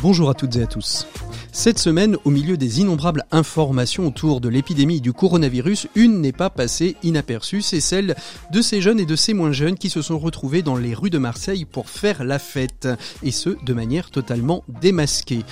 Bonjour 0.00 0.30
à 0.30 0.34
toutes 0.34 0.54
et 0.54 0.62
à 0.62 0.66
tous. 0.66 1.08
Cette 1.50 1.78
semaine, 1.78 2.16
au 2.24 2.30
milieu 2.30 2.56
des 2.56 2.80
innombrables 2.80 3.24
informations 3.30 4.08
autour 4.08 4.40
de 4.40 4.48
l'épidémie 4.48 5.00
du 5.00 5.12
coronavirus, 5.12 5.86
une 5.94 6.20
n'est 6.20 6.32
pas 6.32 6.50
passée 6.50 6.96
inaperçue, 7.02 7.62
c'est 7.62 7.80
celle 7.80 8.16
de 8.52 8.60
ces 8.60 8.80
jeunes 8.80 8.98
et 8.98 9.06
de 9.06 9.16
ces 9.16 9.34
moins 9.34 9.52
jeunes 9.52 9.78
qui 9.78 9.88
se 9.88 10.02
sont 10.02 10.18
retrouvés 10.18 10.62
dans 10.62 10.76
les 10.76 10.94
rues 10.94 11.10
de 11.10 11.18
Marseille 11.18 11.64
pour 11.64 11.88
faire 11.88 12.24
la 12.24 12.38
fête, 12.38 12.88
et 13.22 13.30
ce, 13.30 13.50
de 13.64 13.72
manière 13.72 14.10
totalement 14.10 14.64
démasquée. 14.80 15.44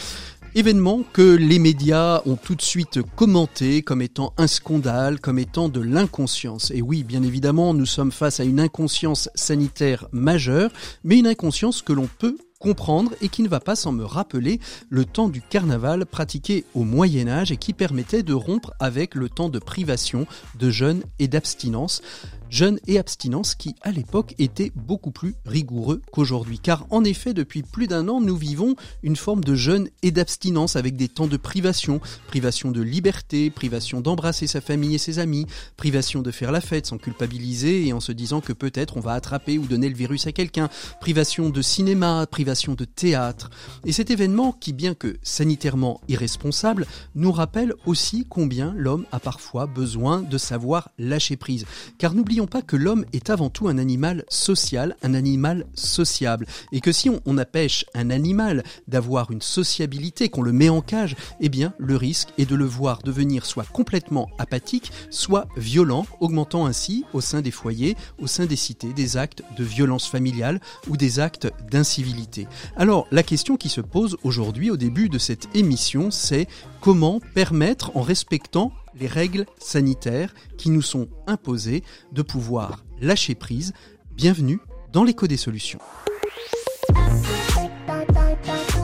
Événement 0.55 1.03
que 1.15 1.35
les 1.35 1.59
médias 1.59 2.21
ont 2.27 2.37
tout 2.37 2.55
de 2.55 2.61
suite 2.61 3.01
commenté 3.17 3.81
comme 3.81 4.03
étant 4.03 4.35
un 4.37 4.47
scandale, 4.47 5.19
comme 5.19 5.39
étant 5.39 5.71
de 5.71 5.81
l'inconscience. 5.81 6.71
Et 6.73 6.83
oui, 6.83 7.05
bien 7.05 7.23
évidemment, 7.23 7.73
nous 7.73 7.87
sommes 7.87 8.13
face 8.13 8.39
à 8.39 8.45
une 8.45 8.61
inconscience 8.61 9.31
sanitaire 9.35 10.09
majeure, 10.13 10.71
mais 11.05 11.19
une 11.19 11.27
inconscience 11.27 11.81
que 11.81 11.95
l'on 11.95 12.07
peut 12.19 12.37
comprendre 12.59 13.13
et 13.23 13.31
qui 13.31 13.43
ne 13.43 13.49
va 13.49 13.61
pas 13.61 13.77
sans 13.77 13.93
me 13.93 14.05
rappeler 14.05 14.61
le 14.91 15.07
temps 15.07 15.31
du 15.31 15.41
carnaval 15.41 16.05
pratiqué 16.05 16.67
au 16.75 16.85
Moyen 16.85 17.29
Âge 17.29 17.51
et 17.51 17.57
qui 17.57 17.73
permettait 17.73 18.23
de 18.23 18.35
rompre 18.35 18.75
avec 18.79 19.15
le 19.15 19.31
temps 19.31 19.49
de 19.49 19.59
privation, 19.59 20.27
de 20.59 20.69
jeûne 20.69 21.03
et 21.19 21.29
d'abstinence 21.29 22.03
jeûne 22.53 22.79
et 22.87 22.99
abstinence 22.99 23.55
qui, 23.55 23.75
à 23.81 23.91
l'époque, 23.91 24.35
étaient 24.39 24.73
beaucoup 24.77 25.11
plus 25.11 25.35
rigoureux 25.47 26.03
qu'aujourd'hui. 26.13 26.59
Car 26.59 26.87
en 26.91 27.03
effet, 27.03 27.33
depuis 27.33 27.63
plus 27.63 27.87
d'un 27.87 28.09
an, 28.09 28.21
nous 28.21 28.37
vivons 28.37 28.77
une 29.03 29.17
forme 29.17 29.43
de 29.43 29.55
jeûne 29.55 29.89
et 30.03 30.11
d'abstinence 30.11 30.77
avec 30.77 30.95
des 30.95 31.09
temps 31.09 31.27
de 31.27 31.39
privation, 31.39 32.01
privation 32.29 32.71
de 32.71 32.83
liberté, 32.83 33.51
privation 33.51 34.03
d'embrasser 34.03 34.47
sa 34.47 34.61
famille 34.61 34.95
et 34.95 34.99
ses 34.99 35.19
amis, 35.19 35.47
privation 35.79 36.21
de 36.21 36.31
faire 36.31 36.53
la 36.53 36.61
fête 36.61 36.87
sans 36.87 36.99
culpabiliser 36.99 37.87
et 37.87 37.95
en 37.95 38.01
se 38.01 38.13
disant 38.13 38.43
que 38.43 38.53
peut-être 38.53 38.99
on 38.99 39.01
va 39.01 39.15
attraper 39.15 39.57
ou 39.57 39.65
donner 39.65 39.89
le 39.89 39.97
virus 39.97 40.27
à 40.27 40.33
quelqu'un, 40.33 40.69
privation 41.01 41.49
de 41.49 41.63
cinéma, 41.63 42.27
privation 42.31 42.75
de 42.75 42.85
théâtre. 42.85 43.49
Et 43.87 43.93
cet 43.93 44.11
événement, 44.11 44.53
qui 44.53 44.75
bien 44.75 44.95
que 44.95 45.17
sanitairement 45.23 46.03
irresponsable, 46.09 46.87
nous 47.15 47.33
rappelle 47.33 47.73
aussi 47.87 48.27
combien 48.29 48.75
l'homme 48.77 49.07
a 49.11 49.21
parfois 49.21 49.65
besoin 49.65 50.21
de 50.21 50.37
savoir 50.37 50.91
lâcher 50.99 51.37
prise. 51.37 51.65
Car 51.97 52.13
n'oublions 52.13 52.42
pas 52.47 52.63
que 52.63 52.77
l'homme 52.77 53.05
est 53.13 53.31
avant 53.31 53.51
tout 53.51 53.69
un 53.69 53.79
animal 53.79 54.25
social, 54.29 54.97
un 55.03 55.15
animal 55.15 55.67
sociable. 55.75 56.47
Et 56.73 56.81
que 56.81 56.93
si 56.93 57.11
on, 57.11 57.21
on 57.27 57.39
empêche 57.39 57.85
un 57.95 58.11
animal 58.11 58.63
d'avoir 58.89 59.31
une 59.31 59.43
sociabilité, 59.43 60.29
qu'on 60.29 60.43
le 60.43 60.53
met 60.53 60.69
en 60.69 60.81
cage, 60.81 61.17
eh 61.41 61.49
bien, 61.49 61.75
le 61.79 61.97
risque 61.97 62.29
est 62.39 62.49
de 62.49 62.55
le 62.55 62.65
voir 62.65 63.03
devenir 63.03 63.47
soit 63.47 63.65
complètement 63.65 64.31
apathique, 64.39 64.93
soit 65.11 65.47
violent, 65.57 66.07
augmentant 66.21 66.67
ainsi, 66.67 67.05
au 67.13 67.21
sein 67.21 67.41
des 67.41 67.51
foyers, 67.51 67.97
au 68.19 68.27
sein 68.27 68.47
des 68.47 68.57
cités, 68.57 68.93
des 68.93 69.17
actes 69.17 69.43
de 69.57 69.65
violence 69.65 70.07
familiale 70.09 70.61
ou 70.89 70.97
des 70.97 71.21
actes 71.21 71.51
d'incivilité. 71.71 72.47
Alors, 72.77 73.07
la 73.11 73.23
question 73.23 73.57
qui 73.57 73.69
se 73.69 73.81
pose 73.81 74.17
aujourd'hui, 74.23 74.71
au 74.71 74.77
début 74.77 75.09
de 75.09 75.19
cette 75.19 75.55
émission, 75.55 76.11
c'est 76.11 76.49
comment 76.81 77.21
permettre, 77.35 77.97
en 77.97 78.03
respectant 78.03 78.73
les 78.95 79.07
règles 79.07 79.47
sanitaires 79.59 80.35
qui 80.59 80.71
nous 80.71 80.83
sont 80.83 81.09
imposées 81.27 81.83
de 82.13 82.23
pouvoir 82.23 82.85
lâcher 83.01 83.35
prise. 83.35 83.73
Bienvenue 84.15 84.61
dans 84.93 85.05
l'écho 85.05 85.27
des 85.27 85.37
solutions. 85.37 85.79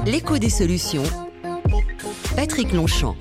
L'écho 0.06 0.39
des 0.39 0.50
solutions. 0.50 1.05
Patrick 2.34 2.73
Longchamp. 2.73 3.17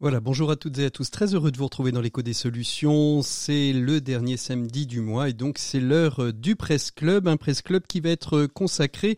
Voilà, 0.00 0.20
bonjour 0.20 0.52
à 0.52 0.56
toutes 0.56 0.78
et 0.78 0.84
à 0.84 0.90
tous. 0.90 1.10
Très 1.10 1.34
heureux 1.34 1.50
de 1.50 1.58
vous 1.58 1.64
retrouver 1.64 1.90
dans 1.90 2.00
l'écho 2.00 2.22
des 2.22 2.32
solutions. 2.32 3.20
C'est 3.22 3.72
le 3.72 4.00
dernier 4.00 4.36
samedi 4.36 4.86
du 4.86 5.00
mois 5.00 5.28
et 5.28 5.32
donc 5.32 5.58
c'est 5.58 5.80
l'heure 5.80 6.32
du 6.32 6.54
Presse 6.54 6.92
Club, 6.92 7.26
un 7.26 7.36
Presse 7.36 7.62
Club 7.62 7.82
qui 7.88 7.98
va 7.98 8.10
être 8.10 8.46
consacré 8.46 9.16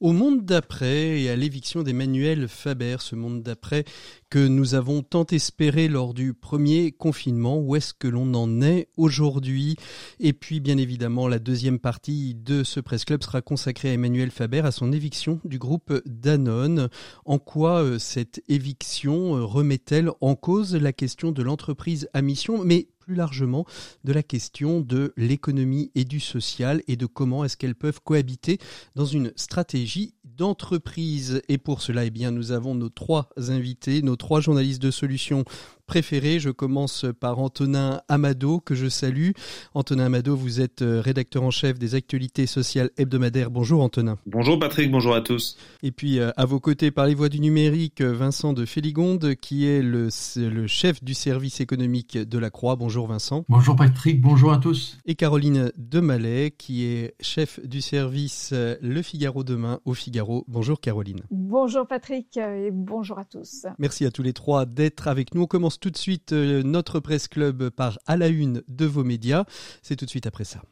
au 0.00 0.12
monde 0.12 0.44
d'après 0.44 1.20
et 1.20 1.30
à 1.30 1.36
l'éviction 1.36 1.82
d'Emmanuel 1.82 2.48
Faber, 2.48 2.96
ce 3.00 3.14
monde 3.14 3.42
d'après 3.42 3.84
que 4.30 4.46
nous 4.46 4.74
avons 4.74 5.02
tant 5.02 5.26
espéré 5.26 5.88
lors 5.88 6.14
du 6.14 6.32
premier 6.32 6.92
confinement. 6.92 7.58
Où 7.58 7.76
est-ce 7.76 7.92
que 7.92 8.08
l'on 8.08 8.32
en 8.34 8.62
est 8.62 8.88
aujourd'hui? 8.96 9.76
Et 10.18 10.32
puis, 10.32 10.60
bien 10.60 10.78
évidemment, 10.78 11.28
la 11.28 11.38
deuxième 11.38 11.78
partie 11.78 12.34
de 12.34 12.64
ce 12.64 12.80
Presse 12.80 13.04
Club 13.04 13.22
sera 13.22 13.42
consacrée 13.42 13.90
à 13.90 13.92
Emmanuel 13.92 14.30
Faber, 14.30 14.60
à 14.60 14.70
son 14.70 14.92
éviction 14.92 15.40
du 15.44 15.58
groupe 15.58 15.92
Danone. 16.06 16.88
En 17.24 17.38
quoi 17.38 17.82
euh, 17.82 17.98
cette 17.98 18.42
éviction 18.48 19.36
euh, 19.36 19.44
remet-elle 19.44 20.10
en 20.20 20.34
cause 20.34 20.74
la 20.74 20.92
question 20.92 21.32
de 21.32 21.42
l'entreprise 21.42 22.08
à 22.14 22.22
mission, 22.22 22.64
mais 22.64 22.88
plus 23.10 23.16
largement 23.16 23.66
de 24.04 24.12
la 24.12 24.22
question 24.22 24.80
de 24.80 25.12
l'économie 25.16 25.90
et 25.96 26.04
du 26.04 26.20
social 26.20 26.80
et 26.86 26.94
de 26.94 27.06
comment 27.06 27.44
est-ce 27.44 27.56
qu'elles 27.56 27.74
peuvent 27.74 28.00
cohabiter 28.04 28.58
dans 28.94 29.04
une 29.04 29.32
stratégie 29.34 30.14
d'entreprise. 30.22 31.42
Et 31.48 31.58
pour 31.58 31.82
cela, 31.82 32.04
eh 32.04 32.10
bien, 32.10 32.30
nous 32.30 32.52
avons 32.52 32.76
nos 32.76 32.88
trois 32.88 33.28
invités, 33.36 34.00
nos 34.02 34.14
trois 34.14 34.40
journalistes 34.40 34.80
de 34.80 34.92
solutions 34.92 35.44
préférés. 35.90 36.38
Je 36.38 36.50
commence 36.50 37.04
par 37.18 37.40
Antonin 37.40 38.00
Amado, 38.06 38.60
que 38.60 38.76
je 38.76 38.88
salue. 38.88 39.30
Antonin 39.74 40.04
Amado, 40.04 40.36
vous 40.36 40.60
êtes 40.60 40.82
euh, 40.82 41.00
rédacteur 41.00 41.42
en 41.42 41.50
chef 41.50 41.80
des 41.80 41.96
actualités 41.96 42.46
sociales 42.46 42.90
hebdomadaires. 42.96 43.50
Bonjour 43.50 43.82
Antonin. 43.82 44.16
Bonjour 44.24 44.56
Patrick, 44.56 44.92
bonjour 44.92 45.16
à 45.16 45.20
tous. 45.20 45.56
Et 45.82 45.90
puis 45.90 46.20
euh, 46.20 46.30
à 46.36 46.46
vos 46.46 46.60
côtés, 46.60 46.92
par 46.92 47.06
les 47.06 47.16
voies 47.16 47.28
du 47.28 47.40
numérique, 47.40 48.02
Vincent 48.02 48.52
de 48.52 48.66
Féligonde, 48.66 49.34
qui 49.34 49.66
est 49.66 49.82
le, 49.82 50.10
le 50.36 50.66
chef 50.68 51.02
du 51.02 51.12
service 51.12 51.60
économique 51.60 52.16
de 52.16 52.38
la 52.38 52.50
Croix. 52.50 52.76
Bonjour 52.76 53.08
Vincent. 53.08 53.44
Bonjour 53.48 53.74
Patrick, 53.74 54.20
bonjour 54.20 54.52
à 54.52 54.58
tous. 54.58 54.96
Et 55.06 55.16
Caroline 55.16 55.72
Demalais, 55.76 56.52
qui 56.56 56.84
est 56.84 57.14
chef 57.18 57.58
du 57.66 57.80
service 57.80 58.50
euh, 58.52 58.76
Le 58.80 59.02
Figaro 59.02 59.42
demain 59.42 59.80
au 59.84 59.94
Figaro. 59.94 60.44
Bonjour 60.46 60.80
Caroline. 60.80 61.22
Bonjour 61.32 61.84
Patrick 61.84 62.36
et 62.36 62.70
bonjour 62.70 63.18
à 63.18 63.24
tous. 63.24 63.66
Merci 63.80 64.06
à 64.06 64.12
tous 64.12 64.22
les 64.22 64.32
trois 64.32 64.66
d'être 64.66 65.08
avec 65.08 65.34
nous. 65.34 65.42
On 65.42 65.46
commence 65.46 65.79
tout 65.80 65.90
de 65.90 65.96
suite 65.96 66.32
euh, 66.32 66.62
notre 66.62 67.00
presse 67.00 67.26
club 67.26 67.70
par 67.70 67.98
à 68.06 68.16
la 68.16 68.28
une 68.28 68.62
de 68.68 68.86
vos 68.86 69.04
médias. 69.04 69.44
C'est 69.82 69.96
tout 69.96 70.04
de 70.04 70.10
suite 70.10 70.26
après 70.26 70.44
ça. 70.44 70.62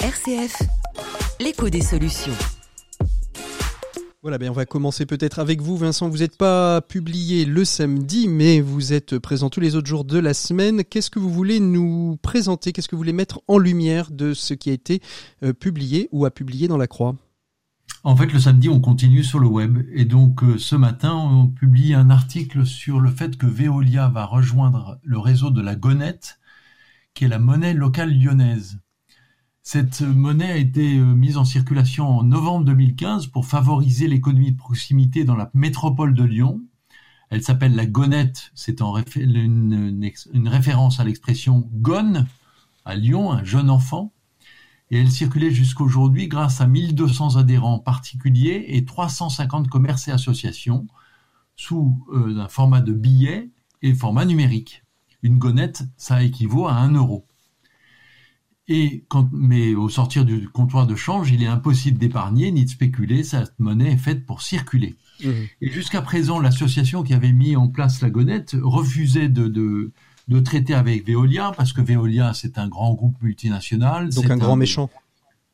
RCF, 0.00 0.62
l'écho 1.40 1.70
des 1.70 1.80
solutions. 1.80 2.34
Voilà, 4.22 4.38
ben 4.38 4.50
on 4.50 4.52
va 4.52 4.66
commencer 4.66 5.04
peut-être 5.04 5.40
avec 5.40 5.60
vous, 5.60 5.76
Vincent. 5.76 6.08
Vous 6.08 6.18
n'êtes 6.18 6.36
pas 6.36 6.80
publié 6.80 7.44
le 7.44 7.64
samedi, 7.64 8.28
mais 8.28 8.60
vous 8.60 8.92
êtes 8.92 9.18
présent 9.18 9.50
tous 9.50 9.58
les 9.58 9.74
autres 9.74 9.88
jours 9.88 10.04
de 10.04 10.18
la 10.18 10.32
semaine. 10.32 10.84
Qu'est-ce 10.84 11.10
que 11.10 11.18
vous 11.18 11.30
voulez 11.30 11.58
nous 11.58 12.18
présenter? 12.22 12.72
Qu'est-ce 12.72 12.86
que 12.86 12.94
vous 12.94 13.00
voulez 13.00 13.12
mettre 13.12 13.40
en 13.48 13.58
lumière 13.58 14.12
de 14.12 14.32
ce 14.32 14.54
qui 14.54 14.70
a 14.70 14.74
été 14.74 15.00
euh, 15.42 15.52
publié 15.52 16.08
ou 16.12 16.24
à 16.24 16.30
publier 16.30 16.68
dans 16.68 16.76
la 16.76 16.86
Croix? 16.86 17.16
En 18.04 18.16
fait, 18.16 18.32
le 18.32 18.40
samedi, 18.40 18.68
on 18.68 18.80
continue 18.80 19.22
sur 19.22 19.38
le 19.38 19.46
web. 19.46 19.86
Et 19.92 20.04
donc, 20.04 20.42
euh, 20.42 20.58
ce 20.58 20.74
matin, 20.74 21.14
on 21.14 21.46
publie 21.46 21.94
un 21.94 22.10
article 22.10 22.66
sur 22.66 22.98
le 22.98 23.10
fait 23.10 23.36
que 23.36 23.46
Veolia 23.46 24.08
va 24.08 24.24
rejoindre 24.24 24.98
le 25.04 25.18
réseau 25.18 25.50
de 25.50 25.60
la 25.60 25.76
Gonette, 25.76 26.40
qui 27.14 27.24
est 27.24 27.28
la 27.28 27.38
monnaie 27.38 27.74
locale 27.74 28.12
lyonnaise. 28.12 28.80
Cette 29.62 30.02
monnaie 30.02 30.50
a 30.50 30.56
été 30.56 30.98
euh, 30.98 31.04
mise 31.04 31.36
en 31.36 31.44
circulation 31.44 32.08
en 32.08 32.24
novembre 32.24 32.64
2015 32.64 33.28
pour 33.28 33.46
favoriser 33.46 34.08
l'économie 34.08 34.50
de 34.50 34.56
proximité 34.56 35.22
dans 35.22 35.36
la 35.36 35.50
métropole 35.54 36.14
de 36.14 36.24
Lyon. 36.24 36.60
Elle 37.30 37.42
s'appelle 37.42 37.76
la 37.76 37.86
Gonette, 37.86 38.50
c'est 38.54 38.80
une, 38.80 40.48
référence 40.48 40.98
à 40.98 41.04
l'expression 41.04 41.70
gone 41.72 42.26
à 42.84 42.96
Lyon, 42.96 43.32
un 43.32 43.44
jeune 43.44 43.70
enfant 43.70 44.12
et 44.92 45.00
elle 45.00 45.10
circulait 45.10 45.50
jusqu'aujourd'hui 45.50 46.28
grâce 46.28 46.60
à 46.60 46.66
1200 46.66 47.36
adhérents 47.36 47.78
particuliers 47.78 48.66
et 48.68 48.84
350 48.84 49.68
commerces 49.68 50.06
et 50.08 50.10
associations 50.10 50.86
sous 51.56 52.06
euh, 52.12 52.38
un 52.38 52.48
format 52.48 52.82
de 52.82 52.92
billet 52.92 53.48
et 53.80 53.94
format 53.94 54.26
numérique. 54.26 54.84
Une 55.22 55.38
gonette, 55.38 55.84
ça 55.96 56.22
équivaut 56.22 56.66
à 56.68 56.74
1 56.74 56.92
euro. 56.92 57.26
Et 58.68 59.06
quand, 59.08 59.30
mais 59.32 59.74
au 59.74 59.88
sortir 59.88 60.26
du 60.26 60.46
comptoir 60.48 60.86
de 60.86 60.94
change, 60.94 61.30
il 61.30 61.42
est 61.42 61.46
impossible 61.46 61.98
d'épargner 61.98 62.52
ni 62.52 62.66
de 62.66 62.70
spéculer. 62.70 63.24
Cette 63.24 63.58
monnaie 63.58 63.92
est 63.92 63.96
faite 63.96 64.26
pour 64.26 64.42
circuler. 64.42 64.94
Mmh. 65.24 65.30
Et 65.62 65.70
jusqu'à 65.70 66.02
présent, 66.02 66.38
l'association 66.38 67.02
qui 67.02 67.14
avait 67.14 67.32
mis 67.32 67.56
en 67.56 67.68
place 67.68 68.02
la 68.02 68.10
gonette 68.10 68.56
refusait 68.60 69.30
de, 69.30 69.48
de 69.48 69.92
de 70.28 70.40
traiter 70.40 70.74
avec 70.74 71.06
Veolia, 71.06 71.52
parce 71.56 71.72
que 71.72 71.80
Veolia, 71.80 72.32
c'est 72.34 72.58
un 72.58 72.68
grand 72.68 72.94
groupe 72.94 73.20
multinational. 73.22 74.10
Donc 74.10 74.30
un 74.30 74.36
grand 74.36 74.56
méchant. 74.56 74.90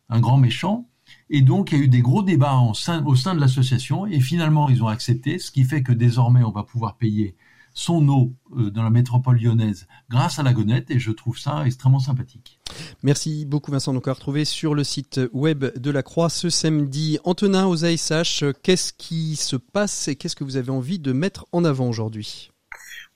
Un 0.09 0.20
grand 0.20 0.37
méchant. 0.37 0.87
Et 1.31 1.43
donc, 1.43 1.73
il 1.73 1.79
y 1.79 1.81
a 1.81 1.85
eu 1.85 1.88
des 1.88 2.03
gros 2.03 2.23
débats 2.23 2.59
au 2.59 2.75
sein 2.75 3.00
de 3.00 3.41
l'association, 3.41 4.06
et 4.06 4.20
finalement, 4.20 4.69
ils 4.69 4.82
ont 4.82 4.88
accepté, 4.88 5.38
ce 5.38 5.50
qui 5.50 5.65
fait 5.65 5.82
que 5.82 5.93
désormais, 5.93 6.43
on 6.43 6.50
va 6.50 6.65
pouvoir 6.65 6.97
payer 6.97 7.35
son 7.75 8.09
eau 8.09 8.32
dans 8.50 8.82
la 8.82 8.91
métropole 8.91 9.38
lyonnaise 9.38 9.87
grâce 10.11 10.41
à 10.41 10.43
la 10.43 10.53
gonette 10.53 10.91
et 10.91 10.99
je 10.99 11.12
trouve 11.12 11.38
ça 11.38 11.65
extrêmement 11.65 12.00
sympathique. 12.00 12.59
Merci 13.05 13.44
beaucoup 13.44 13.70
Vincent. 13.70 13.94
Donc 13.94 14.09
à 14.09 14.15
retrouver 14.15 14.44
sur 14.44 14.75
le 14.75 14.82
site 14.82 15.20
web 15.32 15.65
de 15.79 15.91
la 15.93 16.03
Croix 16.03 16.29
ce 16.29 16.50
samedi. 16.50 17.19
Antonin 17.23 17.67
aux 17.67 17.85
ASH, 17.85 18.43
qu'est-ce 18.65 18.93
qui 18.93 19.37
se 19.37 19.55
passe 19.55 20.09
et 20.09 20.17
qu'est-ce 20.17 20.35
que 20.35 20.43
vous 20.43 20.56
avez 20.56 20.70
envie 20.70 20.99
de 20.99 21.12
mettre 21.12 21.47
en 21.53 21.65
avant 21.65 21.88
aujourd'hui? 21.88 22.50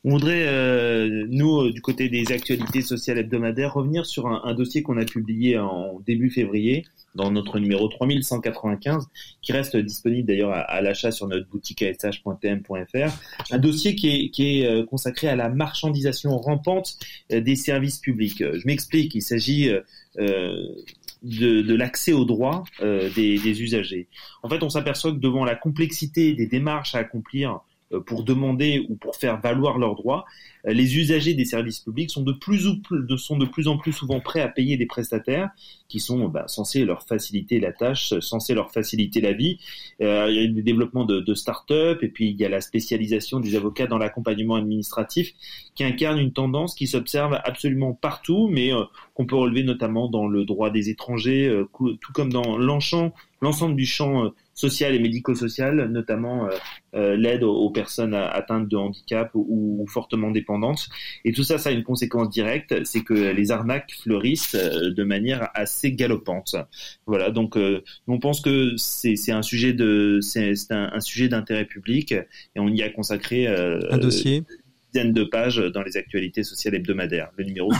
On 0.05 0.11
voudrait, 0.11 0.47
euh, 0.49 1.27
nous, 1.29 1.61
euh, 1.61 1.73
du 1.73 1.81
côté 1.81 2.09
des 2.09 2.33
actualités 2.33 2.83
sociales 2.83 3.19
hebdomadaires, 3.19 3.75
revenir 3.75 4.05
sur 4.05 4.27
un, 4.27 4.53
dossier 4.55 4.83
qu'on 4.83 4.97
a 4.97 5.05
publié 5.05 5.59
en 5.59 6.01
début 6.05 6.29
février 6.29 6.85
dans 7.15 7.31
notre 7.31 7.61
numéro 7.61 7.89
3195, 7.89 9.07
qui 9.43 9.53
reste 9.53 9.77
disponible 9.77 10.27
d'ailleurs 10.27 10.51
à, 10.53 10.81
l'achat 10.81 11.13
sur 11.13 11.29
notre 11.29 11.49
boutique 11.49 11.83
ash.tm.fr. 11.83 13.53
Un 13.53 13.59
dossier 13.59 13.95
qui 13.95 14.09
est, 14.09 14.31
qui 14.31 14.61
est 14.61 14.67
euh, 14.67 14.85
consacré 14.85 15.29
à 15.29 15.37
la 15.37 15.49
marchandisation 15.49 16.37
rampante 16.37 16.97
des 17.31 17.55
services 17.55 17.99
publics. 17.99 18.39
Je 18.39 18.67
m'explique, 18.67 19.15
il 19.15 19.23
s'agit 19.23 19.71
de, 20.17 20.83
de 21.23 21.75
l'accès 21.75 22.13
aux 22.13 22.25
droits 22.25 22.65
des, 22.81 23.39
des 23.39 23.63
usagers. 23.63 24.09
En 24.43 24.49
fait, 24.49 24.63
on 24.63 24.71
s'aperçoit 24.71 25.13
que 25.13 25.19
devant 25.19 25.45
la 25.45 25.55
complexité 25.55 26.33
des 26.33 26.47
démarches 26.47 26.95
à 26.95 26.99
accomplir 26.99 27.53
euh, 27.53 27.59
pour 28.01 28.25
demander 28.25 28.87
ou 28.89 28.97
pour 28.97 29.17
faire 29.17 29.41
valoir 29.41 29.79
leurs 29.79 29.95
droits, 29.95 30.25
euh, 30.67 30.73
les 30.73 30.97
usagers 30.97 31.35
des 31.35 31.45
services 31.45 31.81
publics 31.81 32.11
sont 32.11 32.23
de 32.23 32.33
plus, 32.33 32.67
ou 32.67 32.81
plus, 32.81 33.19
sont 33.19 33.37
de 33.37 33.47
plus 33.47 33.69
en 33.69 33.79
plus 33.79 33.93
souvent 33.93 34.21
prêts 34.21 34.41
à 34.41 34.49
payer 34.49 34.77
des 34.77 34.87
prestataires 34.87 35.51
qui 35.89 36.01
sont 36.01 36.29
bah, 36.29 36.45
censés 36.47 36.85
leur 36.85 37.03
faciliter 37.03 37.61
la 37.61 37.73
tâche, 37.73 38.19
censés 38.21 38.55
leur 38.55 38.73
faciliter 38.73 39.21
la 39.21 39.33
vie. 39.33 39.59
Euh, 40.01 40.27
il 40.31 40.37
y 40.37 40.39
a 40.39 40.47
le 40.47 40.63
développement 40.63 41.05
de, 41.05 41.21
de 41.21 41.35
start-up 41.35 42.03
et 42.03 42.09
puis 42.09 42.31
il 42.31 42.41
y 42.41 42.45
a 42.45 42.49
la 42.49 42.61
spécialisation 42.61 43.41
des 43.41 43.57
avocats 43.57 43.87
dans 43.87 43.99
l'accompagnement 43.99 44.55
administratif 44.55 45.33
qui 45.75 45.85
incarne 45.85 46.19
une 46.19 46.33
tendance 46.33 46.75
qui 46.75 46.87
s'observe 46.87 47.41
absolument 47.45 47.93
partout, 47.93 48.49
mais 48.51 48.71
qu'on 49.15 49.27
peut 49.27 49.37
relever 49.37 49.65
notamment 49.65 50.09
dans 50.09 50.27
le 50.27 50.45
droit 50.45 50.71
des 50.71 50.91
étrangers, 50.91 51.63
tout 51.79 52.13
comme 52.13 52.33
dans 52.33 52.57
l'ensemble 52.59 53.77
du 53.77 53.87
champ 53.87 54.33
social 54.55 54.95
et 54.95 54.99
médico-social, 54.99 55.89
notamment 55.91 56.47
euh, 56.47 56.51
euh, 56.95 57.17
l'aide 57.17 57.43
aux, 57.43 57.71
personnes 57.71 58.15
atteintes 58.15 58.69
de 58.69 58.77
handicap 58.77 59.31
ou, 59.35 59.85
fortement 59.89 60.31
dépendantes. 60.31 60.89
Et 61.25 61.33
tout 61.33 61.43
ça, 61.43 61.59
ça 61.59 61.71
a 61.71 61.73
une 61.73 61.83
conséquence 61.83 62.29
directe, 62.29 62.85
c'est 62.85 63.03
que 63.03 63.15
les 63.15 63.51
arnaques 63.51 63.93
fleurissent 64.03 64.55
euh, 64.55 64.91
de 64.91 65.05
manière 65.05 65.49
assez 65.55 65.93
galopante. 65.93 66.57
Voilà, 67.07 67.31
donc 67.31 67.57
on 68.07 68.19
pense 68.19 68.41
que 68.41 68.75
c'est 68.77 69.33
un 69.33 69.43
sujet 69.43 69.73
de 69.73 70.19
c'est 70.21 70.55
un, 70.71 70.91
un, 70.93 71.01
sujet 71.01 71.29
d'intérêt 71.29 71.65
public 71.65 72.13
et 72.13 72.61
on 72.61 72.69
y 72.69 72.83
a 72.83 72.91
consacré 72.91 73.47
un 73.47 73.99
dossier 73.99 74.45
dizaines 74.93 75.13
de 75.13 75.25
pages 75.25 75.57
dans 75.57 75.83
les 75.83 75.97
actualités 75.97 76.43
sociales 76.43 76.75
hebdomadaires. 76.75 77.31
Le 77.37 77.45
numéro 77.45 77.73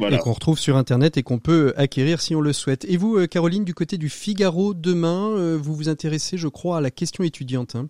et 0.00 0.18
qu'on 0.18 0.32
retrouve 0.32 0.58
sur 0.58 0.76
Internet 0.76 1.16
et 1.16 1.22
qu'on 1.22 1.38
peut 1.38 1.72
acquérir 1.76 2.20
si 2.20 2.34
on 2.34 2.40
le 2.40 2.52
souhaite. 2.52 2.84
Et 2.86 2.96
vous, 2.96 3.16
euh, 3.16 3.26
Caroline, 3.26 3.64
du 3.64 3.74
côté 3.74 3.98
du 3.98 4.08
Figaro 4.08 4.74
demain, 4.74 5.30
euh, 5.30 5.58
vous 5.60 5.74
vous 5.74 5.88
intéressez, 5.88 6.36
je 6.36 6.48
crois, 6.48 6.78
à 6.78 6.80
la 6.80 6.90
question 6.90 7.24
étudiante. 7.24 7.74
Hein 7.74 7.88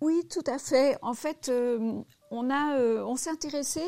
oui, 0.00 0.22
tout 0.30 0.44
à 0.50 0.58
fait. 0.58 0.96
En 1.02 1.14
fait, 1.14 1.48
euh, 1.48 1.92
on, 2.30 2.50
a, 2.50 2.76
on 3.04 3.14
s'est 3.16 3.30
intéressé 3.30 3.82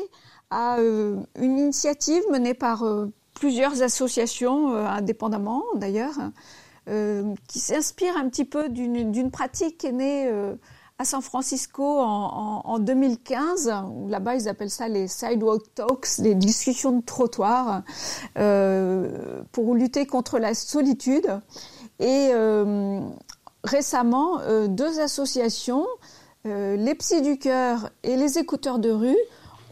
à 0.49 0.77
une 0.79 1.57
initiative 1.57 2.23
menée 2.31 2.53
par 2.53 2.85
plusieurs 3.33 3.81
associations, 3.81 4.75
indépendamment 4.75 5.63
d'ailleurs, 5.75 6.13
qui 6.85 7.59
s'inspire 7.59 8.15
un 8.15 8.29
petit 8.29 8.45
peu 8.45 8.69
d'une 8.69 9.31
pratique 9.31 9.79
qui 9.79 9.87
est 9.87 9.91
née 9.91 10.31
à 10.97 11.03
San 11.03 11.21
Francisco 11.21 11.83
en, 11.83 12.03
en, 12.03 12.61
en 12.65 12.79
2015. 12.79 13.73
Là-bas, 14.07 14.35
ils 14.35 14.47
appellent 14.47 14.69
ça 14.69 14.87
les 14.87 15.07
sidewalk 15.07 15.63
talks, 15.75 16.17
les 16.19 16.35
discussions 16.35 16.93
de 16.93 17.03
trottoir, 17.03 17.83
euh, 18.37 19.41
pour 19.51 19.75
lutter 19.75 20.05
contre 20.05 20.39
la 20.39 20.53
solitude. 20.53 21.39
Et 21.99 22.29
euh, 22.31 23.01
récemment, 23.63 24.39
euh, 24.41 24.67
deux 24.67 24.99
associations, 24.99 25.85
euh, 26.45 26.77
les 26.77 26.95
Psy 26.95 27.21
du 27.21 27.37
cœur 27.37 27.89
et 28.03 28.15
les 28.15 28.37
écouteurs 28.37 28.79
de 28.79 28.91
rue, 28.91 29.17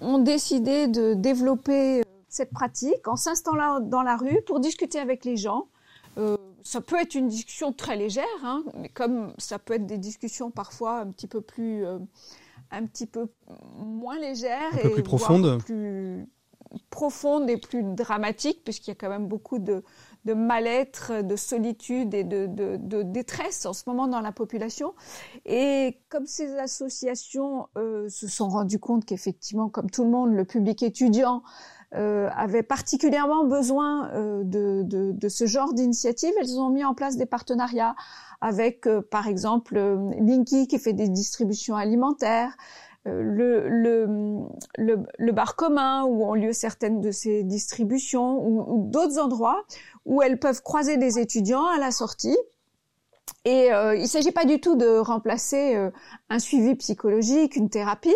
ont 0.01 0.17
décidé 0.17 0.87
de 0.87 1.13
développer 1.13 2.03
cette 2.27 2.51
pratique 2.51 3.07
en 3.07 3.15
s'installant 3.15 3.79
dans 3.79 4.01
la 4.01 4.17
rue 4.17 4.41
pour 4.45 4.59
discuter 4.59 4.99
avec 4.99 5.23
les 5.23 5.37
gens. 5.37 5.67
Euh, 6.18 6.38
ça 6.63 6.81
peut 6.81 7.00
être 7.00 7.15
une 7.15 7.27
discussion 7.27 7.74
très 7.74 7.95
légère, 7.95 8.25
hein, 8.44 8.63
mais 8.75 8.89
comme 8.89 9.33
ça 9.38 9.60
peut 9.60 9.74
être 9.74 9.86
des 9.86 9.98
discussions 9.98 10.51
parfois 10.51 11.00
un 11.00 11.12
petit 11.12 11.27
peu 11.27 11.42
plus, 11.42 11.86
euh, 11.86 12.00
un 12.71 12.86
petit 12.86 13.06
peu 13.06 13.27
moins 13.75 14.18
légères 14.18 14.77
et 14.83 14.89
plus 14.89 15.04
profondes, 15.04 15.62
plus 15.63 16.25
profondes 16.89 17.50
et 17.50 17.57
plus 17.57 17.83
dramatiques, 17.83 18.63
puisqu'il 18.63 18.92
y 18.92 18.94
a 18.94 18.95
quand 18.95 19.10
même 19.10 19.27
beaucoup 19.27 19.60
de, 19.60 19.83
de 20.25 20.33
mal-être, 20.33 21.21
de 21.21 21.36
solitude 21.36 22.13
et 22.13 22.24
de, 22.24 22.48
de, 22.48 22.77
de, 22.77 23.04
détresse 23.04 23.66
en 23.66 23.74
ce 23.74 23.83
moment 23.88 24.07
dans 24.07 24.21
la 24.21 24.31
population. 24.31 24.94
Et 25.45 26.00
comme 26.09 26.25
ces 26.25 26.57
associations 26.57 27.68
euh, 27.77 28.09
se 28.09 28.27
sont 28.27 28.50
rendues 28.50 28.80
compte 28.80 29.06
qu'effectivement, 29.06 29.69
comme 29.69 29.89
tout 29.89 30.04
le 30.04 30.09
monde, 30.09 30.33
le 30.33 30.45
public 30.45 30.81
étudiant 30.83 31.44
euh, 31.95 32.30
avaient 32.36 32.63
particulièrement 32.63 33.45
besoin 33.45 34.10
euh, 34.13 34.44
de, 34.44 34.84
de, 34.84 35.12
de, 35.12 35.30
ce 35.30 35.45
genre 35.45 35.74
d'initiative, 35.74 36.31
elles 36.40 36.60
ont 36.60 36.69
mis 36.69 36.84
en 36.84 36.94
place 36.94 37.18
des 37.18 37.25
partenariats 37.25 37.95
avec, 38.42 38.88
euh, 38.88 39.01
par 39.01 39.28
exemple, 39.28 39.78
Linky 40.19 40.68
qui 40.68 40.80
fait 40.80 40.94
des 40.94 41.07
distributions 41.07 41.75
alimentaires, 41.75 42.56
le, 43.06 43.68
le, 43.68 44.07
le, 44.78 45.04
le, 45.18 45.31
bar 45.34 45.57
commun 45.57 46.06
où 46.06 46.24
ont 46.24 46.36
lieu 46.36 46.54
certaines 46.54 47.01
de 47.01 47.12
ces 47.12 47.44
distributions 47.44 48.42
ou 48.48 48.90
d'autres 48.90 49.19
endroits 49.19 49.66
où 50.06 50.22
elles 50.22 50.40
peuvent 50.40 50.62
croiser 50.62 50.95
des 50.95 51.19
étudiants 51.19 51.66
à 51.66 51.80
la 51.80 51.92
sortie 51.92 52.38
et 53.45 53.73
euh, 53.73 53.95
il 53.95 54.03
ne 54.03 54.07
s'agit 54.07 54.31
pas 54.31 54.45
du 54.45 54.59
tout 54.61 54.75
de 54.75 54.97
remplacer 54.99 55.75
euh, 55.75 55.91
un 56.29 56.39
suivi 56.39 56.75
psychologique, 56.75 57.57
une 57.57 57.69
thérapie, 57.69 58.15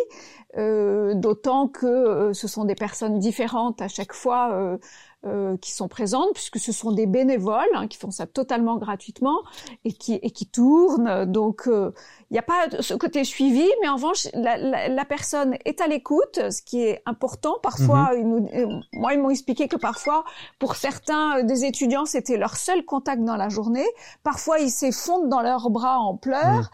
euh, 0.57 1.13
d'autant 1.15 1.67
que 1.67 2.31
ce 2.33 2.47
sont 2.47 2.63
des 2.63 2.75
personnes 2.75 3.19
différentes 3.19 3.81
à 3.81 3.89
chaque 3.89 4.13
fois 4.13 4.77
euh, 5.25 5.57
qui 5.57 5.71
sont 5.71 5.87
présentes, 5.87 6.31
puisque 6.35 6.59
ce 6.59 6.71
sont 6.71 6.91
des 6.91 7.07
bénévoles 7.07 7.65
hein, 7.73 7.87
qui 7.87 7.97
font 7.97 8.11
ça 8.11 8.27
totalement 8.27 8.77
gratuitement 8.77 9.41
et 9.83 9.91
qui, 9.91 10.13
et 10.13 10.29
qui 10.29 10.45
tournent. 10.45 11.25
Donc, 11.25 11.63
il 11.65 11.71
euh, 11.71 11.91
n'y 12.29 12.37
a 12.37 12.43
pas 12.43 12.67
ce 12.81 12.93
côté 12.93 13.23
suivi, 13.23 13.67
mais 13.81 13.89
en 13.89 13.95
revanche, 13.95 14.27
la, 14.35 14.57
la, 14.57 14.89
la 14.89 15.05
personne 15.05 15.57
est 15.65 15.81
à 15.81 15.87
l'écoute, 15.87 16.39
ce 16.51 16.61
qui 16.61 16.83
est 16.83 17.01
important. 17.07 17.55
Parfois, 17.63 18.11
mhm. 18.13 18.19
ils 18.19 18.27
nous, 18.27 18.47
euh, 18.53 18.79
moi, 18.93 19.15
ils 19.15 19.19
m'ont 19.19 19.31
expliqué 19.31 19.67
que 19.67 19.75
parfois, 19.75 20.23
pour 20.59 20.75
certains 20.75 21.43
des 21.43 21.65
étudiants, 21.65 22.05
c'était 22.05 22.37
leur 22.37 22.55
seul 22.55 22.85
contact 22.85 23.23
dans 23.23 23.37
la 23.37 23.49
journée. 23.49 23.87
Parfois, 24.21 24.59
ils 24.59 24.69
s'effondrent 24.69 25.29
dans 25.29 25.41
leurs 25.41 25.71
bras 25.71 25.97
en 25.97 26.15
pleurs. 26.15 26.69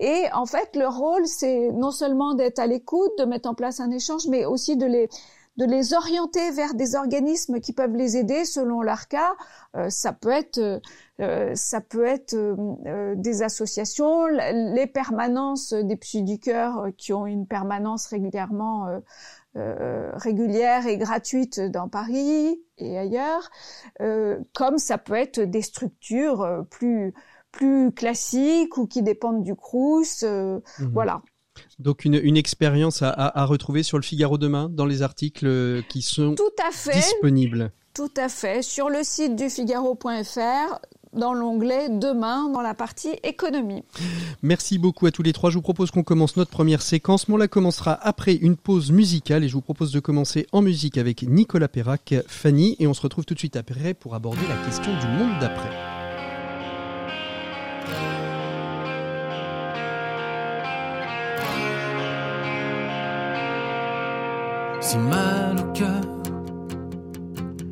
Et 0.00 0.24
en 0.32 0.46
fait, 0.46 0.74
leur 0.74 0.96
rôle, 0.96 1.26
c'est 1.26 1.70
non 1.70 1.92
seulement 1.92 2.34
d'être 2.34 2.58
à 2.58 2.66
l'écoute, 2.66 3.12
de 3.18 3.24
mettre 3.24 3.48
en 3.48 3.54
place 3.54 3.78
un 3.78 3.92
échange, 3.92 4.26
mais 4.26 4.44
aussi 4.44 4.76
de 4.76 4.86
les 4.86 5.08
de 5.56 5.64
les 5.64 5.94
orienter 5.94 6.50
vers 6.50 6.74
des 6.74 6.96
organismes 6.96 7.60
qui 7.60 7.72
peuvent 7.72 7.94
les 7.94 8.16
aider 8.16 8.44
selon 8.44 8.82
leur 8.82 9.06
cas. 9.06 9.34
Euh, 9.76 9.88
ça 9.88 10.12
peut 10.12 10.30
être, 10.30 10.80
euh, 11.20 11.52
ça 11.54 11.80
peut 11.80 12.04
être 12.04 12.34
euh, 12.34 13.14
des 13.16 13.42
associations, 13.42 14.26
les 14.26 14.86
permanences 14.86 15.72
des 15.72 15.96
psy 15.96 16.22
du 16.22 16.38
cœur 16.38 16.88
qui 16.96 17.12
ont 17.12 17.26
une 17.26 17.46
permanence 17.46 18.06
régulièrement 18.06 19.00
régulière 19.54 20.88
et 20.88 20.98
gratuite 20.98 21.60
dans 21.60 21.88
Paris 21.88 22.60
et 22.78 22.98
ailleurs, 22.98 23.50
comme 24.52 24.78
ça 24.78 24.98
peut 24.98 25.14
être 25.14 25.38
des 25.38 25.62
structures 25.62 26.66
plus 26.70 27.14
plus 27.52 27.92
classiques 27.92 28.76
ou 28.78 28.88
qui 28.88 29.04
dépendent 29.04 29.44
du 29.44 29.54
Crous, 29.54 30.24
mmh 30.24 30.60
voilà. 30.92 31.22
Donc 31.78 32.04
une, 32.04 32.14
une 32.22 32.36
expérience 32.36 33.02
à, 33.02 33.10
à, 33.10 33.44
retrouver 33.44 33.82
sur 33.82 33.98
le 33.98 34.02
Figaro 34.02 34.38
demain 34.38 34.68
dans 34.70 34.86
les 34.86 35.02
articles 35.02 35.82
qui 35.88 36.02
sont 36.02 36.34
Tout 36.34 36.44
à 36.66 36.70
fait. 36.70 36.94
disponibles. 36.94 37.72
Tout 37.94 38.12
à 38.16 38.28
fait. 38.28 38.62
Sur 38.62 38.90
le 38.90 39.02
site 39.02 39.36
du 39.36 39.48
Figaro.fr, 39.48 40.78
dans 41.14 41.32
l'onglet 41.32 41.88
Demain, 41.88 42.48
dans 42.48 42.60
la 42.60 42.74
partie 42.74 43.12
économie. 43.22 43.84
Merci 44.42 44.78
beaucoup 44.78 45.06
à 45.06 45.10
tous 45.10 45.22
les 45.22 45.32
trois. 45.32 45.50
Je 45.50 45.56
vous 45.56 45.62
propose 45.62 45.90
qu'on 45.90 46.02
commence 46.02 46.36
notre 46.36 46.50
première 46.50 46.82
séquence, 46.82 47.28
mais 47.28 47.34
on 47.34 47.38
la 47.38 47.48
commencera 47.48 47.92
après 47.92 48.34
une 48.34 48.56
pause 48.56 48.90
musicale 48.90 49.44
et 49.44 49.48
je 49.48 49.54
vous 49.54 49.60
propose 49.60 49.92
de 49.92 50.00
commencer 50.00 50.46
en 50.52 50.62
musique 50.62 50.98
avec 50.98 51.22
Nicolas 51.22 51.68
Perrac, 51.68 52.14
Fanny, 52.26 52.76
et 52.78 52.86
on 52.86 52.94
se 52.94 53.02
retrouve 53.02 53.24
tout 53.24 53.34
de 53.34 53.38
suite 53.38 53.56
après 53.56 53.94
pour 53.94 54.14
aborder 54.14 54.46
la 54.48 54.56
question 54.66 54.92
du 54.98 55.06
monde 55.06 55.38
d'après. 55.40 55.93
Mal 64.98 65.56
au 65.60 65.72
cœur 65.72 66.22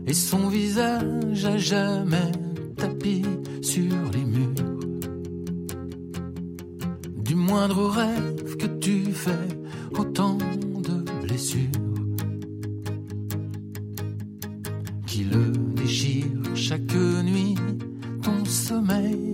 et 0.06 0.14
son 0.14 0.48
visage 0.48 1.44
à 1.44 1.56
jamais 1.56 2.32
tapis 2.76 3.24
sur 3.62 3.94
les 4.12 4.24
murs. 4.24 4.80
Du 7.16 7.34
moindre 7.34 7.88
rêve 7.88 8.56
que 8.56 8.66
tu 8.66 9.04
fais 9.12 9.48
autant 9.98 10.36
de 10.36 11.04
blessures 11.22 11.68
qui 15.06 15.24
le 15.24 15.52
déchirent 15.74 16.54
chaque 16.54 16.94
nuit 17.24 17.54
ton 18.22 18.44
sommeil. 18.44 19.32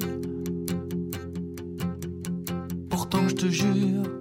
Pourtant 2.88 3.28
je 3.28 3.34
te 3.34 3.46
jure, 3.46 4.17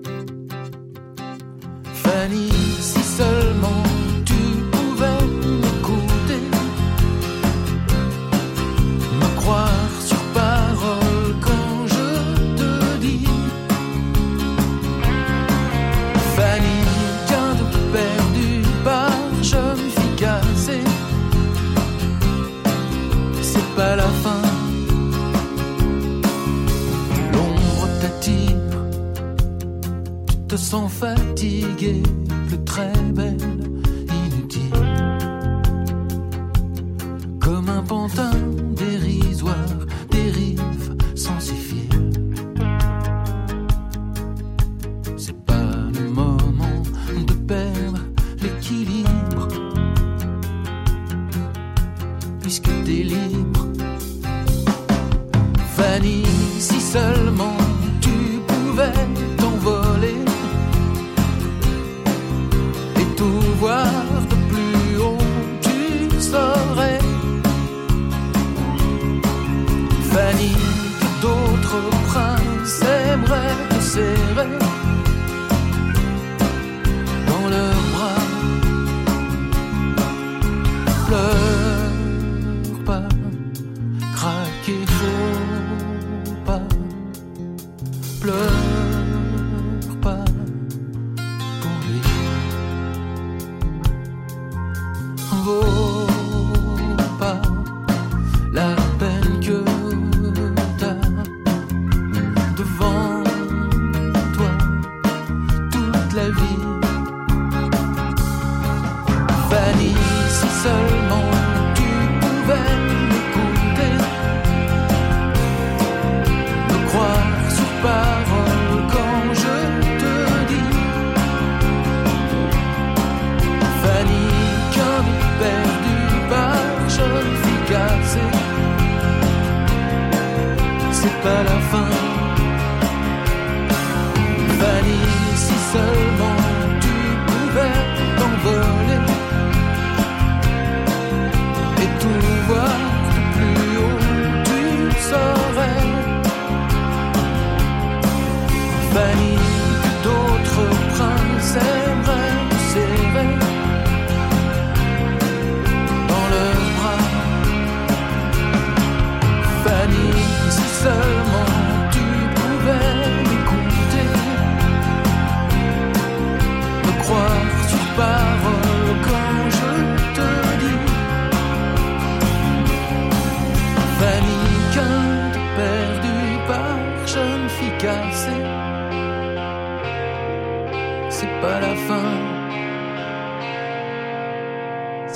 fatigué, 31.38 32.17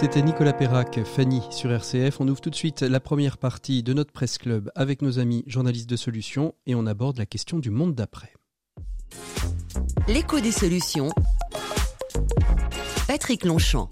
C'était 0.02 0.24
Nicolas 0.24 0.54
Perrac, 0.54 1.04
Fanny 1.04 1.44
sur 1.52 1.72
RCF. 1.72 2.20
On 2.22 2.28
ouvre 2.28 2.42
tout 2.42 2.50
de 2.50 2.56
suite 2.56 2.82
la 2.82 3.00
première 3.00 3.38
partie 3.38 3.84
de 3.84 3.94
notre 3.94 4.12
presse 4.12 4.40
club 4.40 4.72
avec 4.74 5.04
nos 5.04 5.20
amis 5.20 5.44
journalistes 5.46 5.88
de 5.88 5.96
solutions 5.96 6.56
et 6.66 6.74
on 6.74 6.88
aborde 6.88 7.20
la 7.20 7.28
question 7.28 7.60
du 7.60 7.70
monde 7.70 7.94
d'après. 7.94 8.34
L'écho 10.08 10.40
des 10.40 10.52
solutions. 10.52 11.10
Patrick 13.08 13.46
Longchamp. 13.46 13.90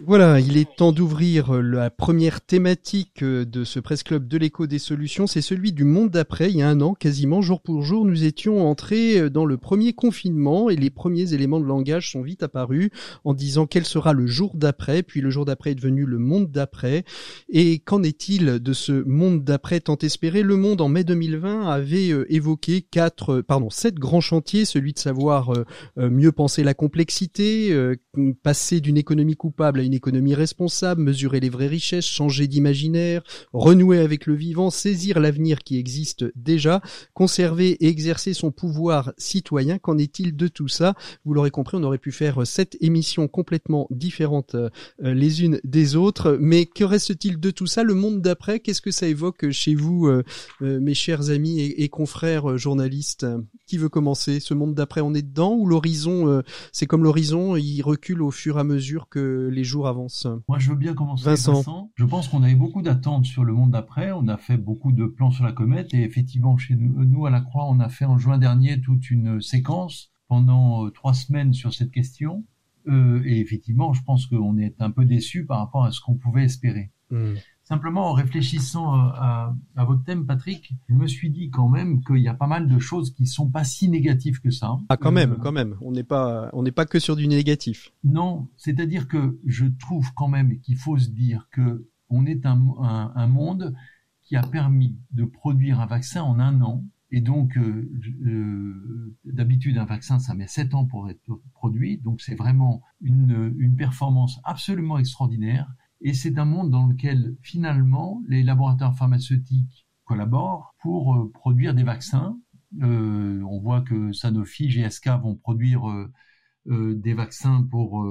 Voilà, 0.00 0.40
il 0.40 0.56
est 0.56 0.76
temps 0.76 0.92
d'ouvrir 0.92 1.52
la 1.62 1.90
première 1.90 2.40
thématique 2.40 3.22
de 3.22 3.64
ce 3.64 3.78
presse 3.78 4.02
club 4.02 4.26
de 4.26 4.36
l'écho 4.36 4.66
des 4.66 4.78
solutions. 4.78 5.26
C'est 5.26 5.40
celui 5.40 5.72
du 5.72 5.84
monde 5.84 6.10
d'après. 6.10 6.50
Il 6.50 6.56
y 6.56 6.62
a 6.62 6.68
un 6.68 6.80
an, 6.80 6.94
quasiment 6.94 7.40
jour 7.42 7.60
pour 7.60 7.82
jour, 7.82 8.04
nous 8.04 8.24
étions 8.24 8.68
entrés 8.68 9.30
dans 9.30 9.44
le 9.44 9.58
premier 9.58 9.92
confinement 9.92 10.70
et 10.70 10.76
les 10.76 10.90
premiers 10.90 11.34
éléments 11.34 11.60
de 11.60 11.66
langage 11.66 12.10
sont 12.10 12.22
vite 12.22 12.42
apparus 12.42 12.90
en 13.24 13.34
disant 13.34 13.66
quel 13.66 13.84
sera 13.84 14.12
le 14.12 14.26
jour 14.26 14.56
d'après. 14.56 15.02
Puis 15.02 15.20
le 15.20 15.30
jour 15.30 15.44
d'après 15.44 15.72
est 15.72 15.76
devenu 15.76 16.04
le 16.04 16.18
monde 16.18 16.50
d'après. 16.50 17.04
Et 17.48 17.78
qu'en 17.78 18.02
est-il 18.02 18.58
de 18.58 18.72
ce 18.72 19.04
monde 19.06 19.44
d'après 19.44 19.80
tant 19.80 19.98
espéré? 19.98 20.42
Le 20.42 20.56
Monde 20.56 20.80
en 20.80 20.88
mai 20.88 21.04
2020 21.04 21.68
avait 21.68 22.10
euh, 22.10 22.24
évoqué 22.32 22.82
quatre, 22.82 23.34
euh, 23.34 23.42
pardon, 23.42 23.70
sept 23.70 23.96
grands 23.96 24.20
chantiers. 24.20 24.64
Celui 24.64 24.92
de 24.92 24.98
savoir 24.98 25.50
euh, 25.50 25.64
euh, 25.98 26.10
mieux 26.10 26.32
penser 26.32 26.62
la 26.62 26.74
complexité, 26.74 27.72
euh, 27.72 27.96
passer 28.42 28.80
d'une 28.80 28.96
économie 28.96 29.36
coupable 29.36 29.80
à 29.82 29.84
une 29.84 29.94
économie 29.94 30.34
responsable, 30.34 31.02
mesurer 31.02 31.40
les 31.40 31.50
vraies 31.50 31.66
richesses, 31.66 32.06
changer 32.06 32.46
d'imaginaire, 32.46 33.22
renouer 33.52 33.98
avec 33.98 34.26
le 34.26 34.34
vivant, 34.34 34.70
saisir 34.70 35.20
l'avenir 35.20 35.58
qui 35.58 35.76
existe 35.78 36.24
déjà, 36.36 36.80
conserver 37.14 37.70
et 37.70 37.88
exercer 37.88 38.32
son 38.32 38.50
pouvoir 38.50 39.12
citoyen. 39.18 39.78
Qu'en 39.78 39.98
est-il 39.98 40.36
de 40.36 40.48
tout 40.48 40.68
ça? 40.68 40.94
Vous 41.24 41.34
l'aurez 41.34 41.50
compris, 41.50 41.76
on 41.76 41.82
aurait 41.82 41.98
pu 41.98 42.12
faire 42.12 42.46
sept 42.46 42.76
émissions 42.80 43.28
complètement 43.28 43.86
différentes 43.90 44.54
euh, 44.54 44.70
les 45.00 45.42
unes 45.42 45.60
des 45.64 45.96
autres. 45.96 46.38
Mais 46.40 46.66
que 46.66 46.84
reste-t-il 46.84 47.38
de 47.40 47.50
tout 47.50 47.66
ça? 47.66 47.82
Le 47.82 47.94
monde 47.94 48.22
d'après, 48.22 48.60
qu'est-ce 48.60 48.80
que 48.80 48.90
ça 48.90 49.08
évoque 49.08 49.50
chez 49.50 49.74
vous, 49.74 50.06
euh, 50.06 50.22
euh, 50.62 50.80
mes 50.80 50.94
chers 50.94 51.30
amis 51.30 51.60
et, 51.60 51.82
et 51.82 51.88
confrères 51.88 52.56
journalistes? 52.56 53.26
Qui 53.66 53.78
veut 53.78 53.88
commencer? 53.88 54.38
Ce 54.40 54.54
monde 54.54 54.74
d'après, 54.74 55.00
on 55.00 55.14
est 55.14 55.22
dedans 55.22 55.54
ou 55.54 55.66
l'horizon, 55.66 56.42
c'est 56.72 56.86
comme 56.86 57.04
l'horizon, 57.04 57.56
il 57.56 57.80
recule 57.80 58.20
au 58.20 58.30
fur 58.30 58.58
et 58.58 58.60
à 58.60 58.64
mesure 58.64 59.08
que 59.08 59.48
les 59.50 59.64
jours 59.72 59.88
avancent 59.88 60.26
Moi, 60.48 60.58
je 60.58 60.70
veux 60.70 60.76
bien 60.76 60.94
commencer. 60.94 61.24
Vincent. 61.24 61.54
Vincent. 61.54 61.90
Je 61.96 62.04
pense 62.04 62.28
qu'on 62.28 62.42
avait 62.42 62.54
beaucoup 62.54 62.82
d'attentes 62.82 63.24
sur 63.24 63.44
le 63.44 63.52
monde 63.52 63.72
d'après. 63.72 64.12
On 64.12 64.28
a 64.28 64.36
fait 64.36 64.56
beaucoup 64.56 64.92
de 64.92 65.06
plans 65.06 65.30
sur 65.30 65.44
la 65.44 65.52
comète 65.52 65.92
et 65.94 66.02
effectivement, 66.02 66.56
chez 66.56 66.76
nous, 66.76 67.04
nous, 67.04 67.26
à 67.26 67.30
la 67.30 67.40
Croix, 67.40 67.66
on 67.68 67.80
a 67.80 67.88
fait 67.88 68.04
en 68.04 68.18
juin 68.18 68.38
dernier 68.38 68.80
toute 68.80 69.10
une 69.10 69.40
séquence 69.40 70.12
pendant 70.28 70.86
euh, 70.86 70.90
trois 70.90 71.14
semaines 71.14 71.52
sur 71.52 71.74
cette 71.74 71.90
question. 71.90 72.44
Euh, 72.88 73.22
et 73.24 73.40
effectivement, 73.40 73.92
je 73.92 74.02
pense 74.02 74.26
qu'on 74.26 74.58
est 74.58 74.80
un 74.80 74.90
peu 74.90 75.04
déçu 75.04 75.44
par 75.44 75.58
rapport 75.58 75.84
à 75.84 75.92
ce 75.92 76.00
qu'on 76.00 76.14
pouvait 76.14 76.44
espérer. 76.44 76.90
Hmm. 77.10 77.34
Simplement, 77.72 78.10
en 78.10 78.12
réfléchissant 78.12 78.92
à, 78.92 79.54
à, 79.76 79.84
votre 79.86 80.04
thème, 80.04 80.26
Patrick, 80.26 80.74
je 80.90 80.94
me 80.94 81.06
suis 81.06 81.30
dit 81.30 81.48
quand 81.48 81.70
même 81.70 82.04
qu'il 82.04 82.18
y 82.18 82.28
a 82.28 82.34
pas 82.34 82.46
mal 82.46 82.68
de 82.68 82.78
choses 82.78 83.14
qui 83.14 83.26
sont 83.26 83.48
pas 83.48 83.64
si 83.64 83.88
négatives 83.88 84.42
que 84.42 84.50
ça. 84.50 84.76
Ah, 84.90 84.98
quand 84.98 85.10
même, 85.10 85.38
quand 85.38 85.52
même. 85.52 85.76
On 85.80 85.90
n'est 85.90 86.04
pas, 86.04 86.50
on 86.52 86.62
n'est 86.62 86.70
pas 86.70 86.84
que 86.84 86.98
sur 86.98 87.16
du 87.16 87.26
négatif. 87.26 87.90
Non, 88.04 88.46
c'est-à-dire 88.58 89.08
que 89.08 89.38
je 89.46 89.64
trouve 89.64 90.12
quand 90.12 90.28
même 90.28 90.60
qu'il 90.60 90.76
faut 90.76 90.98
se 90.98 91.08
dire 91.08 91.48
que 91.50 91.88
on 92.10 92.26
est 92.26 92.44
un, 92.44 92.60
un, 92.78 93.10
un 93.14 93.26
monde 93.26 93.74
qui 94.20 94.36
a 94.36 94.42
permis 94.42 94.98
de 95.10 95.24
produire 95.24 95.80
un 95.80 95.86
vaccin 95.86 96.22
en 96.22 96.40
un 96.40 96.60
an 96.60 96.84
et 97.14 97.20
donc, 97.20 97.58
euh, 97.58 97.90
euh, 98.26 99.14
d'habitude, 99.26 99.76
un 99.76 99.84
vaccin, 99.84 100.18
ça 100.18 100.34
met 100.34 100.46
7 100.46 100.74
ans 100.74 100.86
pour 100.86 101.10
être 101.10 101.20
produit. 101.52 101.98
Donc, 101.98 102.22
c'est 102.22 102.34
vraiment 102.34 102.80
une, 103.02 103.54
une 103.58 103.76
performance 103.76 104.40
absolument 104.44 104.98
extraordinaire. 104.98 105.70
Et 106.02 106.14
c'est 106.14 106.38
un 106.38 106.44
monde 106.44 106.70
dans 106.70 106.86
lequel, 106.86 107.36
finalement, 107.42 108.22
les 108.28 108.42
laboratoires 108.42 108.96
pharmaceutiques 108.96 109.86
collaborent 110.04 110.74
pour 110.80 111.14
euh, 111.14 111.30
produire 111.32 111.74
des 111.74 111.84
vaccins. 111.84 112.38
Euh, 112.82 113.42
on 113.48 113.60
voit 113.60 113.82
que 113.82 114.12
Sanofi, 114.12 114.68
GSK 114.68 115.08
vont 115.22 115.36
produire 115.36 115.88
euh, 115.88 116.94
des 116.94 117.14
vaccins 117.14 117.66
pour, 117.70 118.06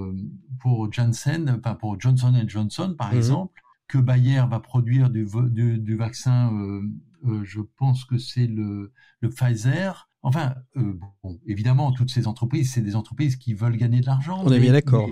pour 0.59 0.91
Janssen, 0.91 1.49
enfin 1.57 1.75
pour 1.75 1.99
Johnson 1.99 2.33
Johnson, 2.47 2.95
par 2.97 3.11
mhm. 3.11 3.17
exemple, 3.17 3.61
que 3.87 3.97
Bayer 3.97 4.43
va 4.49 4.59
produire 4.59 5.09
du, 5.09 5.27
du, 5.51 5.79
du 5.79 5.95
vaccin 5.95 6.81
euh, 7.25 7.43
je 7.43 7.61
pense 7.77 8.05
que 8.05 8.17
c'est 8.17 8.47
le, 8.47 8.91
le, 9.19 9.29
Pfizer. 9.29 10.09
Enfin, 10.23 10.55
euh, 10.77 10.97
bon, 11.23 11.39
évidemment, 11.45 11.91
toutes 11.91 12.09
ces 12.09 12.27
entreprises, 12.27 12.71
c'est 12.71 12.81
des 12.81 12.95
entreprises 12.95 13.35
qui 13.35 13.53
veulent 13.53 13.77
gagner 13.77 14.01
de 14.01 14.05
l'argent. 14.05 14.41
On 14.43 14.51
est 14.51 14.59
bien 14.59 14.73
d'accord. 14.73 15.09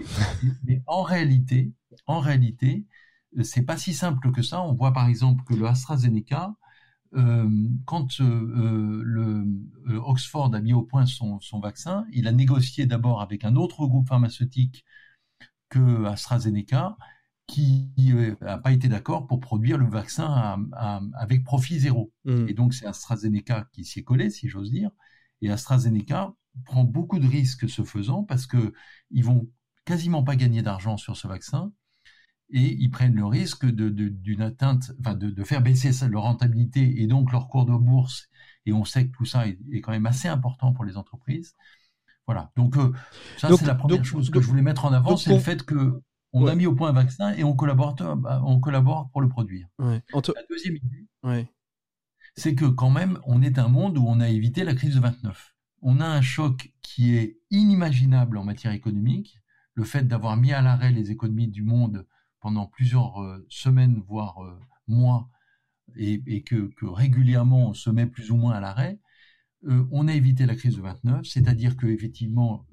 Mais, 0.64 0.82
en 0.88 1.04
réalité, 1.04 1.72
en 2.08 2.20
réalité, 2.20 2.86
euh, 3.38 3.44
c'est 3.44 3.64
pas 3.64 3.78
si 3.78 3.94
simple 3.94 4.32
que 4.32 4.42
ça. 4.42 4.62
On 4.62 4.74
voit 4.74 4.94
par 4.94 5.08
exemple 5.08 5.44
que 5.44 5.54
le 5.54 5.66
AstraZeneca, 5.68 6.56
euh, 7.16 7.50
quand 7.86 8.22
euh, 8.22 9.02
le 9.04 9.98
Oxford 9.98 10.54
a 10.54 10.62
mis 10.62 10.74
au 10.74 10.84
point 10.84 11.06
son, 11.06 11.40
son 11.40 11.60
vaccin, 11.60 12.06
il 12.12 12.28
a 12.28 12.32
négocié 12.32 12.86
d'abord 12.86 13.22
avec 13.22 13.44
un 13.44 13.56
autre 13.56 13.86
groupe 13.88 14.08
pharmaceutique 14.08 14.86
que 15.70 16.06
AstraZeneca 16.06 16.98
qui 17.48 17.90
n'a 18.42 18.60
pas 18.60 18.72
été 18.72 18.88
d'accord 18.88 19.26
pour 19.26 19.40
produire 19.40 19.80
le 19.80 19.88
vaccin 19.88 20.68
avec 21.16 21.44
profit 21.44 21.80
zéro. 21.80 22.12
Mm. 22.26 22.48
Et 22.48 22.54
donc 22.54 22.76
c'est 22.76 22.86
AstraZeneca 22.86 23.68
qui 23.72 23.86
s'y 23.86 24.00
est 24.00 24.04
collé, 24.04 24.30
si 24.30 24.50
j'ose 24.50 24.70
dire. 24.70 24.92
Et 25.42 25.50
AstraZeneca 25.50 26.34
prend 26.66 26.84
beaucoup 26.84 27.18
de 27.18 27.28
risques 27.28 27.68
ce 27.68 27.84
faisant 27.84 28.24
parce 28.24 28.46
que 28.46 28.74
ils 29.10 29.24
vont 29.24 29.50
quasiment 29.86 30.24
pas 30.24 30.36
gagner 30.36 30.62
d'argent 30.62 30.98
sur 30.98 31.18
ce 31.18 31.28
vaccin 31.28 31.72
et 32.52 32.74
ils 32.74 32.90
prennent 32.90 33.16
le 33.16 33.26
risque 33.26 33.66
de, 33.66 33.90
d'une 33.90 34.42
atteinte, 34.42 34.92
enfin 35.00 35.14
de, 35.14 35.30
de, 35.30 35.44
faire 35.44 35.62
baisser 35.62 35.92
leur 36.08 36.24
rentabilité 36.24 37.02
et 37.02 37.08
donc 37.08 37.32
leur 37.32 37.48
cours 37.48 37.66
de 37.66 37.76
bourse. 37.76 38.28
Et 38.66 38.74
on 38.74 38.86
sait 38.86 39.08
que 39.08 39.16
tout 39.16 39.26
ça 39.26 39.48
est, 39.48 39.58
quand 39.82 39.92
même 39.92 40.06
assez 40.06 40.28
important 40.28 40.74
pour 40.74 40.86
les 40.86 40.98
entreprises. 40.98 41.56
Voilà. 42.26 42.52
Donc 42.56 42.78
euh, 42.78 42.94
ça 43.38 43.50
c'est 43.56 43.66
la 43.66 43.76
première 43.76 44.04
chose 44.04 44.30
que 44.30 44.42
je 44.42 44.48
voulais 44.48 44.62
mettre 44.62 44.86
en 44.86 44.94
avant, 44.94 45.18
c'est 45.18 45.34
le 45.34 45.40
fait 45.40 45.64
que 45.64 46.02
on 46.32 46.46
a 46.46 46.54
mis 46.54 46.68
au 46.68 46.76
point 46.76 46.90
un 46.90 46.94
vaccin 46.94 47.34
et 47.34 47.44
on 47.44 47.56
collabore, 47.56 47.96
on 48.46 48.60
collabore 48.60 49.10
pour 49.12 49.22
le 49.22 49.30
produire. 49.30 49.68
La 49.80 50.44
deuxième 50.50 50.76
idée, 50.76 51.48
c'est 52.36 52.56
que 52.56 52.66
quand 52.66 52.92
même, 52.92 53.20
on 53.26 53.42
est 53.42 53.58
un 53.58 53.68
monde 53.68 53.98
où 53.98 54.06
on 54.08 54.20
a 54.20 54.30
évité 54.30 54.64
la 54.64 54.76
crise 54.76 54.96
de 54.96 55.00
29. 55.00 55.56
On 55.82 56.00
a 56.00 56.06
un 56.06 56.22
choc 56.22 56.72
qui 56.82 57.16
est 57.16 57.40
inimaginable 57.50 58.38
en 58.38 58.44
matière 58.44 58.74
économique. 58.74 59.40
Le 59.74 59.84
fait 59.84 60.08
d'avoir 60.08 60.38
mis 60.38 60.54
à 60.54 60.62
l'arrêt 60.62 60.92
les 60.92 61.10
économies 61.10 61.48
du 61.48 61.64
monde 61.64 62.06
pendant 62.40 62.68
plusieurs 62.68 63.22
euh, 63.22 63.46
semaines, 63.50 64.02
voire 64.08 64.44
euh, 64.44 64.60
mois, 64.88 65.30
et, 65.96 66.44
que, 66.44 66.72
régulièrement 66.84 67.70
on 67.70 67.74
se 67.74 67.90
met 67.90 68.06
plus 68.06 68.32
ou 68.32 68.36
moins 68.36 68.54
à 68.54 68.60
l'arrêt, 68.60 69.00
euh, 69.66 69.88
on 69.92 70.08
a 70.08 70.14
évité 70.14 70.46
la 70.46 70.56
crise 70.56 70.76
de 70.76 70.82
29, 70.82 71.26
c'est-à-dire 71.26 71.76
que 71.76 71.88
effectivement, 71.88 72.68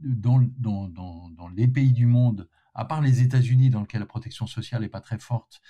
dans, 0.00 0.40
dans, 0.58 0.88
dans, 0.88 1.48
les 1.48 1.66
pays 1.66 1.92
du 1.92 2.06
monde, 2.06 2.48
à 2.74 2.84
part 2.84 3.00
les 3.00 3.20
États-Unis 3.20 3.68
dans 3.68 3.80
lesquels 3.80 4.00
la 4.00 4.06
protection 4.06 4.46
sociale 4.46 4.82
n'est 4.82 4.88
pas 4.88 5.00
très 5.00 5.18
forte, 5.18 5.60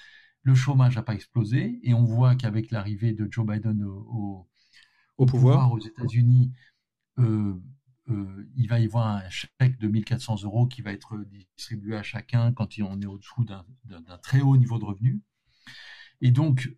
le 0.43 0.55
chômage 0.55 0.97
n'a 0.97 1.03
pas 1.03 1.15
explosé. 1.15 1.81
Et 1.83 1.95
on 1.95 2.05
voit 2.05 2.37
qu'avec 2.37 2.71
l'arrivée 2.71 3.15
de 3.15 3.27
Joe 3.31 3.47
Biden 3.47 3.83
au, 3.83 4.47
pouvoir. 5.27 5.73
aux 5.73 5.81
États-Unis, 5.81 6.53
il 8.57 8.69
va 8.69 8.81
y 8.81 8.85
avoir 8.85 9.07
un 9.07 9.29
chèque 9.29 9.79
de 9.79 9.89
1400 9.89 10.43
euros 10.45 10.67
qui 10.67 10.83
va 10.83 10.93
être 10.93 11.17
distribué 11.57 11.97
à 11.97 12.03
chacun 12.03 12.53
quand 12.53 12.69
on 12.81 13.01
est 13.01 13.07
au-dessous 13.07 13.45
d'un 13.45 14.19
très 14.23 14.41
haut 14.41 14.57
niveau 14.57 14.79
de 14.79 14.85
revenu. 14.85 15.23
Et 16.21 16.31
donc, 16.31 16.75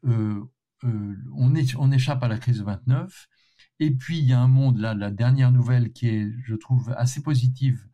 euh, 0.84 1.20
on, 1.32 1.54
est, 1.54 1.74
on 1.76 1.90
échappe 1.90 2.22
à 2.22 2.28
la 2.28 2.38
crise 2.38 2.58
de 2.58 2.64
29. 2.64 3.28
Et 3.80 3.90
puis, 3.90 4.18
il 4.18 4.24
y 4.24 4.32
a 4.32 4.40
un 4.40 4.48
monde, 4.48 4.78
là, 4.78 4.94
la 4.94 5.10
dernière 5.10 5.52
nouvelle 5.52 5.92
qui 5.92 6.08
est, 6.08 6.30
je 6.44 6.54
trouve, 6.54 6.92
assez 6.96 7.22
positive, 7.22 7.88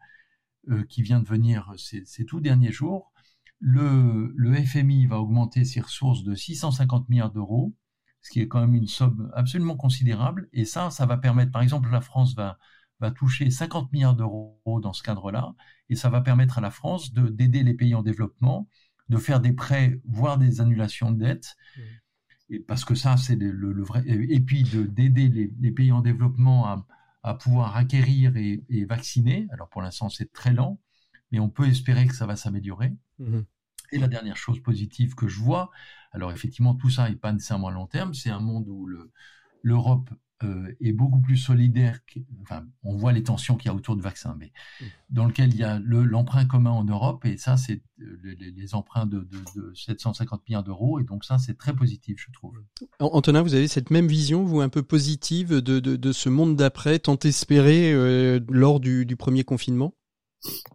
euh, 0.70 0.84
qui 0.84 1.02
vient 1.02 1.20
de 1.20 1.26
venir 1.26 1.72
ces, 1.78 2.04
ces 2.04 2.26
tout 2.26 2.40
derniers 2.40 2.72
jours, 2.72 3.12
le, 3.60 4.32
le, 4.36 4.54
FMI 4.54 5.06
va 5.06 5.18
augmenter 5.18 5.64
ses 5.64 5.80
ressources 5.80 6.22
de 6.22 6.34
650 6.34 7.08
milliards 7.08 7.32
d'euros, 7.32 7.74
ce 8.22 8.30
qui 8.30 8.40
est 8.40 8.48
quand 8.48 8.60
même 8.60 8.74
une 8.74 8.86
somme 8.86 9.30
absolument 9.34 9.76
considérable. 9.76 10.48
Et 10.52 10.64
ça, 10.64 10.90
ça 10.90 11.06
va 11.06 11.16
permettre, 11.16 11.52
par 11.52 11.62
exemple, 11.62 11.90
la 11.90 12.00
France 12.00 12.34
va, 12.34 12.58
va 13.00 13.10
toucher 13.10 13.50
50 13.50 13.92
milliards 13.92 14.16
d'euros 14.16 14.80
dans 14.82 14.92
ce 14.92 15.02
cadre-là, 15.02 15.54
et 15.88 15.96
ça 15.96 16.10
va 16.10 16.20
permettre 16.20 16.58
à 16.58 16.60
la 16.60 16.70
France 16.70 17.12
de 17.12 17.28
d'aider 17.28 17.62
les 17.62 17.74
pays 17.74 17.94
en 17.94 18.02
développement, 18.02 18.68
de 19.08 19.16
faire 19.16 19.40
des 19.40 19.52
prêts, 19.52 20.00
voire 20.04 20.38
des 20.38 20.60
annulations 20.60 21.10
de 21.10 21.18
dettes. 21.18 21.56
Mmh. 21.76 21.80
Et 22.50 22.60
parce 22.60 22.84
que 22.84 22.94
ça, 22.94 23.16
c'est 23.16 23.36
le, 23.36 23.52
le, 23.52 23.82
vrai. 23.82 24.02
Et 24.06 24.40
puis 24.40 24.62
d'aider 24.62 25.28
les, 25.28 25.52
les, 25.60 25.70
pays 25.70 25.92
en 25.92 26.00
développement 26.00 26.66
à, 26.66 26.86
à 27.22 27.34
pouvoir 27.34 27.76
acquérir 27.76 28.36
et, 28.36 28.84
vacciner. 28.84 29.46
Alors 29.50 29.68
pour 29.68 29.82
l'instant, 29.82 30.08
c'est 30.08 30.32
très 30.32 30.52
lent, 30.52 30.80
mais 31.30 31.38
on 31.38 31.50
peut 31.50 31.66
espérer 31.66 32.06
que 32.06 32.14
ça 32.14 32.26
va 32.26 32.36
s'améliorer. 32.36 32.94
Mhm. 33.18 33.44
Et 33.92 33.98
la 33.98 34.08
dernière 34.08 34.36
chose 34.36 34.60
positive 34.60 35.14
que 35.14 35.28
je 35.28 35.40
vois, 35.40 35.70
alors 36.12 36.30
effectivement, 36.30 36.74
tout 36.74 36.90
ça 36.90 37.08
n'est 37.08 37.16
pas 37.16 37.32
nécessairement 37.32 37.68
à 37.68 37.72
long 37.72 37.86
terme, 37.86 38.12
c'est 38.12 38.30
un 38.30 38.40
monde 38.40 38.68
où 38.68 38.88
l'Europe 39.62 40.10
euh, 40.44 40.72
est 40.80 40.92
beaucoup 40.92 41.20
plus 41.20 41.36
solidaire. 41.36 41.98
enfin, 42.42 42.64
on 42.84 42.96
voit 42.96 43.12
les 43.12 43.24
tensions 43.24 43.56
qu'il 43.56 43.70
y 43.70 43.74
a 43.74 43.74
autour 43.74 43.96
du 43.96 44.02
vaccin, 44.02 44.36
mais 44.38 44.52
mm. 44.80 44.84
dans 45.10 45.24
lequel 45.26 45.52
il 45.52 45.58
y 45.58 45.64
a 45.64 45.80
l'emprunt 45.80 46.44
commun 46.44 46.70
en 46.70 46.84
Europe, 46.84 47.24
et 47.24 47.36
ça, 47.36 47.56
c'est 47.56 47.82
euh, 48.00 48.36
les, 48.38 48.74
emprunts 48.74 49.06
de, 49.06 49.28
de, 49.56 49.72
750 49.74 50.42
milliards 50.48 50.62
d'euros, 50.62 51.00
et 51.00 51.04
donc 51.04 51.24
ça, 51.24 51.38
c'est 51.38 51.58
très 51.58 51.74
positif, 51.74 52.24
je 52.24 52.32
trouve. 52.32 52.62
Antonin, 53.00 53.42
vous 53.42 53.54
avez 53.54 53.66
cette 53.66 53.90
même 53.90 54.06
vision, 54.06 54.44
vous, 54.44 54.60
un 54.60 54.68
peu 54.68 54.82
positive 54.82 55.56
de, 55.56 55.80
de 55.80 56.12
ce 56.12 56.28
monde 56.28 56.54
d'après, 56.54 57.00
tant 57.00 57.18
espéré 57.18 57.92
euh, 57.92 58.38
lors 58.48 58.78
du, 58.78 59.06
du, 59.06 59.16
premier 59.16 59.42
confinement? 59.42 59.94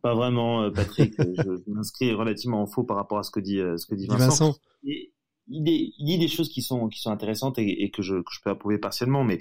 Pas 0.02 0.14
vraiment, 0.14 0.70
Patrick. 0.72 1.14
je, 1.18 1.72
m'inscris 1.72 2.14
relativement 2.14 2.62
en 2.62 2.68
faux 2.68 2.84
par 2.84 2.98
rapport 2.98 3.20
à 3.20 3.24
ce 3.24 3.32
que 3.32 3.40
dit, 3.40 3.60
ce 3.78 3.86
que 3.86 3.96
dit 3.96 4.08
Vincent 4.08 4.56
il, 5.48 5.64
dit 5.64 6.18
des 6.18 6.28
choses 6.28 6.50
qui 6.50 6.62
sont 6.62 6.88
qui 6.90 7.00
sont 7.00 7.12
intéressantes 7.12 7.58
et, 7.58 7.92
que, 7.92 8.02
je, 8.02 8.16
peux 8.44 8.50
approuver 8.50 8.78
partiellement, 8.78 9.24
mais 9.24 9.40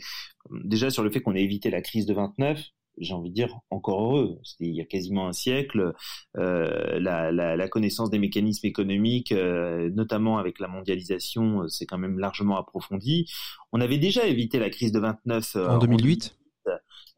euh, 0.51 0.61
déjà 0.65 0.91
sur 0.91 1.03
le 1.03 1.11
fait 1.11 1.21
qu'on 1.21 1.35
ait 1.35 1.43
évité 1.43 1.71
la 1.71 1.83
crise 1.83 2.07
de 2.07 2.15
29, 2.15 2.63
j'ai 2.99 3.15
envie 3.15 3.31
de 3.31 3.35
dire 3.35 3.59
encore 3.71 4.05
heureux. 4.05 4.39
C'était 4.45 4.67
il 4.67 4.75
y 4.75 4.81
a 4.81 4.85
quasiment 4.85 5.27
un 5.27 5.33
siècle. 5.33 5.95
Euh, 6.37 6.99
la, 7.01 7.33
la, 7.33 7.57
la, 7.57 7.69
connaissance 7.69 8.11
des 8.11 8.19
mécanismes 8.19 8.67
économiques, 8.67 9.33
euh, 9.33 9.91
notamment 9.91 10.39
avec 10.39 10.61
la 10.61 10.69
mondialisation, 10.69 11.69
c'est 11.69 11.87
quand 11.87 11.99
même 11.99 12.19
largement 12.19 12.59
approfondi. 12.59 13.31
On 13.73 13.81
avait 13.81 13.99
déjà 13.99 14.27
évité 14.27 14.59
la 14.59 14.71
crise 14.71 14.93
de 14.93 15.01
29 15.01 15.57
en 15.57 15.79
2008. 15.79 16.37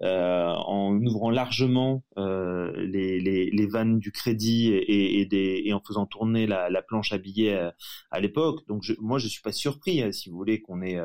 Euh, 0.02 0.48
en 0.48 0.96
ouvrant 1.06 1.30
largement 1.30 2.02
euh, 2.18 2.72
les, 2.76 3.20
les, 3.20 3.48
les, 3.48 3.66
vannes 3.68 4.00
du 4.00 4.10
crédit 4.10 4.72
et, 4.72 5.20
et, 5.20 5.24
des, 5.24 5.62
et 5.64 5.72
en 5.72 5.80
faisant 5.80 6.04
tourner 6.04 6.48
la, 6.48 6.68
la 6.68 6.82
planche 6.82 7.12
à 7.12 7.18
billets 7.18 7.54
à, 7.54 7.66
euh, 7.66 7.70
à 8.10 8.20
l'époque. 8.20 8.66
Donc 8.66 8.82
je, 8.82 8.94
moi 8.98 9.18
je 9.18 9.28
suis 9.28 9.40
pas 9.40 9.52
surpris, 9.52 10.02
hein, 10.02 10.10
si 10.10 10.30
vous 10.30 10.36
voulez, 10.36 10.60
qu'on 10.60 10.82
ait 10.82 11.00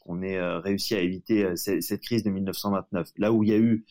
qu'on 0.00 0.20
ait 0.20 0.38
réussi 0.58 0.94
à 0.94 1.00
éviter 1.00 1.56
cette, 1.56 2.02
crise 2.02 2.24
de 2.24 2.30
1929. 2.30 3.08
Là 3.16 3.32
où 3.32 3.42
il 3.42 3.48
y 3.48 3.52
a 3.52 3.56
eu 3.56 3.86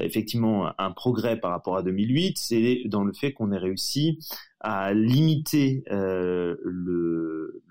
effectivement 0.00 0.72
un 0.80 0.90
progrès 0.90 1.38
par 1.38 1.52
rapport 1.52 1.76
à 1.76 1.82
2008, 1.82 2.36
c'est 2.38 2.82
dans 2.86 3.04
le 3.04 3.12
fait 3.12 3.32
qu'on 3.32 3.52
ait 3.52 3.58
réussi 3.58 4.18
à 4.58 4.92
limiter 4.92 5.84
le, 5.88 6.58
le, 6.64 7.62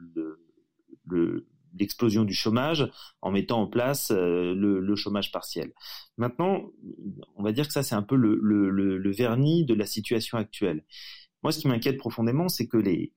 le, 1.05 1.47
l'explosion 1.79 2.23
du 2.23 2.33
chômage 2.33 2.89
en 3.21 3.31
mettant 3.31 3.61
en 3.61 3.67
place 3.67 4.11
euh, 4.11 4.53
le, 4.55 4.95
chômage 4.95 5.31
partiel. 5.31 5.71
Maintenant, 6.17 6.71
on 7.35 7.43
va 7.43 7.51
dire 7.51 7.67
que 7.67 7.73
ça 7.73 7.83
c'est 7.83 7.95
un 7.95 8.01
peu 8.01 8.15
le, 8.15 9.11
vernis 9.11 9.65
de 9.65 9.73
la 9.73 9.85
situation 9.85 10.37
actuelle. 10.37 10.83
Moi, 11.43 11.51
ce 11.51 11.59
qui 11.59 11.67
m'inquiète 11.67 11.97
profondément, 11.97 12.49
c'est 12.49 12.67
que 12.67 12.77
les, 12.77 13.11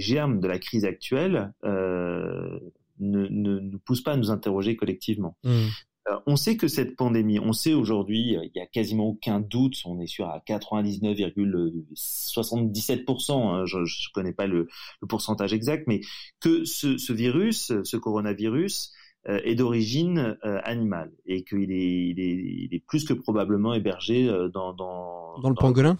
germes 0.00 0.40
de 0.40 0.48
la 0.48 0.58
crise 0.58 0.84
actuelle 0.84 1.52
euh, 1.64 2.58
ne, 2.98 3.28
ne, 3.28 3.76
poussent 3.76 4.02
pas 4.02 4.12
à 4.12 4.16
nous 4.16 4.30
interroger 4.30 4.76
collectivement. 4.76 5.36
Mmh. 5.44 5.68
Euh, 6.08 6.18
on 6.26 6.36
sait 6.36 6.56
que 6.56 6.68
cette 6.68 6.96
pandémie, 6.96 7.38
on 7.38 7.52
sait 7.52 7.74
aujourd'hui, 7.74 8.38
il 8.42 8.50
y 8.54 8.60
a 8.60 8.66
quasiment 8.66 9.08
aucun 9.08 9.40
doute, 9.40 9.76
on 9.84 10.00
est 10.00 10.06
sûr 10.06 10.26
à 10.26 10.38
99,77%, 10.40 13.32
hein, 13.32 13.66
je 13.66 13.78
ne 13.78 13.84
connais 14.12 14.32
pas 14.32 14.46
le, 14.46 14.68
le, 15.00 15.06
pourcentage 15.06 15.52
exact, 15.52 15.86
mais 15.86 16.00
que 16.40 16.64
ce, 16.64 16.96
ce 16.98 17.12
virus, 17.12 17.72
ce 17.84 17.96
coronavirus, 17.96 18.92
euh, 19.28 19.38
est 19.44 19.54
d'origine 19.54 20.36
euh, 20.44 20.60
animale 20.64 21.12
et 21.26 21.44
qu'il 21.44 21.70
est, 21.70 22.08
il 22.08 22.18
est, 22.18 22.34
il 22.34 22.74
est, 22.74 22.84
plus 22.84 23.04
que 23.04 23.12
probablement 23.12 23.72
hébergé 23.72 24.28
euh, 24.28 24.48
dans, 24.48 24.72
dans, 24.72 25.38
dans 25.38 25.48
le 25.48 25.54
pangolin? 25.54 25.96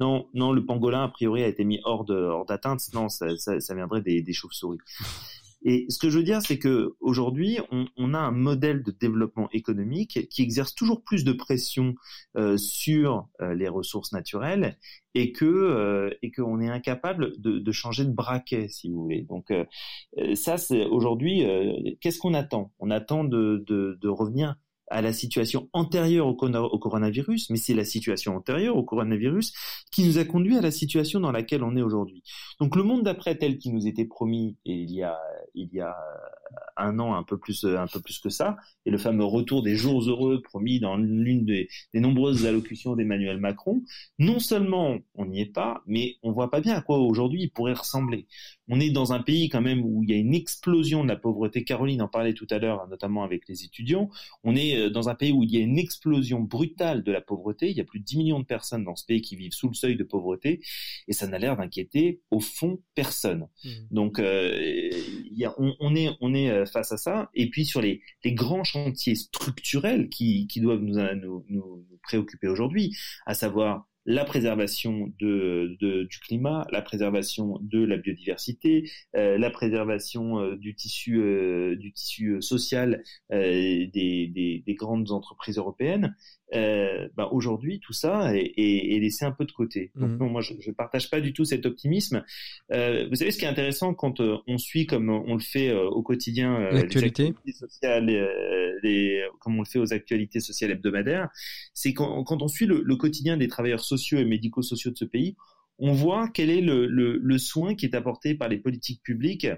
Non, 0.00 0.28
non, 0.34 0.52
le 0.52 0.66
pangolin 0.66 1.04
a 1.04 1.08
priori 1.08 1.42
a 1.42 1.46
été 1.46 1.64
mis 1.64 1.80
hors 1.84 2.04
de 2.04 2.14
hors 2.14 2.44
d'atteinte. 2.44 2.82
Non, 2.92 3.08
ça, 3.08 3.34
ça, 3.38 3.58
ça, 3.58 3.74
viendrait 3.74 4.02
des, 4.02 4.20
des 4.20 4.34
chauves-souris. 4.34 4.76
Et 5.68 5.84
ce 5.88 5.98
que 5.98 6.10
je 6.10 6.18
veux 6.18 6.24
dire, 6.24 6.42
c'est 6.42 6.60
que 6.60 6.94
aujourd'hui, 7.00 7.58
on, 7.72 7.86
on, 7.96 8.14
a 8.14 8.18
un 8.18 8.30
modèle 8.30 8.84
de 8.84 8.92
développement 8.92 9.48
économique 9.50 10.28
qui 10.30 10.42
exerce 10.42 10.76
toujours 10.76 11.02
plus 11.02 11.24
de 11.24 11.32
pression 11.32 11.96
euh, 12.36 12.56
sur 12.56 13.26
euh, 13.40 13.52
les 13.52 13.66
ressources 13.66 14.12
naturelles 14.12 14.78
et 15.14 15.32
que 15.32 15.44
euh, 15.44 16.10
et 16.22 16.30
qu'on 16.30 16.60
est 16.60 16.68
incapable 16.68 17.32
de, 17.38 17.58
de, 17.58 17.72
changer 17.72 18.04
de 18.04 18.12
braquet, 18.12 18.68
si 18.68 18.88
vous 18.88 19.02
voulez. 19.02 19.22
Donc 19.22 19.50
euh, 19.50 19.64
ça, 20.36 20.56
c'est 20.56 20.84
aujourd'hui, 20.86 21.44
qu'est-ce 22.00 22.20
qu'on 22.20 22.34
attend? 22.34 22.72
On 22.78 22.92
attend 22.92 23.24
de, 23.24 23.64
de, 23.66 23.98
de 24.00 24.08
revenir 24.08 24.54
à 24.88 25.02
la 25.02 25.12
situation 25.12 25.68
antérieure 25.72 26.26
au, 26.26 26.34
coronavirus, 26.34 27.50
mais 27.50 27.56
c'est 27.56 27.74
la 27.74 27.84
situation 27.84 28.36
antérieure 28.36 28.76
au 28.76 28.84
coronavirus 28.84 29.52
qui 29.90 30.04
nous 30.06 30.18
a 30.18 30.24
conduit 30.24 30.56
à 30.56 30.60
la 30.60 30.70
situation 30.70 31.20
dans 31.20 31.32
laquelle 31.32 31.64
on 31.64 31.76
est 31.76 31.82
aujourd'hui. 31.82 32.22
Donc 32.60 32.76
le 32.76 32.82
monde 32.82 33.02
d'après 33.02 33.36
tel 33.36 33.58
qu'il 33.58 33.74
nous 33.74 33.86
était 33.86 34.04
promis 34.04 34.56
il 34.64 34.92
y 34.92 35.02
a 35.02 35.18
il 35.56 35.72
y 35.72 35.80
a 35.80 35.96
un 36.76 36.98
an 36.98 37.14
un 37.14 37.22
peu 37.22 37.38
plus 37.38 37.64
un 37.64 37.86
peu 37.86 38.00
plus 38.00 38.18
que 38.18 38.28
ça 38.28 38.56
et 38.84 38.90
le 38.90 38.98
fameux 38.98 39.24
retour 39.24 39.62
des 39.62 39.74
jours 39.74 40.02
heureux 40.08 40.42
promis 40.42 40.78
dans 40.78 40.96
l'une 40.96 41.44
des, 41.44 41.68
des, 41.92 42.00
nombreuses 42.00 42.46
allocutions 42.46 42.94
d'Emmanuel 42.94 43.38
Macron, 43.38 43.82
non 44.18 44.38
seulement 44.38 44.98
on 45.14 45.26
n'y 45.26 45.40
est 45.40 45.52
pas, 45.52 45.82
mais 45.86 46.16
on 46.22 46.32
voit 46.32 46.50
pas 46.50 46.60
bien 46.60 46.74
à 46.74 46.82
quoi 46.82 46.98
aujourd'hui 46.98 47.42
il 47.42 47.50
pourrait 47.50 47.72
ressembler. 47.72 48.26
On 48.68 48.80
est 48.80 48.90
dans 48.90 49.12
un 49.12 49.20
pays 49.20 49.48
quand 49.48 49.60
même 49.60 49.84
où 49.84 50.02
il 50.02 50.10
y 50.10 50.12
a 50.12 50.16
une 50.16 50.34
explosion 50.34 51.04
de 51.04 51.08
la 51.08 51.16
pauvreté. 51.16 51.64
Caroline 51.64 52.02
en 52.02 52.08
parlait 52.08 52.34
tout 52.34 52.46
à 52.50 52.58
l'heure, 52.58 52.88
notamment 52.88 53.22
avec 53.22 53.48
les 53.48 53.64
étudiants. 53.64 54.10
On 54.42 54.56
est 54.56 54.76
euh, 54.76 54.90
dans 54.90 55.08
un 55.08 55.14
pays 55.14 55.32
où 55.32 55.42
il 55.42 55.50
y 55.50 55.56
a 55.56 55.60
une 55.60 55.78
explosion 55.78 56.40
brutale 56.40 57.02
de 57.02 57.12
la 57.12 57.20
pauvreté. 57.20 57.70
Il 57.70 57.76
y 57.76 57.80
a 57.80 57.84
plus 57.84 58.00
de 58.00 58.04
10 58.04 58.18
millions 58.18 58.40
de 58.40 58.44
personnes 58.44 58.84
dans 58.84 58.96
ce 58.96 59.04
pays 59.04 59.22
qui 59.22 59.36
vivent 59.36 59.52
sous 59.52 59.68
le 59.68 59.74
seuil 59.74 59.96
de 59.96 60.04
pauvreté 60.04 60.60
et 61.06 61.12
ça 61.12 61.26
n'a 61.26 61.38
l'air 61.38 61.56
d'inquiéter 61.56 62.20
au 62.30 62.40
fond 62.40 62.80
personne. 62.94 63.48
Mmh. 63.64 63.70
Donc 63.90 64.18
euh, 64.18 64.58
il 65.30 65.38
y 65.38 65.44
a, 65.44 65.45
on, 65.58 65.94
est 65.94 66.50
euh, 66.50 66.66
face 66.66 66.92
à 66.92 66.96
ça. 66.96 67.30
Et 67.34 67.50
puis 67.50 67.64
sur 67.64 67.80
les, 67.80 68.02
grands 68.26 68.64
chantiers 68.64 69.14
structurels 69.14 70.08
qui, 70.08 70.48
doivent 70.56 70.82
nous, 70.82 71.44
nous 71.48 71.86
préoccuper 72.02 72.48
aujourd'hui, 72.48 72.96
à 73.26 73.34
savoir 73.34 73.86
la 74.06 74.24
préservation 74.24 75.12
de, 75.18 75.76
de, 75.80 76.04
du 76.04 76.18
climat, 76.20 76.66
la 76.70 76.80
préservation 76.80 77.58
de 77.60 77.84
la 77.84 77.96
biodiversité, 77.96 78.88
euh, 79.16 79.36
la 79.36 79.50
préservation 79.50 80.40
euh, 80.40 80.56
du 80.56 80.74
tissu 80.74 81.20
euh, 81.20 81.76
du 81.76 81.92
tissu 81.92 82.40
social 82.40 83.02
euh, 83.32 83.86
des, 83.92 84.30
des, 84.32 84.62
des, 84.64 84.74
grandes 84.74 85.10
entreprises 85.10 85.58
européennes. 85.58 86.14
Euh, 86.54 87.08
bah 87.16 87.28
aujourd'hui 87.32 87.80
tout 87.80 87.92
ça 87.92 88.32
est, 88.36 88.52
est, 88.56 88.94
est, 88.94 89.00
laissé 89.00 89.24
un 89.24 89.32
peu 89.32 89.44
de 89.44 89.50
côté. 89.50 89.90
Donc 89.96 90.10
mmh. 90.10 90.16
non, 90.18 90.28
moi 90.28 90.42
je, 90.42 90.54
je 90.60 90.70
partage 90.70 91.10
pas 91.10 91.20
du 91.20 91.32
tout 91.32 91.44
cet 91.44 91.66
optimisme. 91.66 92.22
Euh, 92.72 93.08
vous 93.08 93.16
savez 93.16 93.32
ce 93.32 93.38
qui 93.38 93.44
est 93.44 93.48
intéressant 93.48 93.94
quand 93.94 94.20
euh, 94.20 94.36
on 94.46 94.56
suit 94.56 94.86
comme 94.86 95.10
on 95.10 95.34
le 95.34 95.40
fait 95.40 95.70
euh, 95.70 95.88
au 95.88 96.02
quotidien 96.02 96.54
euh, 96.54 96.70
l'actualité 96.70 97.34
les, 98.82 99.24
comme 99.40 99.56
on 99.56 99.62
le 99.62 99.66
fait 99.66 99.78
aux 99.78 99.92
actualités 99.92 100.40
sociales 100.40 100.70
hebdomadaires, 100.70 101.28
c'est 101.74 101.92
quand, 101.92 102.22
quand, 102.24 102.42
on 102.42 102.48
suit 102.48 102.66
le, 102.66 102.82
le, 102.82 102.96
quotidien 102.96 103.36
des 103.36 103.48
travailleurs 103.48 103.84
sociaux 103.84 103.95
et 103.96 104.24
médico-sociaux 104.24 104.90
de 104.90 104.96
ce 104.96 105.04
pays, 105.04 105.36
on 105.78 105.92
voit 105.92 106.28
quel 106.28 106.50
est 106.50 106.60
le, 106.60 107.38
soin 107.38 107.74
qui 107.74 107.86
est 107.86 107.94
apporté 107.94 108.34
par 108.34 108.48
les 108.48 108.58
politiques 108.58 109.02
publiques 109.02 109.48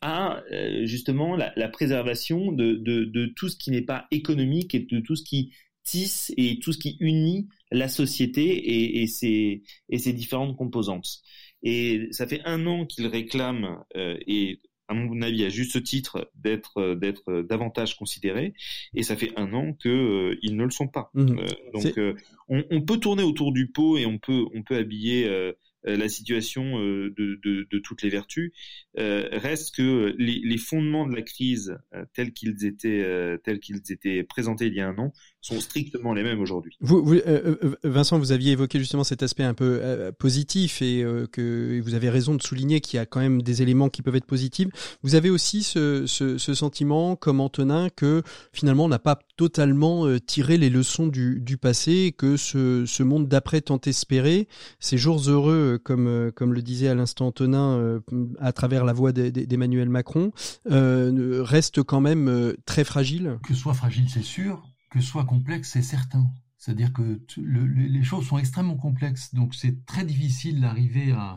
à 0.00 0.42
justement 0.84 1.36
la, 1.36 1.68
préservation 1.68 2.52
de, 2.52 3.26
tout 3.36 3.48
ce 3.48 3.56
qui 3.56 3.70
n'est 3.70 3.82
pas 3.82 4.06
économique 4.10 4.74
et 4.74 4.80
de 4.80 5.00
tout 5.00 5.16
ce 5.16 5.24
qui 5.24 5.52
tisse 5.82 6.32
et 6.38 6.58
tout 6.60 6.72
ce 6.72 6.78
qui 6.78 6.96
unit 7.00 7.48
la 7.70 7.88
société 7.88 8.42
et, 8.42 9.02
et, 9.02 9.06
ses, 9.06 9.62
et 9.90 9.98
ses 9.98 10.12
différentes 10.12 10.56
composantes. 10.56 11.20
Et 11.62 12.08
ça 12.10 12.26
fait 12.26 12.42
un 12.44 12.66
an 12.66 12.86
qu'il 12.86 13.06
réclame, 13.06 13.82
euh, 13.96 14.18
et 14.26 14.60
à 14.94 15.06
mon 15.06 15.22
avis 15.22 15.44
à 15.44 15.48
juste 15.48 15.82
titre, 15.82 16.30
d'être 16.34 16.94
d'être 16.94 17.42
davantage 17.42 17.96
considérés, 17.96 18.54
et 18.94 19.02
ça 19.02 19.16
fait 19.16 19.32
un 19.36 19.52
an 19.52 19.72
que 19.72 19.88
euh, 19.88 20.38
ils 20.42 20.56
ne 20.56 20.64
le 20.64 20.70
sont 20.70 20.88
pas. 20.88 21.10
Mmh. 21.14 21.38
Euh, 21.38 21.46
donc 21.72 21.98
euh, 21.98 22.14
on, 22.48 22.64
on, 22.70 22.82
peut 22.82 22.98
tourner 22.98 23.22
autour 23.22 23.52
du 23.52 23.68
pot 23.68 23.98
et 23.98 24.06
on 24.06 24.18
peut 24.18 24.44
on 24.54 24.62
peut 24.62 24.76
habiller 24.76 25.26
euh, 25.26 25.52
la 25.84 26.08
situation 26.08 26.78
de, 26.78 27.12
de, 27.42 27.66
de, 27.70 27.78
toutes 27.78 28.00
les 28.00 28.08
vertus. 28.08 28.52
reste 28.96 29.74
que 29.74 30.14
les, 30.16 30.40
les, 30.42 30.56
fondements 30.56 31.06
de 31.06 31.14
la 31.14 31.20
crise 31.20 31.76
tels 32.14 32.32
qu'ils 32.32 32.64
étaient 32.64 33.38
tels 33.44 33.60
qu'ils 33.60 33.82
étaient 33.90 34.22
présentés 34.22 34.68
il 34.68 34.74
y 34.74 34.80
a 34.80 34.88
un 34.88 34.96
an 34.96 35.12
sont 35.44 35.60
strictement 35.60 36.14
les 36.14 36.22
mêmes 36.22 36.40
aujourd'hui. 36.40 36.76
Vous, 36.80 37.04
vous 37.04 37.14
euh, 37.16 37.56
euh, 37.62 37.76
Vincent, 37.84 38.18
vous 38.18 38.32
aviez 38.32 38.52
évoqué 38.52 38.78
justement 38.78 39.04
cet 39.04 39.22
aspect 39.22 39.42
un 39.42 39.52
peu 39.52 39.78
euh, 39.82 40.10
positif 40.10 40.80
et 40.80 41.02
euh, 41.02 41.26
que 41.26 41.82
vous 41.82 41.92
avez 41.92 42.08
raison 42.08 42.34
de 42.34 42.42
souligner 42.42 42.80
qu'il 42.80 42.96
y 42.96 43.00
a 43.00 43.04
quand 43.04 43.20
même 43.20 43.42
des 43.42 43.60
éléments 43.60 43.90
qui 43.90 44.00
peuvent 44.00 44.16
être 44.16 44.24
positifs. 44.24 44.68
Vous 45.02 45.16
avez 45.16 45.28
aussi 45.28 45.62
ce, 45.62 46.06
ce, 46.06 46.38
ce 46.38 46.54
sentiment, 46.54 47.14
comme 47.14 47.40
Antonin, 47.40 47.90
que 47.90 48.22
finalement 48.54 48.86
on 48.86 48.88
n'a 48.88 48.98
pas 48.98 49.18
totalement 49.36 50.06
euh, 50.06 50.18
tiré 50.18 50.56
les 50.56 50.70
leçons 50.70 51.08
du, 51.08 51.40
du 51.40 51.58
passé, 51.58 52.14
que 52.16 52.38
ce, 52.38 52.86
ce 52.86 53.02
monde 53.02 53.28
d'après 53.28 53.60
tant 53.60 53.80
espéré, 53.84 54.48
ces 54.80 54.96
jours 54.96 55.28
heureux, 55.28 55.78
comme, 55.84 56.32
comme 56.34 56.54
le 56.54 56.62
disait 56.62 56.88
à 56.88 56.94
l'instant 56.94 57.26
Antonin, 57.26 58.00
à 58.38 58.52
travers 58.52 58.84
la 58.86 58.94
voix 58.94 59.12
d'Emmanuel 59.12 59.90
Macron, 59.90 60.32
reste 60.64 61.82
quand 61.82 62.00
même 62.00 62.54
très 62.64 62.84
fragile. 62.84 63.38
Que 63.46 63.54
soit 63.54 63.74
fragile, 63.74 64.06
c'est 64.08 64.22
sûr 64.22 64.62
que 64.94 65.00
soit 65.00 65.24
complexe, 65.24 65.70
c'est 65.72 65.82
certain. 65.82 66.30
C'est-à-dire 66.56 66.92
que 66.92 67.20
le, 67.36 67.64
les 67.66 68.04
choses 68.04 68.26
sont 68.28 68.38
extrêmement 68.38 68.76
complexes, 68.76 69.34
donc 69.34 69.56
c'est 69.56 69.84
très 69.86 70.04
difficile 70.04 70.60
d'arriver 70.60 71.10
à, 71.10 71.36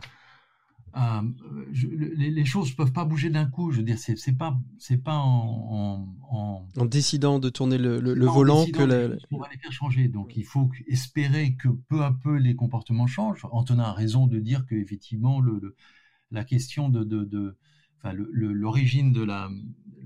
à 0.94 1.24
je, 1.72 1.88
les, 1.88 2.30
les, 2.30 2.46
choses 2.46 2.72
peuvent 2.74 2.94
pas 2.94 3.04
bouger 3.04 3.32
d'un 3.32 3.48
coup. 3.48 3.72
Je 3.72 3.78
veux 3.78 3.84
dire, 3.84 3.98
c'est 3.98 4.38
pas 4.38 4.60
c'est 4.78 5.04
pas 5.04 5.18
en, 5.18 6.08
en, 6.30 6.68
en, 6.78 6.86
décidant 6.86 7.40
de 7.40 7.50
tourner 7.50 7.80
le, 7.80 8.00
le, 8.00 8.14
le 8.14 8.26
volant 8.28 8.68
que 8.68 8.84
la... 8.84 9.16
on 9.32 9.40
va 9.40 9.50
les 9.52 9.58
faire 9.58 9.72
changer. 9.72 10.08
Donc 10.08 10.38
il 10.38 10.46
faut 10.46 10.70
espérer 10.88 11.56
que 11.56 11.70
peu 11.90 12.04
à 12.04 12.12
peu 12.12 12.36
les 12.38 12.56
comportements 12.56 13.08
changent. 13.08 13.46
Antonin 13.52 13.86
a 13.86 13.94
raison 13.94 14.28
de 14.28 14.38
dire 14.40 14.68
que 14.68 14.76
effectivement 14.76 15.42
le, 15.42 15.76
la 16.30 16.44
question 16.44 16.90
de, 16.90 17.04
de, 17.04 17.26
de 17.26 17.58
enfin 17.98 18.14
l'origine 18.14 19.12
de 19.14 19.24
la 19.24 19.50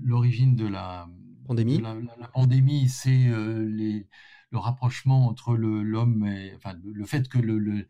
l'origine 0.02 0.56
de 0.56 0.66
la 0.66 1.06
pandémie. 1.42 1.80
La, 1.80 1.94
la, 1.94 2.16
la 2.18 2.28
pandémie, 2.28 2.88
c'est 2.88 3.28
euh, 3.28 3.64
les, 3.68 4.06
le 4.50 4.58
rapprochement 4.58 5.26
entre 5.26 5.56
l'homme 5.56 6.26
et 6.26 6.52
enfin 6.56 6.74
le, 6.82 7.04
fait 7.04 7.28
que 7.28 7.38
le, 7.38 7.58
le 7.58 7.86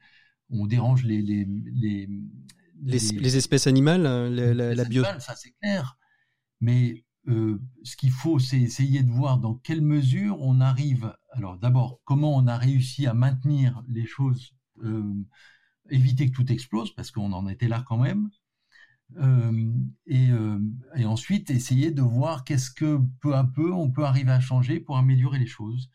on 0.50 0.66
dérange 0.66 1.04
les 1.04 1.22
les 1.22 1.46
les, 1.72 2.08
les, 2.82 2.98
les 2.98 3.36
espèces 3.36 3.66
animales, 3.66 4.06
euh, 4.06 4.54
la, 4.54 4.74
la 4.74 4.84
bio. 4.84 5.04
ça 5.18 5.34
c'est 5.36 5.52
clair. 5.60 5.98
Mais 6.60 7.04
euh, 7.28 7.58
ce 7.84 7.96
qu'il 7.96 8.10
faut, 8.10 8.38
c'est 8.38 8.60
essayer 8.60 9.02
de 9.02 9.10
voir 9.10 9.38
dans 9.38 9.54
quelle 9.54 9.82
mesure 9.82 10.40
on 10.40 10.60
arrive. 10.60 11.14
Alors 11.32 11.56
d'abord, 11.58 12.00
comment 12.04 12.36
on 12.36 12.46
a 12.46 12.56
réussi 12.56 13.06
à 13.06 13.14
maintenir 13.14 13.82
les 13.88 14.06
choses, 14.06 14.54
euh, 14.84 15.14
éviter 15.90 16.30
que 16.30 16.34
tout 16.34 16.50
explose, 16.52 16.94
parce 16.94 17.10
qu'on 17.10 17.32
en 17.32 17.48
était 17.48 17.68
là 17.68 17.84
quand 17.86 17.98
même. 17.98 18.30
Euh, 19.18 19.72
et, 20.06 20.30
euh, 20.30 20.58
et, 20.96 21.04
ensuite 21.04 21.50
essayer 21.50 21.90
de 21.90 22.02
voir 22.02 22.44
qu'est-ce 22.44 22.70
que 22.70 22.98
peu 23.20 23.34
à 23.34 23.44
peu 23.44 23.72
on 23.72 23.90
peut 23.90 24.04
arriver 24.04 24.30
à 24.30 24.40
changer 24.40 24.80
pour 24.80 24.96
améliorer 24.96 25.38
les 25.38 25.46
choses. 25.46 25.90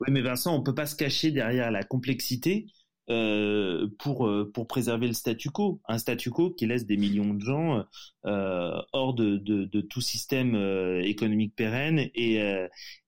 Oui, 0.00 0.08
mais 0.10 0.20
Vincent, 0.20 0.54
on 0.54 0.62
peut 0.62 0.74
pas 0.74 0.86
se 0.86 0.96
cacher 0.96 1.30
derrière 1.30 1.70
la 1.70 1.84
complexité 1.84 2.66
euh, 3.10 3.88
pour 3.98 4.26
euh, 4.28 4.50
pour 4.52 4.68
préserver 4.68 5.08
le 5.08 5.12
statu 5.12 5.50
quo, 5.50 5.80
un 5.88 5.98
statu 5.98 6.30
quo 6.30 6.50
qui 6.50 6.66
laisse 6.66 6.86
des 6.86 6.96
millions 6.96 7.34
de 7.34 7.40
gens 7.40 7.84
euh, 8.26 8.80
hors 8.92 9.14
de, 9.14 9.38
de, 9.38 9.64
de, 9.64 9.80
tout 9.80 10.00
système 10.00 10.54
euh, 10.54 11.02
économique 11.02 11.54
pérenne 11.56 11.98
et 12.14 12.40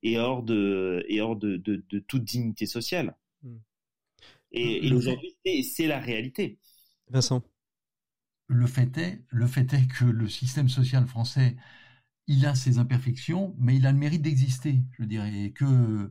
et 0.02 0.18
hors 0.18 0.42
de 0.42 1.04
et 1.08 1.20
hors 1.20 1.36
de, 1.36 1.56
de, 1.56 1.84
de 1.88 1.98
toute 2.00 2.24
dignité 2.24 2.66
sociale. 2.66 3.16
Hmm. 3.42 3.58
Et, 4.50 4.86
et 4.86 4.92
aujourd'hui, 4.92 5.36
c'est 5.62 5.86
la 5.86 6.00
réalité. 6.00 6.58
Vincent 7.08 7.42
le 8.46 8.66
fait 8.66 8.96
est, 8.98 9.24
le 9.30 9.46
fait 9.46 9.72
est 9.74 9.86
que 9.86 10.04
le 10.04 10.28
système 10.28 10.68
social 10.68 11.06
français, 11.06 11.56
il 12.26 12.46
a 12.46 12.54
ses 12.54 12.78
imperfections, 12.78 13.54
mais 13.58 13.76
il 13.76 13.86
a 13.86 13.92
le 13.92 13.98
mérite 13.98 14.22
d'exister, 14.22 14.82
je 14.98 15.04
dirais, 15.04 15.52
que 15.54 16.10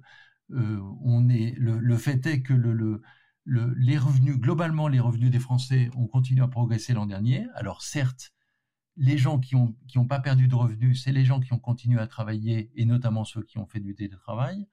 euh, 0.51 0.79
on 1.01 1.29
est. 1.29 1.55
Le, 1.57 1.97
fait 1.97 2.25
est 2.25 2.41
que 2.41 2.53
le, 2.53 3.01
le, 3.45 3.73
les 3.77 3.97
revenus, 3.97 4.37
globalement, 4.37 4.87
les 4.87 4.99
revenus 4.99 5.31
des 5.31 5.39
Français 5.39 5.89
ont 5.95 6.07
continué 6.07 6.41
à 6.41 6.47
progresser 6.47 6.93
l'an 6.93 7.05
dernier. 7.05 7.47
Alors 7.55 7.81
certes, 7.81 8.33
les 8.97 9.17
gens 9.17 9.39
qui 9.39 9.55
n'ont 9.55 9.75
qui 9.87 9.97
ont 9.97 10.07
pas 10.07 10.19
perdu 10.19 10.47
de 10.47 10.55
revenus, 10.55 11.03
c'est 11.03 11.11
les 11.11 11.25
gens 11.25 11.39
qui 11.39 11.53
ont 11.53 11.59
continué 11.59 11.99
à 11.99 12.07
travailler, 12.07 12.71
et 12.75 12.85
notamment 12.85 13.25
ceux 13.25 13.43
qui 13.43 13.57
ont 13.57 13.65
fait 13.65 13.79
du 13.79 13.95
télétravail, 13.95 14.67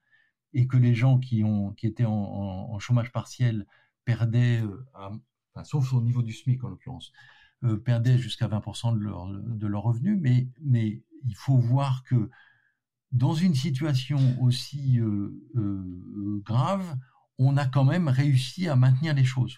et 0.53 0.67
que 0.67 0.77
les 0.77 0.93
gens 0.95 1.19
qui, 1.19 1.43
ont, 1.43 1.71
qui 1.73 1.87
étaient 1.87 2.05
en, 2.05 2.77
chômage 2.79 3.11
partiel 3.11 3.65
perdaient, 4.05 4.61
euh, 4.61 4.85
sauf 5.63 5.93
au 5.93 6.01
niveau 6.01 6.21
du 6.21 6.33
SMIC 6.33 6.63
en 6.63 6.69
l'occurrence, 6.69 7.11
euh, 7.63 7.77
perdaient 7.77 8.17
jusqu'à 8.17 8.47
20% 8.47 8.97
de 8.97 9.03
leur, 9.03 9.27
de 9.27 9.67
leur 9.67 9.83
revenu, 9.83 10.15
mais, 10.15 10.47
mais 10.63 11.01
il 11.25 11.35
faut 11.35 11.57
voir 11.57 12.03
que 12.03 12.29
dans 13.11 13.33
une 13.33 13.55
situation 13.55 14.19
aussi 14.41 14.99
euh, 14.99 15.33
euh, 15.57 16.41
grave, 16.45 16.83
on 17.37 17.57
a 17.57 17.65
quand 17.65 17.83
même 17.83 18.07
réussi 18.07 18.67
à 18.67 18.75
maintenir 18.75 19.15
les 19.15 19.23
choses. 19.23 19.57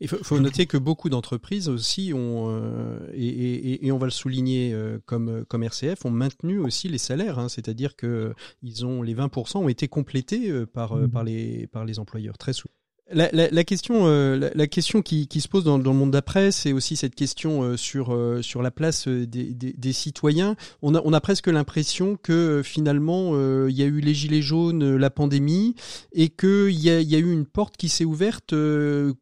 Il 0.00 0.08
faut, 0.08 0.38
noter 0.38 0.66
que 0.66 0.76
beaucoup 0.76 1.08
d'entreprises 1.08 1.68
aussi 1.68 2.12
ont, 2.14 2.46
euh, 2.50 3.10
et, 3.14 3.90
on 3.90 3.98
va 3.98 4.06
le 4.06 4.12
souligner 4.12 4.76
comme, 5.06 5.44
comme 5.46 5.64
RCF, 5.64 6.04
ont 6.04 6.10
maintenu 6.10 6.58
aussi 6.58 6.88
les 6.88 6.98
salaires, 6.98 7.40
hein. 7.40 7.48
c'est-à-dire 7.48 7.96
que 7.96 8.32
ils 8.62 8.86
ont 8.86 9.02
les 9.02 9.14
20% 9.14 9.58
ont 9.58 9.68
été 9.68 9.88
complétés 9.88 10.66
par, 10.66 10.94
mmh. 10.94 11.10
par, 11.10 11.24
les, 11.24 11.66
par 11.66 11.84
les 11.84 11.98
employeurs 11.98 12.38
très 12.38 12.52
souvent. 12.52 12.74
La, 13.12 13.62
question, 13.62 14.08
euh, 14.08 14.50
la, 14.52 14.66
question 14.66 15.00
qui, 15.00 15.28
se 15.40 15.46
pose 15.46 15.62
dans, 15.62 15.78
le 15.78 15.84
monde 15.84 16.10
d'après, 16.10 16.50
c'est 16.50 16.72
aussi 16.72 16.96
cette 16.96 17.14
question 17.14 17.62
euh, 17.62 17.76
sur 17.76 18.12
euh, 18.12 18.42
sur 18.42 18.62
la 18.62 18.72
place 18.72 19.06
des, 19.06 19.54
des, 19.54 19.72
des, 19.72 19.92
citoyens. 19.92 20.56
On 20.82 20.92
a, 20.96 21.00
on 21.04 21.12
a 21.12 21.20
presque 21.20 21.46
l'impression 21.46 22.16
que 22.20 22.62
finalement 22.64 23.36
il 23.68 23.76
y 23.76 23.82
a 23.84 23.86
eu 23.86 24.00
les 24.00 24.12
gilets 24.12 24.42
jaunes, 24.42 24.96
la 24.96 25.10
pandémie, 25.10 25.76
et 26.12 26.30
que 26.30 26.68
il 26.68 26.80
y 26.80 26.90
a, 26.90 27.00
y 27.00 27.14
a 27.14 27.18
eu 27.18 27.32
une 27.32 27.46
porte 27.46 27.76
qui 27.76 27.88
s'est 27.88 28.04
ouverte, 28.04 28.52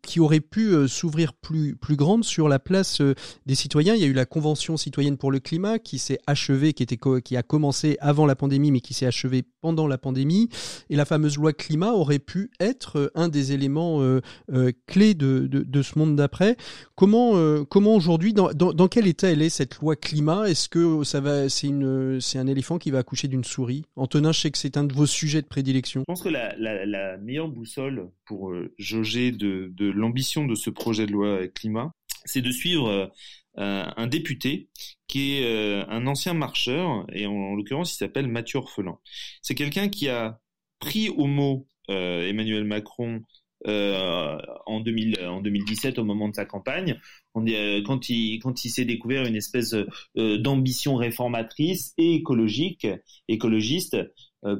qui 0.00 0.18
aurait 0.18 0.40
pu 0.40 0.88
s'ouvrir 0.88 1.34
plus 1.34 1.76
plus 1.76 1.96
grande 1.96 2.24
sur 2.24 2.48
la 2.48 2.58
place 2.58 3.02
des 3.44 3.54
citoyens. 3.54 3.94
Il 3.94 4.00
y 4.00 4.04
a 4.04 4.08
eu 4.08 4.14
la 4.14 4.24
convention 4.24 4.78
citoyenne 4.78 5.18
pour 5.18 5.30
le 5.30 5.40
climat 5.40 5.78
qui 5.78 5.98
s'est 5.98 6.20
achevée, 6.26 6.72
qui 6.72 6.82
était 6.82 6.98
qui 7.22 7.36
a 7.36 7.42
commencé 7.42 7.98
avant 8.00 8.24
la 8.24 8.34
pandémie, 8.34 8.70
mais 8.70 8.80
qui 8.80 8.94
s'est 8.94 9.06
achevée 9.06 9.42
pendant 9.60 9.86
la 9.86 9.98
pandémie, 9.98 10.48
et 10.88 10.96
la 10.96 11.04
fameuse 11.04 11.36
loi 11.36 11.52
climat 11.52 11.92
aurait 11.92 12.18
pu 12.18 12.50
être 12.60 13.12
un 13.14 13.28
des 13.28 13.52
éléments 13.52 13.73
euh, 13.82 14.20
euh, 14.52 14.72
clé 14.86 15.14
de, 15.14 15.46
de, 15.46 15.82
ce 15.82 15.98
monde 15.98 16.16
d'après. 16.16 16.56
Comment, 16.94 17.36
euh, 17.36 17.64
comment 17.64 17.94
aujourd'hui, 17.94 18.32
dans, 18.32 18.52
dans, 18.52 18.88
quel 18.88 19.06
état 19.06 19.30
elle 19.30 19.42
est 19.42 19.50
cette 19.50 19.76
loi 19.76 19.96
climat? 19.96 20.48
Est-ce 20.48 20.68
que 20.68 21.02
ça 21.04 21.20
va, 21.20 21.48
c'est 21.48 21.66
une, 21.66 22.20
c'est 22.20 22.38
un 22.38 22.46
éléphant 22.46 22.78
qui 22.78 22.90
va 22.90 22.98
accoucher 22.98 23.28
d'une 23.28 23.44
souris? 23.44 23.84
Antonin, 23.96 24.32
je 24.32 24.40
sais 24.40 24.50
que 24.50 24.58
c'est 24.58 24.76
un 24.76 24.84
de 24.84 24.94
vos 24.94 25.06
sujets 25.06 25.42
de 25.42 25.46
prédilection. 25.46 26.00
Je 26.00 26.04
pense 26.12 26.22
que 26.22 26.28
la, 26.28 27.16
meilleure 27.18 27.48
boussole 27.48 28.10
pour 28.26 28.52
jauger 28.78 29.32
de, 29.32 29.70
de 29.74 29.90
l'ambition 29.90 30.46
de 30.46 30.54
ce 30.54 30.70
projet 30.70 31.06
de 31.06 31.12
loi 31.12 31.46
climat, 31.48 31.92
c'est 32.24 32.42
de 32.42 32.50
suivre 32.50 33.12
un 33.56 34.06
député 34.06 34.68
qui 35.06 35.36
est 35.36 35.84
un 35.88 36.06
ancien 36.06 36.34
marcheur, 36.34 37.06
et 37.12 37.26
en, 37.26 37.54
l'occurrence 37.54 37.94
il 37.94 37.96
s'appelle 37.96 38.28
Mathieu 38.28 38.58
Orphelin. 38.58 38.98
C'est 39.42 39.54
quelqu'un 39.54 39.88
qui 39.88 40.08
a 40.08 40.40
pris 40.80 41.08
au 41.08 41.26
mot 41.26 41.66
Emmanuel 41.88 42.64
Macron 42.64 43.22
euh, 43.66 44.38
en, 44.66 44.80
2000, 44.80 45.26
en 45.26 45.40
2017 45.40 45.98
au 45.98 46.04
moment 46.04 46.28
de 46.28 46.34
sa 46.34 46.44
campagne, 46.44 46.98
euh, 47.36 47.82
quand 47.84 48.08
il, 48.08 48.70
s'est 48.70 48.84
découvert 48.84 49.26
une 49.26 49.36
espèce 49.36 49.74
euh, 49.74 50.38
d'ambition 50.38 50.96
réformatrice 50.96 51.92
et 51.98 52.14
écologique, 52.14 52.86
écologiste, 53.28 53.96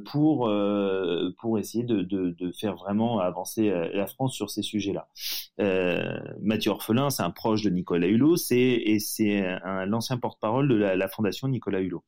pour 0.07 0.49
essayer 1.59 1.85
de, 1.85 2.53
faire 2.59 2.75
vraiment 2.75 3.19
avancer 3.21 3.71
la 3.93 4.07
France 4.07 4.33
sur 4.33 4.49
ces 4.49 4.63
sujets-là. 4.63 5.09
Euh, 5.61 6.19
Mathieu 6.41 6.71
Orphelin, 6.71 7.11
c'est 7.11 7.23
un 7.23 7.31
proche 7.31 7.61
de 7.63 7.69
Nicolas 7.69 8.07
Hulot, 8.07 8.37
c'est 8.37 8.57
et 8.57 8.99
c'est 8.99 9.45
l'ancien 9.87 10.17
porte-parole 10.17 10.69
de 10.69 10.75
la, 10.77 11.09
fondation 11.09 11.49
Nicolas 11.49 11.81
Hulot. 11.81 12.03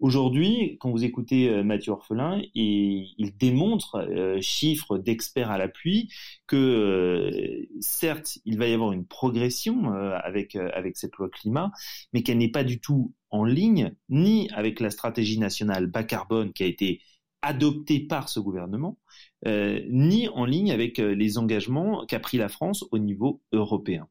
Aujourd'hui, 0.00 0.78
quand 0.80 0.90
vous 0.90 1.04
écoutez 1.04 1.50
euh, 1.50 1.62
Mathieu 1.62 1.92
Orphelin, 1.92 2.40
il, 2.54 3.32
démontre, 3.38 3.96
euh, 3.96 4.40
chiffres 4.40 4.96
d'experts 4.96 5.50
à 5.50 5.58
l'appui, 5.58 6.10
que 6.46 6.56
euh, 6.56 7.66
certes, 7.80 8.38
il 8.46 8.56
va 8.56 8.66
y 8.66 8.72
avoir 8.72 8.92
une 8.92 9.04
progression 9.06 9.92
avec 9.92 10.56
avec 10.56 10.96
cette 10.96 11.16
loi 11.16 11.28
climat, 11.28 11.70
mais 12.12 12.22
qu'elle 12.22 12.38
n'est 12.38 12.50
pas 12.50 12.64
du 12.64 12.80
tout 12.80 13.12
en 13.28 13.44
ligne 13.44 13.94
ni 14.08 14.48
avec 14.50 14.80
la 14.80 14.90
stratégie 14.90 15.38
nationale 15.38 15.86
bas 15.86 16.04
carbone 16.04 16.52
qui 16.54 16.62
a 16.62 16.66
été 16.66 17.02
adoptée 17.42 18.00
par 18.00 18.28
ce 18.28 18.40
gouvernement, 18.40 18.98
ni 19.46 20.28
en 20.28 20.44
ligne 20.46 20.72
avec 20.72 20.98
les 20.98 21.38
engagements 21.38 22.06
qu'a 22.06 22.20
pris 22.20 22.38
la 22.38 22.48
France 22.48 22.84
au 22.90 22.98
niveau 22.98 23.42
européen. 23.52 24.08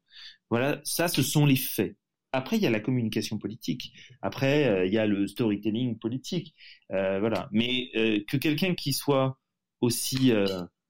Voilà, 0.49 0.81
ça, 0.83 1.07
ce 1.07 1.21
sont 1.23 1.45
les 1.45 1.55
faits. 1.55 1.95
Après, 2.31 2.57
il 2.57 2.63
y 2.63 2.67
a 2.67 2.69
la 2.69 2.79
communication 2.79 3.37
politique. 3.37 3.93
Après, 4.21 4.67
euh, 4.67 4.85
il 4.85 4.93
y 4.93 4.97
a 4.97 5.07
le 5.07 5.27
storytelling 5.27 5.97
politique. 5.97 6.53
Euh, 6.91 7.19
voilà. 7.19 7.49
Mais 7.51 7.89
euh, 7.95 8.19
que 8.27 8.37
quelqu'un 8.37 8.75
qui 8.75 8.93
soit 8.93 9.39
aussi 9.81 10.31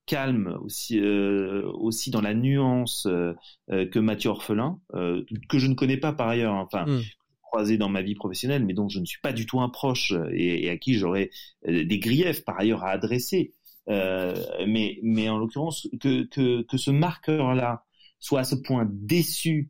calme, 0.07 0.57
aussi 0.63 0.99
aussi 0.99 2.09
dans 2.09 2.21
la 2.21 2.33
nuance 2.33 3.07
que 3.67 3.99
Mathieu 3.99 4.31
Orphelin, 4.31 4.79
que 4.91 5.59
je 5.59 5.67
ne 5.67 5.75
connais 5.75 5.97
pas 5.97 6.13
par 6.13 6.27
ailleurs. 6.27 6.53
Hein, 6.53 6.65
enfin. 6.65 6.85
Mm. 6.85 7.01
croisé 7.43 7.77
dans 7.77 7.89
ma 7.89 8.01
vie 8.01 8.15
professionnelle, 8.15 8.65
mais 8.65 8.73
dont 8.73 8.89
je 8.89 8.99
ne 8.99 9.05
suis 9.05 9.21
pas 9.21 9.33
du 9.33 9.45
tout 9.45 9.59
un 9.59 9.69
proche 9.69 10.13
et, 10.31 10.65
et 10.65 10.69
à 10.69 10.77
qui 10.77 10.95
j'aurais 10.95 11.29
des 11.67 11.99
griefs 11.99 12.43
par 12.45 12.59
ailleurs 12.59 12.83
à 12.83 12.89
adresser. 12.89 13.53
mais, 13.87 14.99
mais 15.03 15.29
en 15.29 15.37
l'occurrence, 15.37 15.87
que, 15.99 16.23
que, 16.23 16.63
que 16.63 16.77
ce 16.77 16.89
marqueur-là 16.89 17.85
soit 18.19 18.41
à 18.41 18.43
ce 18.43 18.55
point 18.55 18.87
déçu 18.91 19.69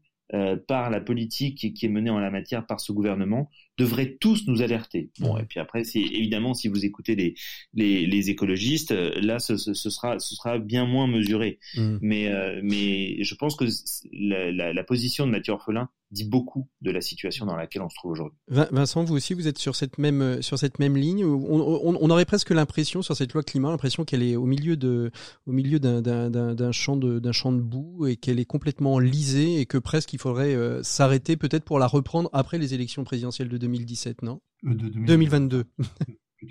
par 0.68 0.90
la 0.90 1.02
politique 1.02 1.74
qui 1.74 1.86
est 1.86 1.90
menée 1.90 2.10
en 2.10 2.20
la 2.20 2.30
matière 2.32 2.66
par 2.66 2.80
ce 2.80 2.92
gouvernement 2.92 3.50
devraient 3.80 4.18
tous 4.20 4.46
nous 4.48 4.62
alerter. 4.62 5.10
Bon, 5.20 5.38
et 5.38 5.44
puis 5.44 5.60
après, 5.60 5.84
évidemment 5.96 6.54
si 6.54 6.68
vous 6.68 6.86
écoutez 6.86 7.16
les 7.16 7.34
les, 7.74 8.06
les 8.06 8.30
écologistes, 8.30 8.92
euh, 8.92 9.20
là, 9.22 9.40
ce, 9.40 9.56
ce, 9.56 9.74
sera 9.74 10.20
ce 10.20 10.36
sera 10.36 10.60
bien 10.60 10.86
moins 10.86 11.08
mesuré. 11.08 11.60
Mm. 11.76 11.98
Mais 12.02 12.28
euh, 12.28 12.60
mais 12.62 13.24
je 13.24 13.36
pense 13.36 13.56
que 13.56 13.66
la, 14.12 14.52
la, 14.52 14.74
la, 14.74 14.84
position 14.84 15.26
de 15.26 15.32
Mathieu 15.32 15.54
Orphelin 15.54 15.90
dit 16.12 16.26
beaucoup 16.26 16.68
de 16.82 16.92
la 16.92 17.02
situation 17.02 17.46
dans 17.46 17.56
laquelle 17.56 17.84
on 17.84 17.90
se 17.90 17.96
trouve 17.96 18.12
aujourd'hui. 18.12 18.38
Vincent, 18.48 19.04
vous 19.04 19.16
aussi, 19.16 19.34
vous 19.34 19.48
êtes 19.48 19.60
sur 19.60 19.76
cette 19.76 19.98
même 19.98 20.42
sur 20.42 20.58
cette 20.58 20.80
même 20.80 20.98
ligne. 20.98 21.24
On, 21.24 21.60
on, 21.60 21.98
on 22.00 22.10
aurait 22.10 22.26
presque 22.26 22.50
l'impression 22.50 23.02
sur 23.02 23.16
cette 23.16 23.34
loi 23.34 23.44
climat, 23.44 23.70
l'impression 23.70 24.04
qu'elle 24.06 24.24
est 24.24 24.36
au 24.36 24.46
milieu 24.46 24.76
de 24.76 25.12
au 25.46 25.52
milieu 25.52 25.80
d'un 25.80 26.72
champ 26.72 26.98
de 26.98 27.20
d'un 27.20 27.32
champ 27.32 27.52
de 27.52 27.62
boue 27.62 28.08
et 28.08 28.16
qu'elle 28.16 28.40
est 28.40 28.46
complètement 28.46 29.00
lisée 29.00 29.60
et 29.60 29.66
que 29.66 29.78
presque 29.78 30.14
il 30.14 30.20
faudrait 30.20 30.56
euh, 30.56 30.82
s'arrêter 30.84 31.38
peut-être 31.38 31.64
pour 31.64 31.80
la 31.80 31.88
reprendre 31.88 32.30
après 32.34 32.58
les 32.58 32.74
élections 32.74 33.04
présidentielles 33.04 33.50
de 33.50 33.58
2017, 33.70 34.22
non? 34.24 34.42
Euh, 34.66 34.74
de 34.74 34.90
2022. 34.90 35.66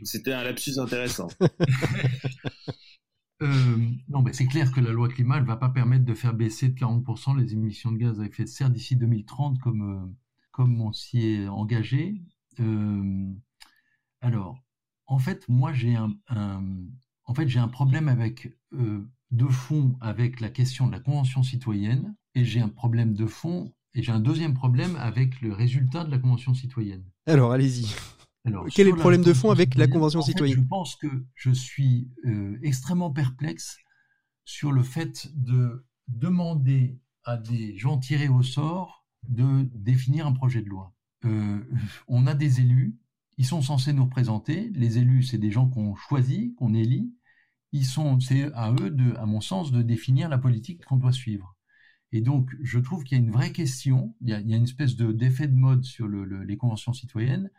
C'était 0.05 0.33
un 0.33 0.45
lapsus 0.45 0.79
intéressant. 0.79 1.29
Euh, 3.41 3.79
non, 4.09 4.21
mais 4.23 4.33
c'est 4.33 4.47
clair 4.47 4.73
que 4.73 4.81
la 4.81 4.91
loi 4.91 5.09
climat 5.09 5.41
ne 5.41 5.47
va 5.47 5.57
pas 5.57 5.69
permettre 5.69 6.05
de 6.05 6.13
faire 6.13 6.35
baisser 6.35 6.71
de 6.71 6.75
40% 6.75 7.39
les 7.39 7.53
émissions 7.53 7.93
de 7.93 7.97
gaz 7.97 8.21
à 8.21 8.27
effet 8.27 8.43
de 8.43 8.49
serre 8.49 8.69
d'ici 8.69 8.97
2030 8.97 9.61
comme, 9.61 9.83
euh, 9.83 10.13
comme 10.51 10.81
on 10.81 10.93
s'y 10.93 11.25
est 11.25 11.47
engagé. 11.47 12.21
Euh, 12.59 13.33
alors, 14.23 14.59
en 15.07 15.21
fait, 15.21 15.49
moi 15.49 15.73
j'ai 15.73 15.95
un, 15.95 16.17
en 17.27 17.33
fait, 17.33 17.47
j'ai 17.47 17.61
un 17.61 17.69
problème 17.69 18.09
avec 18.09 18.53
de 18.73 19.47
fond 19.47 19.97
avec 20.01 20.41
la 20.41 20.51
question 20.51 20.89
de 20.89 20.93
la 20.93 20.99
convention 20.99 21.45
citoyenne 21.45 22.17
et 22.35 22.45
j'ai 22.45 22.61
un 22.61 22.69
problème 22.69 23.15
de 23.15 23.27
fond 23.27 23.73
et 23.95 24.03
j'ai 24.03 24.13
un 24.13 24.21
deuxième 24.21 24.55
problème 24.55 24.97
avec 24.97 25.41
le 25.41 25.53
résultat 25.53 26.05
de 26.05 26.11
la 26.11 26.19
convention 26.19 26.55
citoyenne. 26.55 27.05
Alors, 27.27 27.53
allez-y. 27.53 27.95
Quel 28.75 28.89
est 28.89 28.93
le 28.93 28.97
problème 28.97 29.23
de 29.23 29.33
fond 29.33 29.51
avec 29.51 29.75
la 29.75 29.87
Convention 29.87 30.23
citoyenne 30.23 30.57
Je 30.57 30.63
pense 30.63 30.97
que 30.97 31.09
je 31.35 31.51
suis 31.51 32.11
euh, 32.25 32.59
extrêmement 32.63 33.11
perplexe 33.11 33.79
sur 34.45 34.73
le 34.73 34.83
fait 34.83 35.31
de 35.35 35.87
demander 36.09 36.99
à 37.25 37.37
des 37.37 37.77
gens 37.77 37.99
tirés 37.99 38.29
au 38.29 38.43
sort 38.43 39.07
de 39.29 39.69
définir 39.75 40.27
un 40.27 40.33
projet 40.33 40.63
de 40.63 40.69
loi. 40.69 40.95
Euh, 41.25 41.61
on 42.07 42.27
a 42.27 42.35
des 42.35 42.61
élus, 42.61 42.97
ils 43.37 43.47
sont 43.47 43.61
censés 43.61 43.93
nous 43.93 44.05
représenter. 44.05 44.71
Les 44.75 44.99
élus, 44.99 45.25
c'est 45.25 45.39
des 45.39 45.51
gens 45.51 45.69
qu'on 45.69 45.95
choisit, 45.95 46.55
qu'on 46.57 46.75
élit. 46.75 47.13
Ils 47.73 47.85
sont, 47.85 48.19
c'est 48.21 48.51
à 48.55 48.73
eux, 48.73 48.91
de, 48.91 49.15
à 49.17 49.27
mon 49.27 49.41
sens, 49.41 49.73
de 49.73 49.83
définir 49.83 50.29
la 50.29 50.39
politique 50.39 50.85
qu'on 50.87 50.97
doit 50.97 51.13
suivre. 51.13 51.57
Et 52.13 52.21
donc, 52.21 52.51
je 52.63 52.79
trouve 52.79 53.05
qu'il 53.05 53.19
y 53.19 53.21
a 53.21 53.25
une 53.25 53.31
vraie 53.31 53.53
question. 53.53 54.15
Il 54.23 54.29
y 54.31 54.33
a, 54.33 54.39
une 54.39 54.65
espèce 54.65 54.97
de 54.97 55.13
d'effet 55.13 55.47
de 55.47 55.55
mode 55.55 55.85
sur 55.85 56.09
le, 56.09 56.25
les 56.43 56.57
conventions 56.57 56.93
citoyennes 56.93 57.51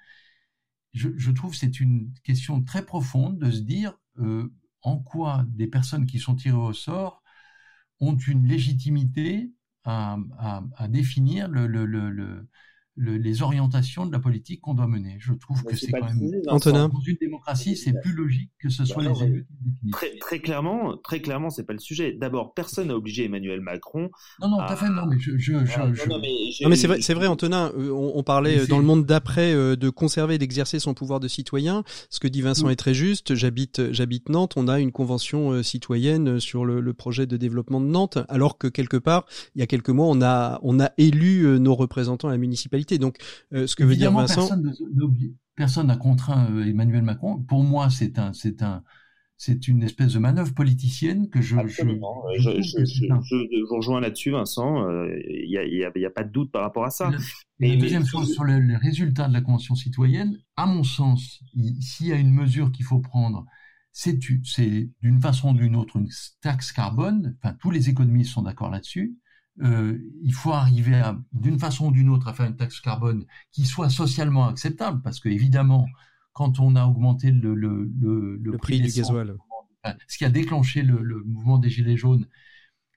je, 0.93 1.31
trouve 1.31 1.55
c'est 1.55 1.79
une 1.79 2.11
question 2.23 2.63
très 2.63 2.85
profonde 2.85 3.39
de 3.39 3.51
se 3.51 3.61
dire 3.61 3.93
euh, 4.19 4.51
en 4.81 4.97
quoi 4.97 5.45
des 5.49 5.67
personnes 5.67 6.05
qui 6.05 6.19
sont 6.19 6.35
tirées 6.35 6.57
au 6.57 6.73
sort 6.73 7.23
ont 7.99 8.17
une 8.17 8.47
légitimité 8.47 9.51
à, 9.83 10.17
définir 10.87 11.47
le, 11.49 12.47
le, 12.99 13.15
les 13.15 13.41
orientations 13.41 14.05
de 14.05 14.11
la 14.11 14.19
politique 14.19 14.59
qu'on 14.59 14.73
doit 14.73 14.87
mener. 14.87 15.15
Je 15.19 15.31
trouve 15.33 15.63
que 15.63 15.75
c'est 15.75 15.89
quand 15.89 16.05
même 16.05 16.19
Antonin. 16.47 16.89
dans 16.89 16.99
une 16.99 17.15
démocratie, 17.15 17.77
c'est 17.77 17.93
plus 17.93 18.11
logique 18.11 18.51
que 18.59 18.69
ce 18.69 18.83
soit 18.83 19.03
les 19.03 19.23
élus 19.23 19.47
qui 19.81 19.89
Très, 19.91 20.17
très 20.17 20.39
clairement, 20.39 20.97
très 20.97 21.21
clairement, 21.21 21.49
c'est 21.49 21.63
pas 21.63 21.73
le 21.73 21.79
sujet. 21.79 22.11
D'abord, 22.11 22.53
personne 22.53 22.89
n'a 22.89 22.95
obligé 22.95 23.25
Emmanuel 23.25 23.61
Macron. 23.61 24.09
Non, 24.41 24.49
non, 24.49 24.57
tout 24.57 24.73
à 24.73 24.75
fait. 24.75 24.89
Non, 24.89 25.05
mais 25.07 25.17
je, 25.17 25.37
je, 25.37 25.53
je, 25.65 26.09
non, 26.09 26.69
mais, 26.69 26.75
c'est 26.75 26.87
vrai, 26.87 27.01
c'est 27.01 27.13
vrai, 27.13 27.27
Antonin. 27.27 27.71
Euh, 27.77 27.89
on, 27.91 28.17
on 28.17 28.23
parlait 28.23 28.67
dans 28.67 28.79
le 28.79 28.85
monde 28.85 29.05
d'après 29.05 29.53
euh, 29.53 29.77
de 29.77 29.89
conserver, 29.89 30.37
d'exercer 30.37 30.79
son 30.79 30.93
pouvoir 30.93 31.21
de 31.21 31.29
citoyen. 31.29 31.83
Ce 32.09 32.19
que 32.19 32.27
dit 32.27 32.41
Vincent 32.41 32.69
est 32.69 32.75
très 32.75 32.93
juste. 32.93 33.33
J'habite, 33.33 33.93
j'habite 33.93 34.27
Nantes. 34.27 34.53
On 34.57 34.67
a 34.67 34.79
une 34.79 34.91
convention 34.91 35.51
euh, 35.51 35.63
citoyenne 35.63 36.41
sur 36.41 36.65
le, 36.65 36.81
le 36.81 36.93
projet 36.93 37.27
de 37.27 37.37
développement 37.37 37.79
de 37.79 37.87
Nantes, 37.87 38.17
alors 38.27 38.57
que 38.57 38.67
quelque 38.67 38.97
part, 38.97 39.25
il 39.55 39.59
y 39.59 39.63
a 39.63 39.67
quelques 39.67 39.89
mois, 39.89 40.07
on 40.07 40.21
a, 40.21 40.59
on 40.63 40.81
a 40.81 40.91
élu 40.97 41.59
nos 41.59 41.75
représentants 41.75 42.27
à 42.27 42.31
la 42.31 42.37
municipalité. 42.37 42.88
Donc, 42.97 43.17
euh, 43.53 43.67
ce 43.67 43.75
que 43.75 43.83
veut 43.83 43.95
dire 43.95 44.11
Vincent. 44.11 44.49
Personne 45.55 45.87
n'a 45.87 45.97
contraint 45.97 46.49
euh, 46.51 46.65
Emmanuel 46.65 47.03
Macron. 47.03 47.43
Pour 47.43 47.63
moi, 47.63 47.89
c'est 47.89 48.17
un, 48.17 48.31
c'est 48.31 48.63
un, 48.63 48.81
c'est 49.35 49.67
une 49.67 49.83
espèce 49.83 50.13
de 50.13 50.19
manœuvre 50.19 50.53
politicienne 50.53 51.29
que 51.29 51.41
je. 51.41 51.57
Absolument. 51.57 52.23
Je, 52.37 52.61
je, 52.61 52.85
je, 52.85 53.69
vous 53.69 53.75
rejoins 53.75 53.99
là-dessus, 53.99 54.31
Vincent. 54.31 54.87
Il 55.27 55.49
n'y 55.49 56.05
a, 56.05 56.09
pas 56.09 56.23
de 56.23 56.31
doute 56.31 56.51
par 56.51 56.61
rapport 56.61 56.85
à 56.85 56.89
ça. 56.89 57.11
Et, 57.59 57.75
la 57.75 57.75
deuxième 57.75 58.05
chose 58.05 58.33
sur 58.33 58.45
les 58.45 58.77
résultats 58.77 59.27
de 59.27 59.33
la 59.33 59.41
convention 59.41 59.75
citoyenne, 59.75 60.37
à 60.55 60.65
mon 60.65 60.83
sens, 60.83 61.41
s'il 61.81 62.07
y 62.07 62.13
a 62.13 62.15
une 62.15 62.31
mesure 62.31 62.71
qu'il 62.71 62.85
faut 62.85 62.99
prendre, 62.99 63.45
c'est 63.91 64.17
d'une 64.17 65.21
façon 65.21 65.49
ou 65.49 65.57
d'une 65.57 65.75
autre 65.75 65.97
une 65.97 66.07
taxe 66.41 66.71
carbone. 66.71 67.35
Enfin, 67.43 67.53
tous 67.59 67.71
les 67.71 67.89
économistes 67.89 68.31
sont 68.31 68.43
d'accord 68.43 68.69
là-dessus 68.69 69.17
euh, 69.61 69.97
il 70.23 70.33
faut 70.33 70.53
arriver 70.53 71.01
d'une 71.33 71.59
façon 71.59 71.87
ou 71.87 71.91
d'une 71.91 72.09
autre 72.09 72.27
à 72.27 72.33
faire 72.33 72.45
une 72.45 72.55
taxe 72.55 72.79
carbone 72.79 73.25
qui 73.51 73.65
soit 73.65 73.89
socialement 73.89 74.47
acceptable, 74.47 75.01
parce 75.01 75.19
que 75.19 75.29
évidemment, 75.29 75.87
quand 76.33 76.59
on 76.59 76.75
a 76.75 76.85
augmenté 76.85 77.31
le, 77.31 77.55
le, 77.55 77.91
le, 77.99 78.37
le 78.37 78.57
prix, 78.57 78.79
du 78.79 78.91
gasoil, 78.91 79.35
ce 80.07 80.17
qui 80.17 80.25
a 80.25 80.29
déclenché 80.29 80.81
le, 80.81 81.23
mouvement 81.25 81.57
des 81.57 81.69
gilets 81.69 81.97
jaunes, 81.97 82.27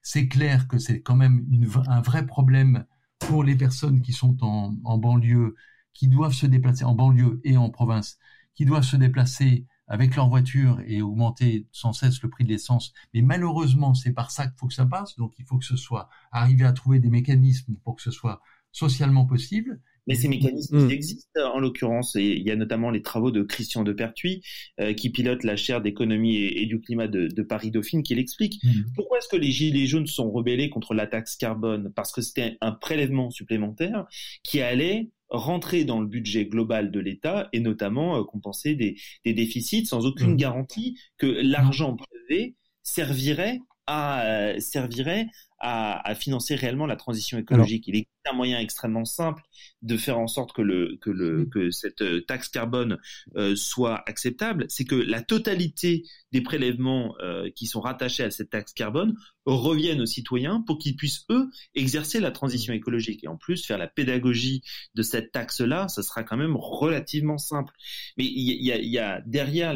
c'est 0.02 0.28
clair 0.28 0.68
que 0.68 0.78
c'est 0.78 1.00
quand 1.00 1.16
même 1.16 1.44
une, 1.50 1.68
un 1.88 2.00
vrai 2.00 2.26
problème 2.26 2.84
pour 3.18 3.44
les 3.44 3.56
personnes 3.56 4.00
qui 4.00 4.12
sont 4.12 4.36
en, 4.42 4.76
en 4.84 4.98
banlieue, 4.98 5.54
qui 5.94 6.08
doivent 6.08 6.32
se 6.32 6.46
déplacer 6.46 6.84
en 6.84 6.94
banlieue 6.94 7.40
et 7.44 7.56
en 7.56 7.70
province, 7.70 8.18
qui 8.54 8.64
doivent 8.64 8.84
se 8.84 8.96
déplacer 8.96 9.66
avec 9.92 10.16
leur 10.16 10.30
voiture 10.30 10.80
et 10.86 11.02
augmenter 11.02 11.66
sans 11.70 11.92
cesse 11.92 12.22
le 12.22 12.30
prix 12.30 12.44
de 12.44 12.48
l'essence. 12.48 12.94
Mais 13.12 13.20
malheureusement, 13.20 13.92
c'est 13.92 14.14
par 14.14 14.30
ça 14.30 14.46
qu'il 14.46 14.58
faut 14.58 14.66
que 14.66 14.72
ça 14.72 14.86
passe. 14.86 15.16
Donc, 15.16 15.34
il 15.38 15.44
faut 15.44 15.58
que 15.58 15.66
ce 15.66 15.76
soit 15.76 16.08
arriver 16.32 16.64
à 16.64 16.72
trouver 16.72 16.98
des 16.98 17.10
mécanismes 17.10 17.76
pour 17.84 17.96
que 17.96 18.02
ce 18.02 18.10
soit 18.10 18.40
socialement 18.72 19.26
possible. 19.26 19.82
Mais 20.06 20.14
ces 20.14 20.28
mécanismes 20.28 20.86
mmh. 20.86 20.90
existent 20.90 21.54
en 21.54 21.60
l'occurrence, 21.60 22.16
et 22.16 22.24
il 22.24 22.42
y 22.42 22.50
a 22.50 22.56
notamment 22.56 22.90
les 22.90 23.02
travaux 23.02 23.30
de 23.30 23.42
Christian 23.42 23.84
de 23.84 23.92
Pertuis, 23.92 24.42
euh, 24.80 24.94
qui 24.94 25.10
pilote 25.10 25.44
la 25.44 25.56
chaire 25.56 25.82
d'économie 25.82 26.38
et, 26.38 26.64
du 26.64 26.80
climat 26.80 27.06
de, 27.06 27.42
Paris 27.42 27.70
Dauphine, 27.70 28.02
qui 28.02 28.14
l'explique. 28.14 28.64
Mmh. 28.64 28.70
Pourquoi 28.94 29.18
est-ce 29.18 29.28
que 29.28 29.36
les 29.36 29.50
Gilets 29.50 29.86
jaunes 29.86 30.06
sont 30.06 30.30
rebellés 30.30 30.70
contre 30.70 30.94
la 30.94 31.06
taxe 31.06 31.36
carbone? 31.36 31.92
Parce 31.94 32.12
que 32.12 32.22
c'était 32.22 32.56
un 32.62 32.72
prélèvement 32.72 33.30
supplémentaire 33.30 34.06
qui 34.42 34.62
allait 34.62 35.10
rentrer 35.32 35.84
dans 35.84 36.00
le 36.00 36.06
budget 36.06 36.44
global 36.44 36.90
de 36.90 37.00
l'État 37.00 37.48
et 37.52 37.60
notamment 37.60 38.18
euh, 38.18 38.24
compenser 38.24 38.74
des, 38.74 38.96
des, 39.24 39.32
déficits 39.32 39.86
sans 39.86 40.06
aucune 40.06 40.34
mmh. 40.34 40.36
garantie 40.36 40.98
que 41.16 41.26
l'argent 41.26 41.96
prélevé 41.96 42.54
servirait 42.82 43.60
à 43.86 44.24
euh, 44.24 44.60
servirait 44.60 45.26
à, 45.62 46.08
à, 46.08 46.14
financer 46.16 46.56
réellement 46.56 46.86
la 46.86 46.96
transition 46.96 47.38
écologique. 47.38 47.86
Il 47.86 47.96
est 47.96 48.08
un 48.28 48.34
moyen 48.34 48.58
extrêmement 48.58 49.04
simple 49.04 49.42
de 49.80 49.96
faire 49.96 50.18
en 50.18 50.26
sorte 50.26 50.52
que 50.52 50.60
le 50.60 50.98
que 51.00 51.10
le 51.10 51.46
que 51.46 51.70
cette 51.70 52.02
euh, 52.02 52.20
taxe 52.20 52.48
carbone 52.48 52.98
euh, 53.36 53.54
soit 53.54 54.02
acceptable, 54.08 54.66
c'est 54.68 54.84
que 54.84 54.96
la 54.96 55.22
totalité 55.22 56.02
des 56.32 56.40
prélèvements 56.40 57.14
euh, 57.20 57.48
qui 57.54 57.66
sont 57.66 57.80
rattachés 57.80 58.24
à 58.24 58.32
cette 58.32 58.50
taxe 58.50 58.72
carbone 58.72 59.16
reviennent 59.46 60.00
aux 60.00 60.06
citoyens 60.06 60.62
pour 60.66 60.78
qu'ils 60.78 60.96
puissent 60.96 61.24
eux 61.30 61.48
exercer 61.76 62.18
la 62.18 62.32
transition 62.32 62.74
écologique 62.74 63.22
et 63.22 63.28
en 63.28 63.36
plus 63.36 63.64
faire 63.64 63.78
la 63.78 63.88
pédagogie 63.88 64.62
de 64.96 65.02
cette 65.02 65.30
taxe 65.30 65.60
là, 65.60 65.86
ça 65.86 66.02
sera 66.02 66.24
quand 66.24 66.36
même 66.36 66.56
relativement 66.56 67.38
simple. 67.38 67.72
Mais 68.16 68.24
il 68.24 68.64
y 68.64 68.72
a, 68.72 68.78
y 68.78 68.98
a 68.98 69.20
derrière 69.26 69.74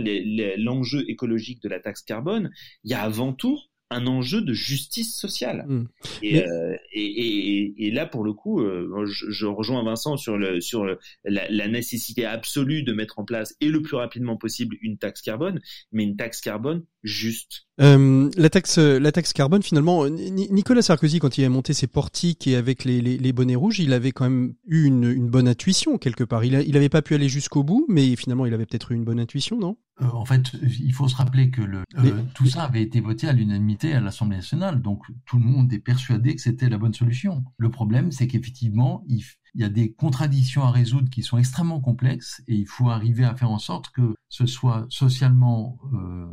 l'enjeu 0.58 1.08
écologique 1.08 1.62
de 1.62 1.68
la 1.68 1.78
taxe 1.78 2.02
carbone, 2.02 2.50
il 2.82 2.90
y 2.90 2.94
a 2.94 3.02
avant 3.02 3.32
tout 3.32 3.60
un 3.90 4.06
enjeu 4.06 4.40
de 4.40 4.52
justice 4.52 5.16
sociale. 5.16 5.64
Hmm. 5.68 5.84
Euh, 6.24 6.76
et, 6.92 7.04
et, 7.04 7.86
et, 7.86 7.90
là, 7.90 8.06
pour 8.06 8.24
le 8.24 8.32
coup, 8.32 8.60
euh, 8.60 9.06
je, 9.06 9.46
rejoins 9.46 9.84
Vincent 9.84 10.16
sur, 10.16 10.36
le, 10.36 10.60
sur 10.60 10.84
la, 10.84 10.96
la, 11.24 11.68
nécessité 11.68 12.24
absolue 12.24 12.82
de 12.82 12.92
mettre 12.92 13.18
en 13.18 13.24
place 13.24 13.54
et 13.60 13.68
le 13.68 13.82
plus 13.82 13.96
rapidement 13.96 14.36
possible 14.36 14.76
une 14.82 14.98
taxe 14.98 15.22
carbone, 15.22 15.60
mais 15.92 16.02
une 16.02 16.16
taxe 16.16 16.40
carbone 16.40 16.84
juste. 17.06 17.66
Euh, 17.80 18.30
la 18.36 18.50
taxe, 18.50 18.78
la 18.78 19.12
taxe 19.12 19.32
carbone, 19.32 19.62
finalement, 19.62 20.08
Nicolas 20.08 20.82
Sarkozy, 20.82 21.18
quand 21.18 21.38
il 21.38 21.44
a 21.44 21.48
monté 21.48 21.72
ses 21.74 21.86
portiques 21.86 22.46
et 22.46 22.56
avec 22.56 22.84
les, 22.84 23.00
les, 23.00 23.18
les 23.18 23.32
bonnets 23.32 23.54
rouges, 23.54 23.78
il 23.78 23.92
avait 23.92 24.12
quand 24.12 24.24
même 24.24 24.54
eu 24.66 24.84
une, 24.84 25.04
une 25.04 25.28
bonne 25.28 25.48
intuition 25.48 25.98
quelque 25.98 26.24
part. 26.24 26.44
Il, 26.44 26.52
n'avait 26.52 26.66
il 26.66 26.90
pas 26.90 27.02
pu 27.02 27.14
aller 27.14 27.28
jusqu'au 27.28 27.62
bout, 27.62 27.86
mais 27.88 28.16
finalement, 28.16 28.46
il 28.46 28.54
avait 28.54 28.66
peut-être 28.66 28.92
eu 28.92 28.94
une 28.94 29.04
bonne 29.04 29.20
intuition, 29.20 29.58
non? 29.58 29.76
Euh, 30.02 30.06
En 30.06 30.24
fait, 30.24 30.52
il 30.80 30.92
faut 30.92 31.08
se 31.08 31.16
rappeler 31.16 31.50
que 31.50 31.62
le, 31.62 31.82
euh, 31.98 32.22
tout 32.34 32.46
ça 32.46 32.64
avait 32.64 32.82
été 32.82 33.00
voté 33.00 33.28
à 33.28 33.32
l'unanimité 33.32 33.92
à 33.92 34.00
l'Assemblée 34.00 34.36
nationale, 34.36 34.82
donc 34.82 35.02
tout 35.24 35.38
le 35.38 35.44
monde 35.44 35.72
est 35.72 35.78
persuadé 35.78 36.34
que 36.34 36.40
c'était 36.40 36.68
la 36.68 36.78
bonne 36.78 36.94
solution. 36.94 37.44
Le 37.58 37.70
problème, 37.70 38.10
c'est 38.10 38.26
qu'effectivement, 38.26 39.04
il, 39.06 39.22
il 39.54 39.62
y 39.62 39.64
a 39.64 39.70
des 39.70 39.92
contradictions 39.92 40.64
à 40.64 40.70
résoudre 40.70 41.08
qui 41.08 41.22
sont 41.22 41.38
extrêmement 41.38 41.80
complexes 41.80 42.42
et 42.46 42.54
il 42.54 42.66
faut 42.66 42.90
arriver 42.90 43.24
à 43.24 43.34
faire 43.34 43.50
en 43.50 43.58
sorte 43.58 43.90
que 43.90 44.14
ce 44.28 44.44
soit 44.44 44.86
socialement 44.90 45.78
euh, 45.94 45.96
euh, 45.96 46.26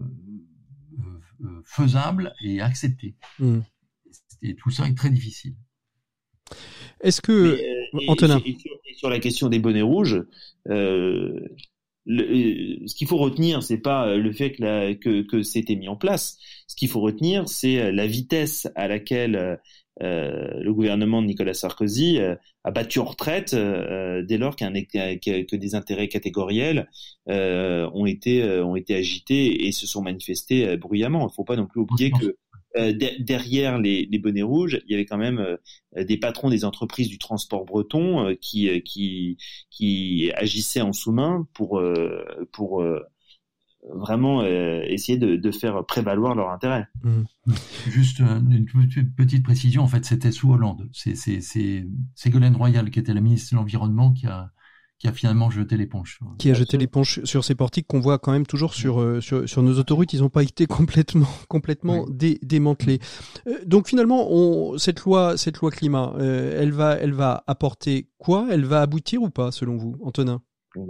faisable 1.65 2.33
et 2.41 2.61
accepté. 2.61 3.15
Hmm. 3.39 3.59
Et 4.41 4.55
tout 4.55 4.69
ça 4.69 4.87
est 4.87 4.95
très 4.95 5.09
difficile. 5.09 5.55
Est-ce 7.01 7.21
que 7.21 7.31
euh, 7.31 7.99
Antonin 8.07 8.41
sur, 8.95 9.09
la 9.09 9.19
question 9.19 9.49
des 9.49 9.59
bonnets 9.59 9.81
rouges, 9.81 10.23
euh, 10.69 11.39
ce 12.05 12.95
qu'il 12.95 13.07
faut 13.07 13.17
retenir, 13.17 13.63
c'est 13.63 13.77
pas 13.77 14.15
le 14.15 14.31
fait 14.31 14.51
que, 14.51 14.93
que, 14.93 15.21
que 15.21 15.43
c'était 15.43 15.75
mis 15.75 15.87
en 15.87 15.95
place. 15.95 16.37
Ce 16.67 16.75
qu'il 16.75 16.89
faut 16.89 17.01
retenir, 17.01 17.47
c'est 17.47 17.91
la 17.91 18.07
vitesse 18.07 18.67
à 18.75 18.87
laquelle 18.87 19.35
euh, 19.35 19.55
le 19.99 20.71
gouvernement 20.71 21.21
de 21.21 21.27
Nicolas 21.27 21.53
Sarkozy 21.53 22.19
euh, 22.19 22.35
a 22.63 22.71
battu 22.71 22.99
en 22.99 23.05
retraite 23.05 23.53
euh, 23.53 24.23
dès 24.23 24.37
lors 24.37 24.55
qu'un 24.55 24.73
que 24.73 25.55
des 25.55 25.75
intérêts 25.75 26.07
catégoriels 26.07 26.89
ont 27.27 28.05
été 28.05 28.43
ont 28.61 28.75
été 28.75 28.95
agités 28.95 29.67
et 29.67 29.71
se 29.71 29.87
sont 29.87 30.01
manifestés 30.01 30.77
bruyamment. 30.77 31.21
Il 31.21 31.25
ne 31.25 31.33
faut 31.35 31.43
pas 31.43 31.55
non 31.55 31.67
plus 31.67 31.81
oublier 31.81 32.11
que 32.11 32.37
derrière 33.19 33.77
les, 33.77 34.07
les, 34.09 34.17
bonnets 34.17 34.41
rouges, 34.41 34.81
il 34.85 34.91
y 34.91 34.95
avait 34.95 35.05
quand 35.05 35.17
même 35.17 35.57
des 35.95 36.17
patrons 36.17 36.49
des 36.49 36.65
entreprises 36.65 37.07
du 37.07 37.19
transport 37.19 37.65
breton 37.65 38.35
qui, 38.41 38.81
qui, 38.81 39.37
qui 39.69 40.31
agissaient 40.35 40.81
en 40.81 40.91
sous-main 40.91 41.47
pour, 41.53 41.81
pour 42.51 42.83
vraiment 43.91 44.41
euh, 44.41 44.81
essayer 44.87 45.17
de, 45.17 45.35
de, 45.35 45.51
faire 45.51 45.85
prévaloir 45.85 46.35
leur 46.35 46.49
intérêt. 46.49 46.87
Mmh. 47.03 47.23
Juste 47.89 48.19
une 48.19 48.65
petite 49.15 49.43
précision, 49.43 49.83
en 49.83 49.87
fait, 49.87 50.05
c'était 50.05 50.31
sous 50.31 50.51
Hollande. 50.51 50.89
C'est 50.93 51.15
Ségolène 52.15 52.55
Royal, 52.55 52.89
qui 52.89 52.99
était 52.99 53.13
la 53.13 53.21
ministre 53.21 53.51
de 53.51 53.57
l'Environnement, 53.57 54.11
qui 54.11 54.27
a, 54.27 54.51
qui 54.99 55.07
a 55.07 55.11
finalement 55.11 55.49
jeté 55.49 55.75
l'éponge. 55.75 56.19
Qui 56.37 56.49
a 56.49 56.53
jeté 56.53 56.77
l'éponge 56.77 57.21
sur 57.25 57.43
ces 57.43 57.55
portiques 57.55 57.87
qu'on 57.87 57.99
voit 57.99 58.19
quand 58.19 58.31
même 58.31 58.45
toujours 58.45 58.73
sur, 58.73 59.01
euh, 59.01 59.19
sur, 59.19 59.47
sur, 59.49 59.61
nos 59.61 59.77
autoroutes. 59.77 60.13
Ils 60.13 60.21
n'ont 60.21 60.29
pas 60.29 60.43
été 60.43 60.65
complètement, 60.65 61.27
complètement 61.49 62.05
démantelés. 62.09 62.99
Euh, 63.47 63.59
donc 63.65 63.87
finalement, 63.87 64.27
on, 64.31 64.77
cette 64.77 65.01
loi, 65.01 65.37
cette 65.37 65.57
loi 65.57 65.71
climat, 65.71 66.13
elle 66.19 66.71
va, 66.71 66.93
elle 66.93 67.13
va 67.13 67.43
apporter 67.47 68.07
quoi? 68.17 68.47
Elle 68.49 68.65
va 68.65 68.81
aboutir 68.81 69.21
ou 69.21 69.29
pas, 69.29 69.51
selon 69.51 69.75
vous, 69.75 69.97
Antonin? 70.03 70.41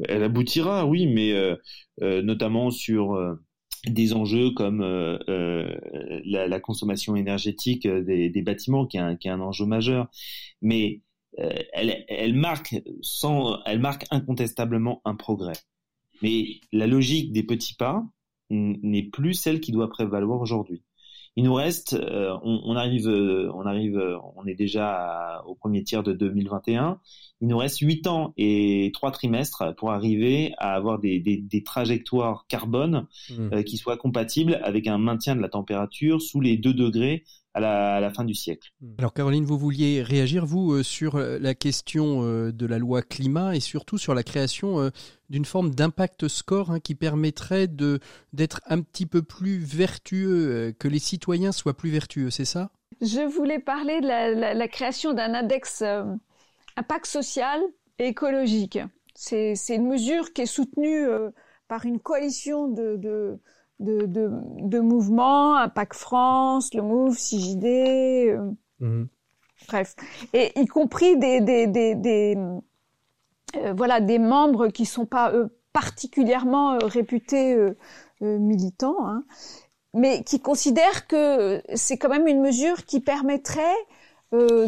Elle 0.08 0.24
aboutira, 0.24 0.86
oui, 0.86 1.08
mais 1.08 1.34
euh, 1.34 1.56
euh, 2.02 2.22
notamment 2.22 2.72
sur 2.72 3.14
euh, 3.14 3.36
des 3.88 4.14
enjeux 4.14 4.52
comme 4.52 4.82
la, 4.82 6.60
consommation 6.60 7.16
énergétique 7.16 7.88
des, 7.88 8.42
bâtiments, 8.42 8.86
qui 8.86 8.98
est, 8.98 9.30
un, 9.30 9.42
enjeu 9.42 9.66
majeur. 9.66 10.10
Mais 10.62 11.02
elle, 11.38 12.34
marque 12.34 12.76
sans, 13.02 13.62
elle 13.66 13.80
marque 13.80 14.06
incontestablement 14.10 15.02
un 15.04 15.16
progrès. 15.16 15.58
Mais 16.22 16.62
la 16.72 16.88
logique 16.88 17.34
des 17.34 17.44
petits 17.44 17.76
pas 17.76 18.06
n'est 18.50 19.04
plus 19.04 19.34
celle 19.34 19.60
qui 19.60 19.74
doit 19.74 19.90
prévaloir 19.90 20.40
aujourd'hui. 20.40 20.84
Il 21.36 21.46
nous 21.46 21.54
reste, 21.54 21.94
euh, 21.94 22.38
on, 22.44 22.62
on, 22.66 22.76
arrive, 22.76 23.08
euh, 23.08 23.50
on 23.54 23.66
arrive, 23.66 23.98
euh, 23.98 24.18
on 24.36 24.46
est 24.46 24.54
déjà 24.54 25.42
au 25.48 25.56
premier 25.56 25.84
tiers 25.84 26.04
de 26.04 26.14
2021. 26.14 27.00
Il 27.42 27.48
nous 27.48 27.58
reste 27.58 27.80
huit 27.80 28.06
ans 28.06 28.34
et 28.38 28.92
trois 28.94 29.12
trimestres 29.12 29.64
pour 29.78 29.92
arriver 29.92 30.54
à 30.60 30.76
avoir 30.76 31.00
des, 31.00 31.20
des, 31.20 31.38
des 31.38 31.64
trajectoires 31.64 32.46
carbone 32.48 33.08
mmh. 33.32 33.64
qui 33.64 33.78
soient 33.78 33.98
compatibles 33.98 34.60
avec 34.64 34.88
un 34.88 35.00
maintien 35.00 35.36
de 35.36 35.42
la 35.42 35.50
température 35.50 36.22
sous 36.22 36.40
les 36.40 36.58
2 36.58 36.74
degrés 36.74 37.24
à 37.56 37.60
la, 37.60 37.96
à 37.96 38.00
la, 38.00 38.12
fin 38.12 38.24
du 38.24 38.34
siècle. 38.34 38.72
Mmh. 38.82 38.94
Alors 39.00 39.14
Caroline, 39.14 39.44
vous 39.44 39.58
vouliez 39.58 40.02
réagir, 40.04 40.46
vous, 40.46 40.84
sur 40.84 41.18
la 41.18 41.54
question 41.56 42.24
de 42.24 42.66
la 42.66 42.78
loi 42.78 43.02
climat 43.02 43.56
et 43.56 43.60
surtout 43.60 43.98
sur 43.98 44.14
la 44.14 44.24
création 44.24 44.92
d'une 45.34 45.46
forme 45.46 45.72
d'impact 45.74 46.28
score 46.28 46.70
hein, 46.70 46.80
qui 46.80 46.94
permettrait 46.94 47.68
de 47.68 48.00
d'être 48.34 48.62
un 48.68 48.82
petit 48.82 49.08
peu 49.08 49.24
plus 49.24 49.58
vertueux, 49.58 50.76
que 50.78 50.88
les 50.88 51.00
citoyens 51.00 51.52
soient 51.52 51.76
plus 51.76 51.90
vertueux, 51.90 52.30
c'est 52.30 52.46
ça? 52.46 52.70
Je 53.02 53.28
voulais 53.28 53.58
parler 53.58 54.00
de 54.00 54.06
la, 54.06 54.30
la, 54.30 54.54
la 54.54 54.68
création 54.68 55.14
d'un 55.14 55.34
index 55.34 55.82
euh, 55.82 56.04
impact 56.78 57.08
social 57.08 57.60
et 57.98 58.10
écologique. 58.10 58.78
C'est 59.16 59.56
une 59.70 59.88
mesure 59.88 60.34
qui 60.34 60.44
est 60.44 60.46
soutenue 60.46 61.08
euh, 61.08 61.32
par 61.68 61.86
une 61.86 62.00
coalition 62.00 62.68
de, 62.68 62.96
de 62.98 63.40
de, 63.80 64.06
de, 64.06 64.30
de 64.62 64.80
mouvements, 64.80 65.58
Impact 65.58 65.96
France, 65.96 66.76
le 66.76 66.84
Move, 66.84 67.18
CJD, 67.18 67.66
euh, 67.66 68.52
mmh. 68.80 69.08
bref, 69.68 69.96
et 70.32 70.58
y 70.58 70.68
compris 70.68 71.18
des, 71.18 71.42
des, 71.42 71.66
des, 71.68 71.96
des 71.96 72.36
euh, 72.38 72.60
voilà, 73.76 74.00
des 74.00 74.20
membres 74.20 74.68
qui 74.68 74.86
sont 74.86 75.06
pas 75.06 75.32
euh, 75.32 75.48
particulièrement 75.74 76.74
euh, 76.74 76.78
réputés 76.86 77.58
militants, 78.22 79.06
hein, 79.06 79.26
mais 79.94 80.24
qui 80.24 80.40
considèrent 80.40 81.08
que 81.08 81.62
c'est 81.76 81.98
quand 81.98 82.10
même 82.10 82.28
une 82.28 82.42
mesure 82.42 82.86
qui 82.86 83.02
permettrait 83.02 83.62
euh, 84.34 84.68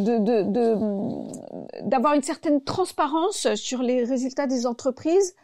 d'avoir 1.83 2.13
de, 2.13 2.15
de, 2.15 2.15
une 2.17 2.23
certaine 2.23 2.61
transparence 2.63 3.53
sur 3.55 3.81
les 3.81 4.03
résultats 4.03 4.45
des 4.45 4.67
entreprises 4.67 5.35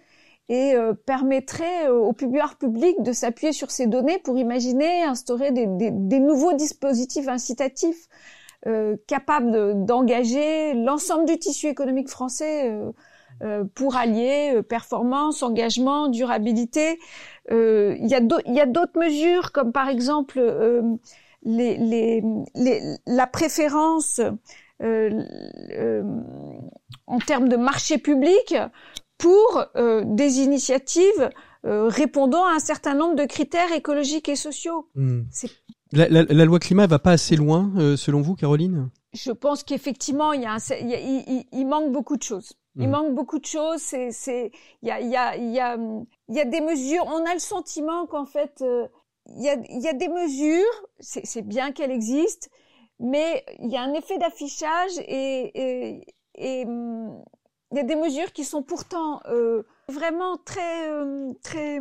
et 0.50 0.74
euh, 0.76 0.94
permettrait 0.94 1.88
au 1.88 2.12
pouvoir 2.12 2.58
public 2.58 3.02
de 3.02 3.14
s'appuyer 3.14 3.54
sur 3.54 3.72
ces 3.72 3.88
données 3.88 4.20
pour 4.20 4.38
imaginer 4.38 5.04
instaurer 5.04 5.52
des, 5.52 5.66
des, 5.66 5.92
des 5.92 6.20
nouveaux 6.20 6.54
dispositifs 6.54 7.30
incitatifs 7.30 8.10
euh, 8.68 8.96
capables 9.08 9.86
d'engager 9.86 10.76
l'ensemble 10.76 11.26
du 11.26 11.40
tissu 11.40 11.66
économique 11.66 12.10
français 12.10 12.70
euh, 12.70 12.92
pour 13.74 13.96
allier 13.96 14.54
euh, 14.56 14.62
performance, 14.62 15.44
engagement, 15.44 16.08
durabilité. 16.08 17.00
Euh, 17.52 17.96
il 18.00 18.08
y 18.08 18.16
a 18.16 18.66
d'autres 18.66 19.00
mesures 19.00 19.52
comme 19.52 19.72
par 19.72 19.90
exemple 19.90 20.40
les, 21.44 21.78
les, 21.78 22.24
les, 22.56 22.82
la 23.08 23.28
préférence 23.28 24.22
en 24.80 25.20
termes 27.26 27.50
de 27.50 27.58
marché 27.58 27.98
public 27.98 28.56
pour 29.18 29.66
des 29.76 30.40
initiatives 30.40 31.30
répondant 31.64 32.46
à 32.46 32.56
un 32.56 32.60
certain 32.60 32.94
nombre 32.94 33.16
de 33.16 33.26
critères 33.26 33.72
écologiques 33.72 34.30
et 34.30 34.36
sociaux. 34.36 34.88
Hmm. 34.96 35.24
La, 35.92 36.08
la, 36.10 36.24
la, 36.24 36.46
loi 36.46 36.60
climat 36.60 36.88
va 36.88 37.00
pas 37.00 37.12
assez 37.12 37.36
loin, 37.36 37.72
selon 37.98 38.22
vous, 38.22 38.36
Caroline? 38.36 38.90
Je 39.14 39.32
pense 39.32 39.64
qu'effectivement, 39.64 40.32
il, 40.32 40.42
y 40.42 40.46
a 40.46 40.58
il, 40.80 41.46
il, 41.52 41.68
manque 41.68 41.92
beaucoup 41.92 42.18
de 42.18 42.24
choses. 42.24 42.54
Il 42.78 42.88
mmh. 42.88 42.92
manque 42.92 43.14
beaucoup 43.14 43.40
de 43.40 43.46
choses. 43.46 43.82
C'est, 43.82 44.52
il 44.82 44.88
y 44.88 44.92
a, 44.92 45.00
il 45.02 45.10
y 45.10 45.16
a, 45.16 45.36
il 45.36 45.52
y 45.52 45.60
a, 45.60 45.78
il 46.30 46.36
y 46.36 46.40
a 46.40 46.46
des 46.46 46.62
mesures. 46.62 47.06
On 47.08 47.26
a 47.26 47.34
le 47.34 47.40
sentiment 47.40 48.06
qu'en 48.06 48.26
fait, 48.26 48.62
euh, 48.62 48.88
il 49.28 49.44
y 49.44 49.50
a, 49.50 49.56
il 49.70 49.82
y 49.82 49.88
a 49.88 49.94
des 49.94 50.08
mesures. 50.08 50.88
C'est, 51.00 51.42
bien 51.42 51.72
qu'elles 51.72 51.92
existent, 51.92 52.48
mais 53.00 53.44
il 53.60 53.70
y 53.70 53.78
a 53.78 53.82
un 53.82 53.94
effet 53.94 54.18
d'affichage 54.18 54.92
et, 55.00 56.06
il 57.74 57.78
y 57.78 57.80
a 57.80 57.84
des 57.84 57.96
mesures 57.96 58.34
qui 58.34 58.44
sont 58.44 58.64
pourtant 58.64 59.22
euh, 59.28 59.64
vraiment 59.88 60.38
très, 60.38 60.90
euh, 60.90 61.32
très, 61.42 61.80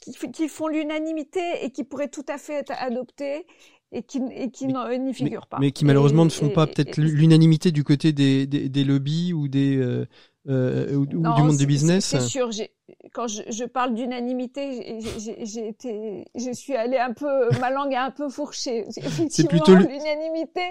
qui, 0.00 0.32
qui 0.32 0.48
font 0.48 0.66
l'unanimité 0.66 1.64
et 1.64 1.70
qui 1.70 1.84
pourraient 1.84 2.08
tout 2.08 2.24
à 2.28 2.38
fait 2.38 2.54
être 2.54 2.72
adoptées 2.76 3.46
et 3.92 4.02
qui, 4.02 4.20
et 4.34 4.50
qui 4.50 4.66
n'y 4.66 5.14
figurent 5.14 5.46
pas. 5.46 5.58
Mais 5.60 5.70
qui 5.70 5.84
malheureusement 5.84 6.24
ne 6.24 6.30
font 6.30 6.48
pas 6.48 6.66
peut-être 6.66 6.96
l'unanimité 6.96 7.72
du 7.72 7.84
côté 7.84 8.12
des, 8.12 8.46
des, 8.46 8.68
des, 8.68 8.84
lobbies 8.84 9.32
ou 9.32 9.48
des 9.48 9.76
euh, 9.76 10.06
euh, 10.48 10.94
ou, 10.94 11.06
du 11.06 11.16
monde 11.16 11.56
du 11.56 11.66
business. 11.66 12.06
C'est 12.06 12.20
sûr. 12.20 12.50
Quand 13.12 13.28
je, 13.28 13.42
je 13.50 13.64
parle 13.64 13.94
d'unanimité, 13.94 14.98
j'ai 15.18 15.68
été, 15.68 16.24
je 16.34 16.52
suis 16.52 16.74
allée 16.74 16.98
un 16.98 17.12
peu, 17.12 17.50
ma 17.60 17.70
langue 17.70 17.92
est 17.92 17.96
un 17.96 18.10
peu 18.10 18.28
fourchée. 18.28 18.86
C'est 19.28 19.48
plutôt 19.48 19.74
l'unanimité, 19.74 20.62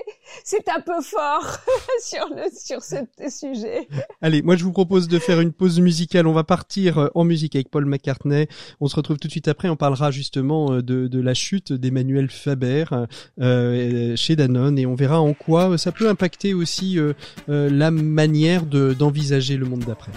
c'est 0.43 0.67
un 0.69 0.81
peu 0.81 1.01
fort 1.01 1.57
sur 2.03 2.27
le 2.29 2.43
sur 2.53 2.83
ce 2.83 2.97
sujet. 3.29 3.87
Allez, 4.21 4.41
moi 4.41 4.55
je 4.55 4.63
vous 4.63 4.71
propose 4.71 5.07
de 5.07 5.19
faire 5.19 5.39
une 5.39 5.51
pause 5.53 5.79
musicale. 5.79 6.27
On 6.27 6.33
va 6.33 6.43
partir 6.43 6.97
euh, 6.97 7.07
en 7.15 7.23
musique 7.23 7.55
avec 7.55 7.69
Paul 7.69 7.85
McCartney. 7.85 8.47
On 8.79 8.87
se 8.87 8.95
retrouve 8.95 9.17
tout 9.17 9.27
de 9.27 9.31
suite 9.31 9.47
après. 9.47 9.69
On 9.69 9.75
parlera 9.75 10.11
justement 10.11 10.71
euh, 10.71 10.81
de, 10.81 11.07
de 11.07 11.21
la 11.21 11.33
chute 11.33 11.73
d'Emmanuel 11.73 12.29
Faber 12.29 12.85
euh, 13.39 14.15
chez 14.15 14.35
Danone 14.35 14.79
et 14.79 14.85
on 14.85 14.95
verra 14.95 15.21
en 15.21 15.33
quoi 15.33 15.77
ça 15.77 15.91
peut 15.91 16.09
impacter 16.09 16.53
aussi 16.53 16.97
euh, 16.99 17.13
la 17.47 17.91
manière 17.91 18.65
d'envisager 18.65 19.57
le 19.57 19.65
monde 19.65 19.83
d'après. 19.85 20.11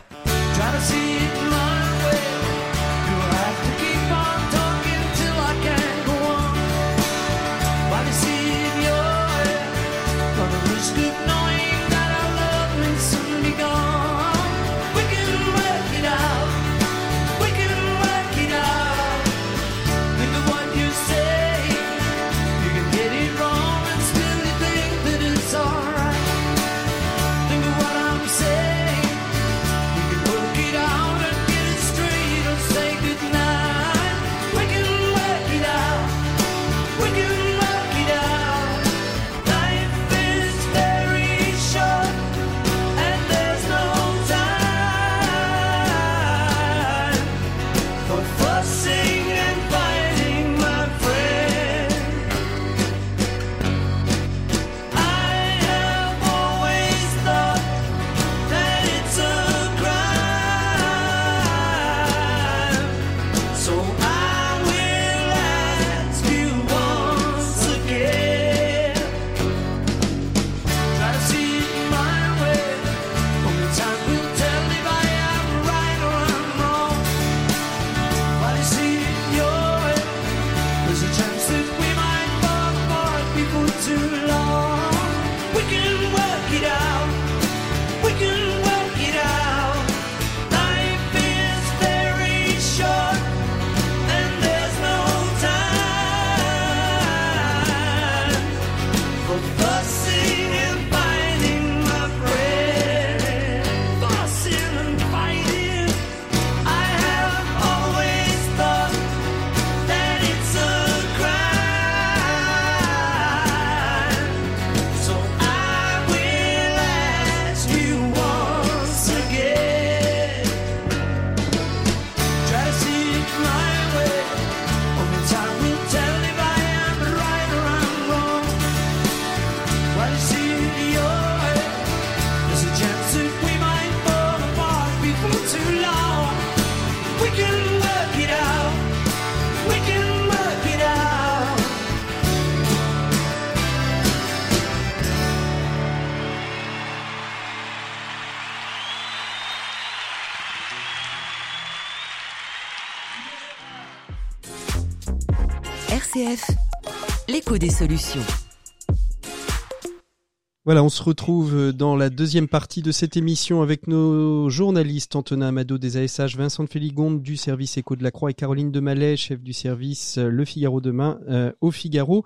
Voilà, 160.65 160.83
on 160.83 160.89
se 160.89 161.03
retrouve 161.03 161.73
dans 161.73 161.97
la 161.97 162.09
deuxième 162.09 162.49
partie 162.49 162.81
de 162.81 162.91
cette 162.91 163.19
émission 163.19 163.61
avec 163.61 163.89
nos 163.89 164.49
journalistes 164.49 165.15
Antonin 165.17 165.49
Amado 165.49 165.77
des 165.77 165.99
ASH, 165.99 166.37
Vincent 166.37 166.67
Féligonde 166.67 167.21
du 167.21 167.37
service 167.37 167.77
Écho 167.77 167.95
de 167.95 168.03
la 168.03 168.11
Croix 168.11 168.31
et 168.31 168.35
Caroline 168.35 168.73
Demalais, 168.73 169.19
chef 169.19 169.43
du 169.43 169.53
service 169.53 170.17
Le 170.17 170.45
Figaro 170.47 170.81
demain 170.81 171.21
euh, 171.29 171.53
au 171.61 171.71
Figaro. 171.71 172.25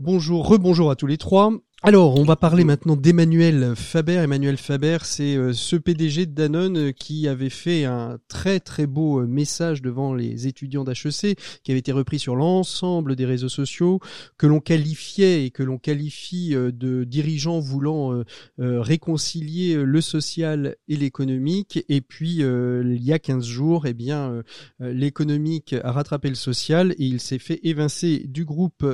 Bonjour, 0.00 0.46
rebonjour 0.46 0.92
à 0.92 0.94
tous 0.94 1.08
les 1.08 1.18
trois. 1.18 1.50
Alors, 1.82 2.16
on 2.18 2.24
va 2.24 2.36
parler 2.36 2.62
maintenant 2.62 2.94
d'Emmanuel 2.94 3.74
Faber. 3.74 4.14
Emmanuel 4.14 4.56
Faber, 4.56 4.98
c'est 5.02 5.36
euh, 5.36 5.52
ce 5.52 5.74
PDG 5.74 6.26
de 6.26 6.32
Danone 6.32 6.76
euh, 6.76 6.92
qui 6.92 7.26
avait 7.26 7.50
fait 7.50 7.84
un 7.84 8.18
très 8.28 8.60
très 8.60 8.86
beau 8.86 9.20
euh, 9.20 9.26
message 9.26 9.82
devant 9.82 10.14
les 10.14 10.46
étudiants 10.48 10.82
d'HEC, 10.82 11.36
qui 11.64 11.70
avait 11.72 11.78
été 11.78 11.90
repris 11.90 12.20
sur 12.20 12.36
l'ensemble 12.36 13.16
des 13.16 13.26
réseaux 13.26 13.48
sociaux, 13.48 13.98
que 14.38 14.46
l'on 14.48 14.60
qualifiait 14.60 15.44
et 15.44 15.50
que 15.50 15.64
l'on 15.64 15.78
qualifie 15.78 16.50
de 16.50 17.02
dirigeants 17.02 17.58
voulant 17.60 18.22
réconcilier 18.58 19.76
le 19.76 20.00
social 20.00 20.76
et 20.86 20.96
l'économique. 20.96 21.84
Et 21.88 22.00
puis, 22.00 22.38
il 22.38 23.02
y 23.02 23.12
a 23.12 23.18
15 23.18 23.44
jours, 23.44 23.86
eh 23.86 23.94
bien, 23.94 24.42
l'économique 24.80 25.74
a 25.82 25.92
rattrapé 25.92 26.28
le 26.28 26.34
social 26.34 26.92
et 26.92 27.04
il 27.04 27.20
s'est 27.20 27.38
fait 27.38 27.60
évincer 27.62 28.24
du 28.26 28.44
groupe 28.44 28.84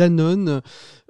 Danone. 0.00 0.62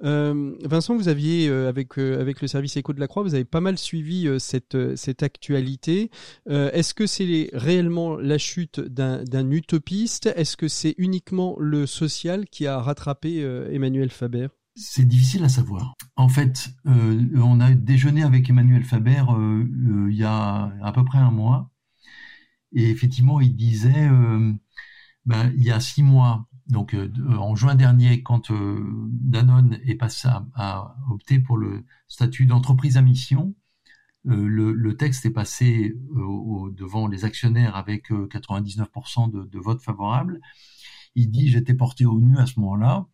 Euh, 0.02 0.56
Vincent, 0.64 0.96
vous 0.96 1.06
aviez, 1.06 1.48
euh, 1.48 1.68
avec, 1.68 1.96
euh, 1.96 2.20
avec 2.20 2.42
le 2.42 2.48
service 2.48 2.76
Éco 2.76 2.92
de 2.92 2.98
la 2.98 3.06
Croix, 3.06 3.22
vous 3.22 3.36
avez 3.36 3.44
pas 3.44 3.60
mal 3.60 3.78
suivi 3.78 4.28
cette, 4.40 4.96
cette 4.96 5.22
actualité. 5.22 6.10
Est-ce 6.48 6.92
que 6.94 7.06
c'est 7.06 7.50
réellement 7.52 8.16
la 8.16 8.36
chute 8.36 8.80
d'un 8.80 9.50
utopiste? 9.50 10.26
Est-ce 10.34 10.56
que 10.56 10.66
c'est 10.66 10.94
uniquement 10.98 11.56
le 11.60 11.86
social 11.86 12.46
qui 12.46 12.66
a 12.66 12.80
rattrapé 12.80 13.40
Emmanuel 13.70 14.10
Faber? 14.10 14.48
C'est 14.74 15.06
difficile 15.06 15.44
à 15.44 15.48
savoir. 15.48 15.94
En 16.16 16.28
fait, 16.28 16.70
on 16.84 17.60
a 17.60 17.72
déjeuné 17.72 18.24
avec 18.24 18.50
Emmanuel 18.50 18.84
Faber 18.84 19.24
il 20.10 20.16
y 20.16 20.24
a 20.24 20.72
à 20.82 20.92
peu 20.92 21.04
près 21.04 21.18
un 21.18 21.30
mois. 21.30 21.70
Et 22.72 22.90
effectivement, 22.90 23.40
il 23.40 23.54
disait, 23.54 24.08
ben, 25.26 25.52
il 25.56 25.64
y 25.64 25.70
a 25.70 25.80
six 25.80 26.02
mois, 26.02 26.48
donc 26.70 26.94
euh, 26.94 27.10
en 27.36 27.54
juin 27.54 27.74
dernier, 27.74 28.22
quand 28.22 28.50
euh, 28.50 28.84
Danone 29.10 29.80
est 29.84 29.96
passé 29.96 30.28
à, 30.54 30.96
opter 31.10 31.38
pour 31.38 31.58
le 31.58 31.84
statut 32.08 32.46
d'entreprise 32.46 32.96
à 32.96 33.02
mission, 33.02 33.54
euh, 34.26 34.46
le, 34.46 34.96
texte 34.96 35.26
est 35.26 35.30
passé 35.30 35.94
devant 36.14 37.06
les 37.06 37.24
actionnaires 37.24 37.76
avec 37.76 38.10
99% 38.10 39.30
de, 39.30 39.44
de 39.44 39.58
votes 39.58 39.82
favorables. 39.82 40.40
Il 41.14 41.30
dit 41.30 41.48
j'étais 41.48 41.74
porté 41.74 42.06
au 42.06 42.20
nu 42.20 42.38
à 42.38 42.46
ce 42.46 42.60
moment-là, 42.60 43.06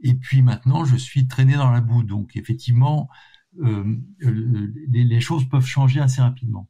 et 0.00 0.14
puis 0.14 0.42
maintenant 0.42 0.84
je 0.84 0.96
suis 0.96 1.26
traîné 1.28 1.54
dans 1.54 1.70
la 1.70 1.80
boue. 1.80 2.02
Donc 2.02 2.36
effectivement, 2.36 3.08
les, 4.20 5.20
choses 5.20 5.48
peuvent 5.48 5.64
changer 5.64 6.00
assez 6.00 6.20
rapidement. 6.20 6.68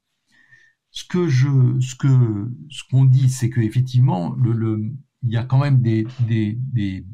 Ce 0.90 1.04
que 1.04 1.26
je, 1.26 1.80
ce 1.80 1.94
que, 1.94 2.52
ce 2.70 2.82
qu'on 2.90 3.04
dit, 3.06 3.30
c'est 3.30 3.48
que 3.48 3.60
effectivement 3.60 4.34
le 4.34 4.92
il 5.22 5.30
y 5.30 5.36
a 5.36 5.44
quand 5.44 5.58
même 5.58 5.80
des, 5.82 6.06
des, 6.26 6.58
des, 6.58 7.04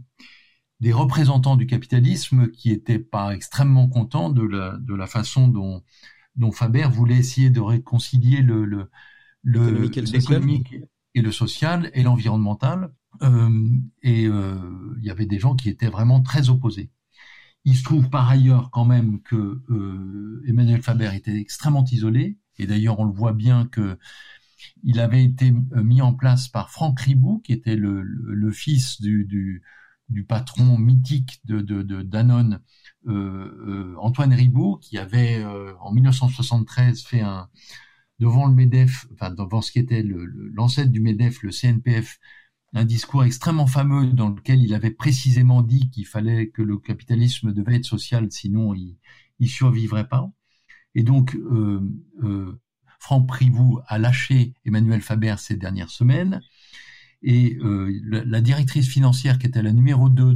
des 0.80 0.92
représentants 0.92 1.56
du 1.56 1.66
capitalisme 1.66 2.50
qui 2.50 2.70
étaient 2.70 2.98
pas 2.98 3.34
extrêmement 3.34 3.88
contents 3.88 4.30
de 4.30 4.42
la, 4.42 4.76
de 4.78 4.94
la 4.94 5.06
façon 5.06 5.48
dont, 5.48 5.82
dont 6.36 6.52
Faber 6.52 6.88
voulait 6.90 7.18
essayer 7.18 7.50
de 7.50 7.60
réconcilier 7.60 8.42
le, 8.42 8.64
le, 8.64 8.90
le 9.42 9.88
l'économique 10.00 10.76
et, 11.14 11.22
le 11.22 11.32
social 11.32 11.90
et 11.94 12.02
l'environnemental. 12.02 12.92
Euh, 13.22 13.68
et 14.02 14.26
euh, 14.26 14.94
il 14.98 15.04
y 15.04 15.10
avait 15.10 15.26
des 15.26 15.38
gens 15.38 15.56
qui 15.56 15.68
étaient 15.68 15.88
vraiment 15.88 16.20
très 16.22 16.50
opposés. 16.50 16.90
Il 17.64 17.76
se 17.76 17.82
trouve 17.82 18.08
par 18.08 18.28
ailleurs 18.28 18.70
quand 18.70 18.84
même 18.84 19.20
que 19.22 19.60
euh, 19.70 20.42
Emmanuel 20.46 20.82
Faber 20.82 21.10
était 21.14 21.36
extrêmement 21.36 21.84
isolé, 21.90 22.38
et 22.58 22.66
d'ailleurs 22.66 23.00
on 23.00 23.04
le 23.04 23.12
voit 23.12 23.32
bien 23.32 23.66
que 23.66 23.98
il 24.82 25.00
avait 25.00 25.24
été 25.24 25.52
euh, 25.72 25.82
mis 25.82 26.02
en 26.02 26.14
place 26.14 26.48
par 26.48 26.70
Franck 26.70 27.00
Ribou, 27.00 27.40
qui 27.40 27.52
était 27.52 27.76
le, 27.76 28.50
fils 28.52 29.00
du, 29.00 29.62
patron 30.28 30.78
mythique 30.78 31.40
de, 31.44 31.82
Danone, 32.02 32.60
euh, 33.06 33.12
euh, 33.12 33.94
Antoine 33.98 34.32
Ribou, 34.32 34.78
qui 34.78 34.98
avait 34.98 35.44
en 35.80 35.92
1973 35.92 37.02
fait 37.02 37.20
un 37.20 37.48
devant 38.18 38.46
le 38.46 38.54
Medef, 38.54 39.06
enfin 39.14 39.30
devant 39.30 39.60
ce 39.62 39.70
qui 39.70 39.78
était 39.78 40.02
l'ancêtre 40.02 40.90
du 40.90 41.00
Medef, 41.00 41.42
le 41.42 41.52
CNPF, 41.52 42.18
un 42.74 42.84
discours 42.84 43.24
extrêmement 43.24 43.66
fameux 43.66 44.08
dans 44.08 44.28
lequel 44.28 44.62
il 44.62 44.74
avait 44.74 44.90
précisément 44.90 45.62
dit 45.62 45.88
qu'il 45.90 46.06
fallait 46.06 46.48
que 46.48 46.62
le 46.62 46.78
capitalisme 46.78 47.52
devait 47.52 47.76
être 47.76 47.86
social, 47.86 48.26
sinon 48.30 48.74
il, 48.74 48.98
il 49.38 49.48
survivrait 49.48 50.08
pas. 50.08 50.30
Et 50.94 51.02
donc, 51.04 51.36
Franck 52.98 53.28
Privou 53.28 53.80
a 53.86 53.98
lâché 53.98 54.54
Emmanuel 54.64 55.00
Faber 55.00 55.36
ces 55.38 55.56
dernières 55.56 55.90
semaines. 55.90 56.40
Et 57.22 57.56
euh, 57.62 57.92
la, 58.04 58.40
directrice 58.40 58.88
financière, 58.88 59.38
qui 59.38 59.46
était 59.46 59.62
la 59.62 59.72
numéro 59.72 60.08
2 60.08 60.34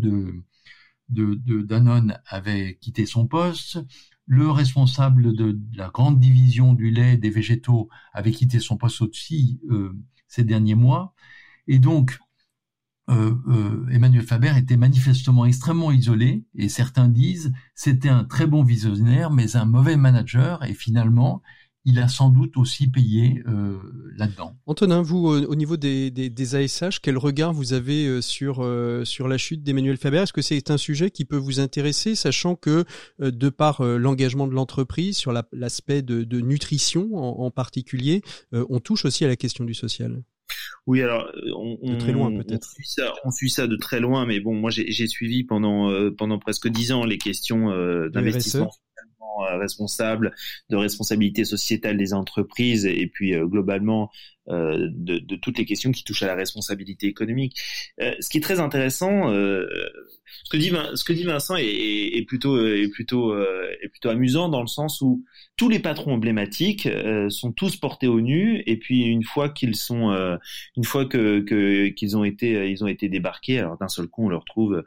de, 1.09 1.63
Danone, 1.63 2.19
avait 2.27 2.79
quitté 2.81 3.07
son 3.07 3.27
poste. 3.27 3.79
Le 4.27 4.51
responsable 4.51 5.35
de, 5.35 5.59
la 5.75 5.91
grande 5.91 6.19
division 6.19 6.73
du 6.73 6.91
lait 6.91 7.17
des 7.17 7.31
végétaux 7.31 7.89
avait 8.13 8.33
quitté 8.33 8.61
son 8.61 8.77
poste 8.77 9.03
aussi 9.03 9.61
euh, 9.71 9.93
ces 10.27 10.45
derniers 10.45 10.75
mois. 10.75 11.15
Et 11.69 11.79
donc, 11.79 12.19
euh, 13.11 13.87
Emmanuel 13.91 14.23
Faber 14.23 14.55
était 14.57 14.77
manifestement 14.77 15.45
extrêmement 15.45 15.91
isolé, 15.93 16.45
et 16.55 16.69
certains 16.69 17.09
disent 17.09 17.53
c'était 17.75 18.09
un 18.09 18.25
très 18.25 18.47
bon 18.47 18.63
visionnaire, 18.63 19.31
mais 19.31 19.57
un 19.57 19.65
mauvais 19.65 19.97
manager, 19.97 20.65
et 20.65 20.75
finalement, 20.75 21.43
il 21.85 21.99
a 21.99 22.07
sans 22.07 22.31
doute 22.31 22.57
aussi 22.57 22.89
payé 22.89 23.43
euh, 23.49 23.77
là-dedans. 24.17 24.57
Antonin, 24.67 25.03
vous, 25.03 25.27
au 25.27 25.55
niveau 25.55 25.77
des, 25.77 26.11
des, 26.11 26.55
ASH, 26.55 27.01
quel 27.01 27.19
regard 27.19 27.53
vous 27.53 27.73
avez 27.73 28.07
euh, 28.07 28.21
sur, 28.21 28.59
euh, 28.61 29.05
sur 29.05 29.27
la 29.27 29.37
chute 29.37 29.63
d'Emmanuel 29.63 29.97
Faber? 29.97 30.19
Est-ce 30.19 30.33
que 30.33 30.43
c'est 30.43 30.71
un 30.71 30.77
sujet 30.77 31.11
qui 31.11 31.25
peut 31.25 31.37
vous 31.37 31.59
intéresser, 31.59 32.15
sachant 32.15 32.55
que, 32.55 32.85
de 33.19 33.49
par 33.49 33.83
l'engagement 33.83 34.47
de 34.47 34.55
l'entreprise, 34.55 35.17
sur 35.17 35.33
l'aspect 35.53 36.03
de, 36.03 36.41
nutrition 36.41 37.15
en, 37.15 37.51
particulier, 37.51 38.23
on 38.53 38.81
touche 38.81 39.05
aussi 39.05 39.25
à 39.25 39.29
la 39.29 39.37
question 39.37 39.65
du 39.65 39.75
social? 39.75 40.23
Oui, 40.87 41.01
alors 41.03 41.31
on, 41.57 41.79
de 41.83 41.99
très 41.99 42.13
loin 42.13 42.31
peut-être. 42.31 42.69
On, 43.25 43.31
suit 43.31 43.51
ça, 43.51 43.67
de 43.67 43.77
très 43.77 44.01
loin, 44.01 44.27
mais 44.27 44.41
bon, 44.41 44.55
moi 44.55 44.71
j'ai 44.71 45.07
suivi 45.07 45.45
pendant 45.45 45.91
pendant 46.17 46.39
presque 46.39 46.69
dix 46.69 46.93
ans 46.93 47.05
les 47.05 47.19
questions 47.19 47.69
d'investissement 48.09 48.71
euh, 49.41 49.57
responsable, 49.57 50.35
de 50.69 50.77
responsabilité 50.77 51.45
sociétale 51.45 51.97
des 51.97 52.13
entreprises 52.13 52.85
et 52.87 53.07
puis 53.07 53.35
euh, 53.35 53.47
globalement 53.47 54.11
euh, 54.49 54.89
de, 54.91 55.37
toutes 55.37 55.57
les 55.59 55.65
questions 55.65 55.93
qui 55.93 56.05
touchent 56.05 56.25
à 56.25 56.27
la 56.27 56.35
responsabilité 56.35 57.07
économique. 57.07 57.57
ce 57.99 58.29
qui 58.29 58.39
est 58.39 58.43
très 58.43 58.59
intéressant, 58.61 59.33
ce 59.33 60.51
que 60.51 61.13
dit 61.13 61.25
Vincent 61.25 61.57
est, 61.57 62.27
plutôt 62.27 62.57
amusant 64.05 64.49
dans 64.49 64.61
le 64.61 64.67
sens 64.67 65.01
où 65.01 65.25
tous 65.57 65.69
les 65.69 65.79
patrons 65.79 66.15
emblématiques 66.15 66.89
sont 67.29 67.53
tous 67.53 67.77
portés 67.77 68.09
au 68.09 68.21
nu 68.21 68.63
et 68.67 68.77
puis 68.77 69.03
une 69.03 69.23
fois 69.23 69.49
qu'ils 69.49 69.77
sont 69.77 70.11
une 70.77 70.85
fois 70.85 71.09
qu'ils 71.09 72.17
ont 72.17 72.25
été 72.25 72.69
ils 72.69 72.83
ont 72.83 72.89
été 72.89 73.09
débarqués 73.09 73.61
alors 73.61 73.79
d'un 73.79 73.89
seul 73.89 74.09
coup 74.09 74.27
on 74.27 74.29
leur 74.29 74.45
trouve 74.45 74.83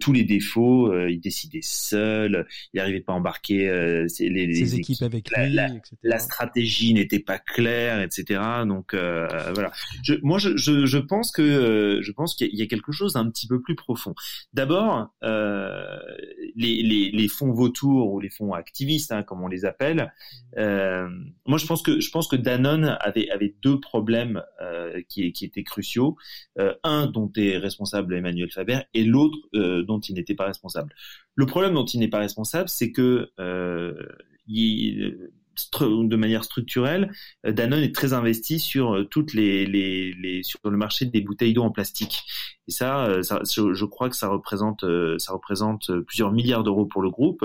tous 0.00 0.12
les 0.12 0.24
défauts 0.24 0.92
ils 1.06 1.20
décidaient 1.20 1.60
seuls 1.62 2.46
ils 2.72 2.78
n'arrivaient 2.78 3.00
pas 3.00 3.12
à 3.12 3.16
embarquer 3.16 3.47
les, 3.54 4.46
les 4.46 4.74
équipes, 4.74 5.02
avec 5.02 5.30
la, 5.30 5.46
lui, 5.68 5.76
etc. 5.76 5.96
la 6.02 6.18
stratégie 6.18 6.94
n'était 6.94 7.18
pas 7.18 7.38
claire 7.38 8.00
etc 8.00 8.40
donc 8.66 8.94
voilà 8.94 9.72
je, 10.02 10.14
moi 10.22 10.38
je, 10.38 10.56
je, 10.56 10.86
je 10.86 10.98
pense 10.98 11.32
que 11.32 12.00
je 12.02 12.12
pense 12.12 12.34
qu'il 12.34 12.54
y 12.54 12.62
a 12.62 12.66
quelque 12.66 12.92
chose 12.92 13.14
d'un 13.14 13.28
petit 13.30 13.46
peu 13.46 13.60
plus 13.60 13.74
profond 13.74 14.14
d'abord 14.52 15.08
euh, 15.22 15.98
les, 16.56 16.82
les, 16.82 17.10
les, 17.10 17.28
fonds 17.28 17.52
vautours 17.52 18.12
ou 18.12 18.20
les 18.20 18.30
fonds 18.30 18.52
activistes, 18.52 19.12
hein, 19.12 19.22
comme 19.22 19.42
on 19.42 19.48
les 19.48 19.64
appelle, 19.64 20.12
euh, 20.56 21.08
moi 21.46 21.58
je 21.58 21.66
pense 21.66 21.82
que 21.82 22.00
je 22.00 22.10
pense 22.10 22.28
que 22.28 22.36
Danone 22.36 22.96
avait 23.00 23.30
avait 23.30 23.54
deux 23.62 23.80
problèmes 23.80 24.42
euh, 24.60 25.02
qui, 25.08 25.32
qui 25.32 25.44
étaient 25.44 25.64
cruciaux. 25.64 26.16
Euh, 26.58 26.74
un 26.82 27.06
dont 27.06 27.30
est 27.36 27.58
responsable 27.58 28.14
Emmanuel 28.14 28.50
Faber 28.50 28.80
et 28.94 29.04
l'autre 29.04 29.38
euh, 29.54 29.82
dont 29.82 30.00
il 30.00 30.14
n'était 30.14 30.34
pas 30.34 30.46
responsable. 30.46 30.94
Le 31.38 31.46
problème 31.46 31.74
dont 31.74 31.84
il 31.84 32.00
n'est 32.00 32.08
pas 32.08 32.18
responsable, 32.18 32.68
c'est 32.68 32.90
que 32.90 33.30
il, 34.48 35.30
de 35.82 36.16
manière 36.16 36.44
structurelle, 36.44 37.12
euh, 37.46 37.52
Danone 37.52 37.82
est 37.82 37.94
très 37.94 38.12
investi 38.12 38.58
sur 38.58 38.94
euh, 38.94 39.04
toutes 39.04 39.34
les, 39.34 39.66
les, 39.66 40.12
les 40.14 40.42
sur 40.42 40.58
le 40.64 40.76
marché 40.76 41.06
des 41.06 41.20
bouteilles 41.20 41.52
d'eau 41.52 41.62
en 41.62 41.70
plastique. 41.70 42.24
Et 42.66 42.70
ça, 42.70 43.06
euh, 43.06 43.22
ça 43.22 43.40
je, 43.44 43.84
crois 43.84 44.08
que 44.08 44.16
ça 44.16 44.28
représente 44.28 44.84
ça 45.18 45.32
représente 45.32 45.90
plusieurs 46.02 46.32
milliards 46.32 46.64
d'euros 46.64 46.86
pour 46.86 47.02
le 47.02 47.10
groupe. 47.10 47.44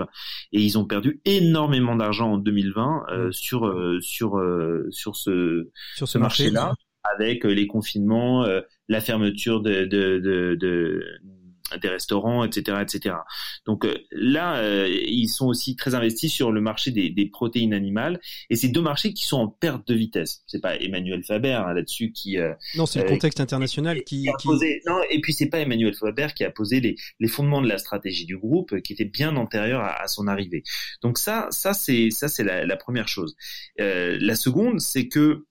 Et 0.51 0.61
ils 0.61 0.77
ont 0.77 0.85
perdu 0.85 1.21
énormément 1.25 1.95
d'argent 1.95 2.33
en 2.33 2.37
2020 2.37 3.05
euh, 3.09 3.31
sur 3.31 3.73
sur 4.01 4.41
sur 4.89 5.15
ce 5.15 5.69
sur 5.95 6.07
ce 6.07 6.17
marché-là, 6.17 6.75
avec 7.15 7.43
les 7.43 7.67
confinements, 7.67 8.45
la 8.87 9.01
fermeture 9.01 9.61
de, 9.61 9.85
de, 9.85 10.19
de, 10.19 10.55
de 10.55 11.03
des 11.81 11.89
restaurants, 11.89 12.43
etc., 12.43 12.77
etc. 12.81 13.15
Donc 13.65 13.87
là, 14.11 14.61
ils 14.87 15.27
sont 15.27 15.47
aussi 15.47 15.75
très 15.75 15.95
investis 15.95 16.31
sur 16.31 16.51
le 16.51 16.61
marché 16.61 16.91
des, 16.91 17.09
des 17.09 17.25
protéines 17.25 17.73
animales, 17.73 18.19
et 18.49 18.55
c'est 18.55 18.69
deux 18.69 18.81
marchés 18.81 19.13
qui 19.13 19.25
sont 19.25 19.37
en 19.37 19.47
perte 19.47 19.87
de 19.87 19.93
vitesse. 19.93 20.43
C'est 20.47 20.61
pas 20.61 20.75
Emmanuel 20.77 21.23
Faber 21.23 21.53
hein, 21.53 21.73
là-dessus 21.73 22.11
qui 22.11 22.37
non, 22.75 22.85
c'est 22.85 23.01
le 23.01 23.07
contexte 23.07 23.39
international 23.39 24.03
qui, 24.03 24.27
qui, 24.39 24.47
Posé, 24.47 24.81
non, 24.85 24.99
et 25.09 25.21
puis 25.21 25.33
c'est 25.33 25.47
pas 25.47 25.59
Emmanuel 25.59 25.93
Faber 25.93 26.27
qui 26.35 26.43
a 26.43 26.51
posé 26.51 26.79
les, 26.79 26.95
les 27.19 27.27
fondements 27.27 27.61
de 27.61 27.67
la 27.67 27.77
stratégie 27.77 28.25
du 28.25 28.37
groupe, 28.37 28.81
qui 28.81 28.93
était 28.93 29.05
bien 29.05 29.35
antérieure 29.35 29.81
à, 29.81 30.01
à 30.01 30.07
son 30.07 30.27
arrivée. 30.27 30.63
Donc 31.01 31.17
ça, 31.17 31.47
ça 31.51 31.73
c'est 31.73 32.09
ça 32.09 32.27
c'est 32.27 32.43
la, 32.43 32.65
la, 32.65 32.77
première 32.77 33.07
chose. 33.07 33.35
Euh, 33.79 34.17
la 34.19 34.35
seconde, 34.35 34.79
c'est 34.79 35.07
que 35.07 35.45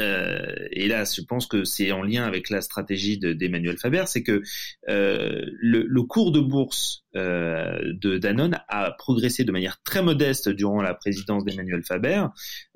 euh, 0.00 0.68
et 0.70 0.88
là, 0.88 1.04
je 1.04 1.20
pense 1.22 1.46
que 1.46 1.64
c'est 1.64 1.92
en 1.92 2.02
lien 2.02 2.24
avec 2.24 2.50
la 2.50 2.60
stratégie 2.60 3.18
d'Emmanuel 3.18 3.78
Faber, 3.78 4.04
c'est 4.06 4.22
que 4.22 4.42
euh, 4.88 5.44
le, 5.60 6.02
cours 6.02 6.30
de 6.30 6.40
bourse 6.40 7.04
euh, 7.16 7.78
de 8.00 8.18
Danone 8.18 8.60
a 8.68 8.92
progressé 8.92 9.44
de 9.44 9.52
manière 9.52 9.82
très 9.82 10.02
modeste 10.02 10.48
durant 10.48 10.82
la 10.82 10.94
présidence 10.94 11.44
d'Emmanuel 11.44 11.82
Faber, 11.84 12.26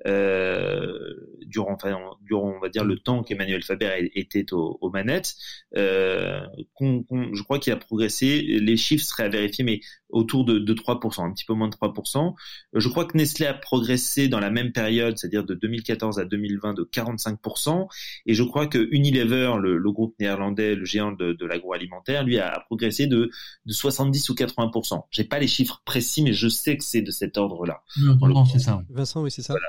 durant, 0.05 1.77
durant, 2.21 2.55
on 2.55 2.59
va 2.59 2.69
dire, 2.69 2.83
le 2.83 2.97
temps 2.97 3.23
qu'Emmanuel 3.23 3.63
Faber 3.63 4.11
était 4.15 4.51
aux, 4.51 4.89
manettes. 4.91 5.33
Euh, 5.77 6.41
je 6.79 7.43
crois 7.43 7.59
qu'il 7.59 7.73
a 7.73 7.77
progressé, 7.77 8.41
les 8.41 8.77
chiffres 8.77 9.05
seraient 9.05 9.23
à 9.23 9.29
vérifier, 9.29 9.63
mais 9.63 9.79
autour 10.13 10.45
de, 10.45 10.59
de 10.59 10.73
3%, 10.73 11.25
un 11.25 11.33
petit 11.33 11.45
peu 11.45 11.53
moins 11.53 11.67
de 11.67 11.75
3%. 11.75 12.33
Je 12.73 12.89
crois 12.89 13.05
que 13.05 13.17
Nestlé 13.17 13.45
a 13.45 13.53
progressé 13.53 14.27
dans 14.27 14.39
la 14.39 14.49
même 14.49 14.71
période, 14.71 15.17
c'est-à-dire 15.17 15.43
de 15.43 15.53
2014 15.53 16.19
à 16.19 16.25
2020, 16.25 16.73
de 16.73 16.83
45%. 16.83 17.87
Et 18.25 18.33
je 18.33 18.43
crois 18.43 18.67
que 18.67 18.87
Unilever, 18.91 19.53
le, 19.61 19.77
le 19.77 19.91
groupe 19.91 20.15
néerlandais, 20.19 20.75
le 20.75 20.85
géant 20.85 21.11
de, 21.11 21.33
de 21.33 21.45
l'agroalimentaire, 21.45 22.23
lui 22.23 22.39
a 22.39 22.63
progressé 22.67 23.07
de, 23.07 23.29
de 23.65 23.73
70 23.73 24.29
ou 24.29 24.33
80%. 24.33 25.03
J'ai 25.11 25.23
pas 25.23 25.39
les 25.39 25.47
chiffres 25.47 25.81
précis, 25.85 26.23
mais 26.23 26.33
je 26.33 26.47
sais 26.47 26.77
que 26.77 26.83
c'est 26.83 27.01
de 27.01 27.11
cet 27.11 27.37
ordre-là. 27.37 27.83
Non, 27.97 28.45
c'est 28.45 28.59
ça. 28.59 28.81
Vincent, 28.89 29.23
oui, 29.23 29.31
c'est 29.31 29.41
ça. 29.41 29.53
Voilà. 29.53 29.67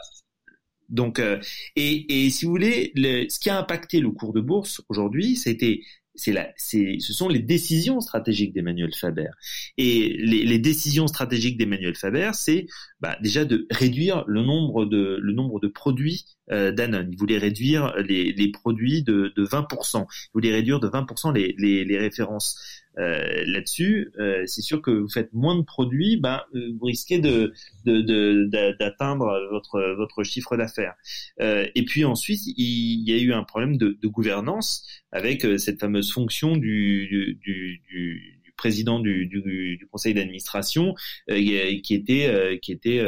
Donc, 0.90 1.18
euh, 1.18 1.40
et, 1.76 2.26
et, 2.26 2.30
si 2.30 2.44
vous 2.44 2.50
voulez, 2.50 2.92
le, 2.94 3.26
ce 3.28 3.38
qui 3.38 3.50
a 3.50 3.58
impacté 3.58 4.00
le 4.00 4.10
cours 4.10 4.32
de 4.32 4.40
bourse 4.40 4.82
aujourd'hui, 4.88 5.34
c'était 5.34 5.80
la, 6.26 6.52
ce 6.56 7.12
sont 7.12 7.28
les 7.28 7.40
décisions 7.40 8.00
stratégiques 8.00 8.52
d'Emmanuel 8.52 8.94
Faber. 8.94 9.30
Et 9.78 10.16
les, 10.18 10.44
les 10.44 10.58
décisions 10.58 11.06
stratégiques 11.06 11.58
d'Emmanuel 11.58 11.96
Faber, 11.96 12.30
c'est 12.34 12.66
bah, 13.00 13.16
déjà 13.22 13.44
de 13.44 13.66
réduire 13.70 14.24
le 14.26 14.42
nombre 14.42 14.86
de, 14.86 15.18
le 15.20 15.32
nombre 15.32 15.60
de 15.60 15.68
produits 15.68 16.24
euh, 16.50 16.72
Danone. 16.72 17.08
Il 17.10 17.18
voulait 17.18 17.38
réduire 17.38 17.94
les, 17.98 18.32
les 18.32 18.50
produits 18.50 19.02
de, 19.02 19.32
de 19.36 19.44
20%. 19.44 20.06
Il 20.08 20.30
voulait 20.34 20.52
réduire 20.52 20.80
de 20.80 20.88
20% 20.88 21.34
les, 21.34 21.54
les, 21.58 21.84
les 21.84 21.98
références. 21.98 22.82
Euh, 22.98 23.44
là-dessus, 23.46 24.12
euh, 24.18 24.44
c'est 24.46 24.62
sûr 24.62 24.80
que 24.80 24.90
vous 24.90 25.08
faites 25.08 25.32
moins 25.32 25.56
de 25.56 25.62
produits, 25.62 26.16
ben, 26.16 26.42
vous 26.52 26.86
risquez 26.86 27.18
de, 27.18 27.52
d'atteindre 27.84 29.26
de, 29.40 29.48
votre, 29.50 29.94
votre 29.96 30.22
chiffre 30.22 30.56
d'affaires. 30.56 30.94
Euh, 31.40 31.66
et 31.74 31.84
puis 31.84 32.04
ensuite, 32.04 32.40
il, 32.46 33.08
y 33.08 33.12
a 33.12 33.18
eu 33.18 33.32
un 33.32 33.42
problème 33.42 33.76
de, 33.76 33.98
de 34.00 34.08
gouvernance 34.08 34.86
avec 35.10 35.46
cette 35.58 35.80
fameuse 35.80 36.12
fonction 36.12 36.56
du, 36.56 37.08
du, 37.08 37.38
du, 37.42 38.32
président 38.56 39.00
du, 39.00 39.26
du, 39.26 39.42
du 39.76 39.86
conseil 39.90 40.14
d'administration 40.14 40.94
euh, 41.28 41.34
qui 41.82 41.94
était 41.94 42.58
qui 42.62 42.70
était 42.70 43.04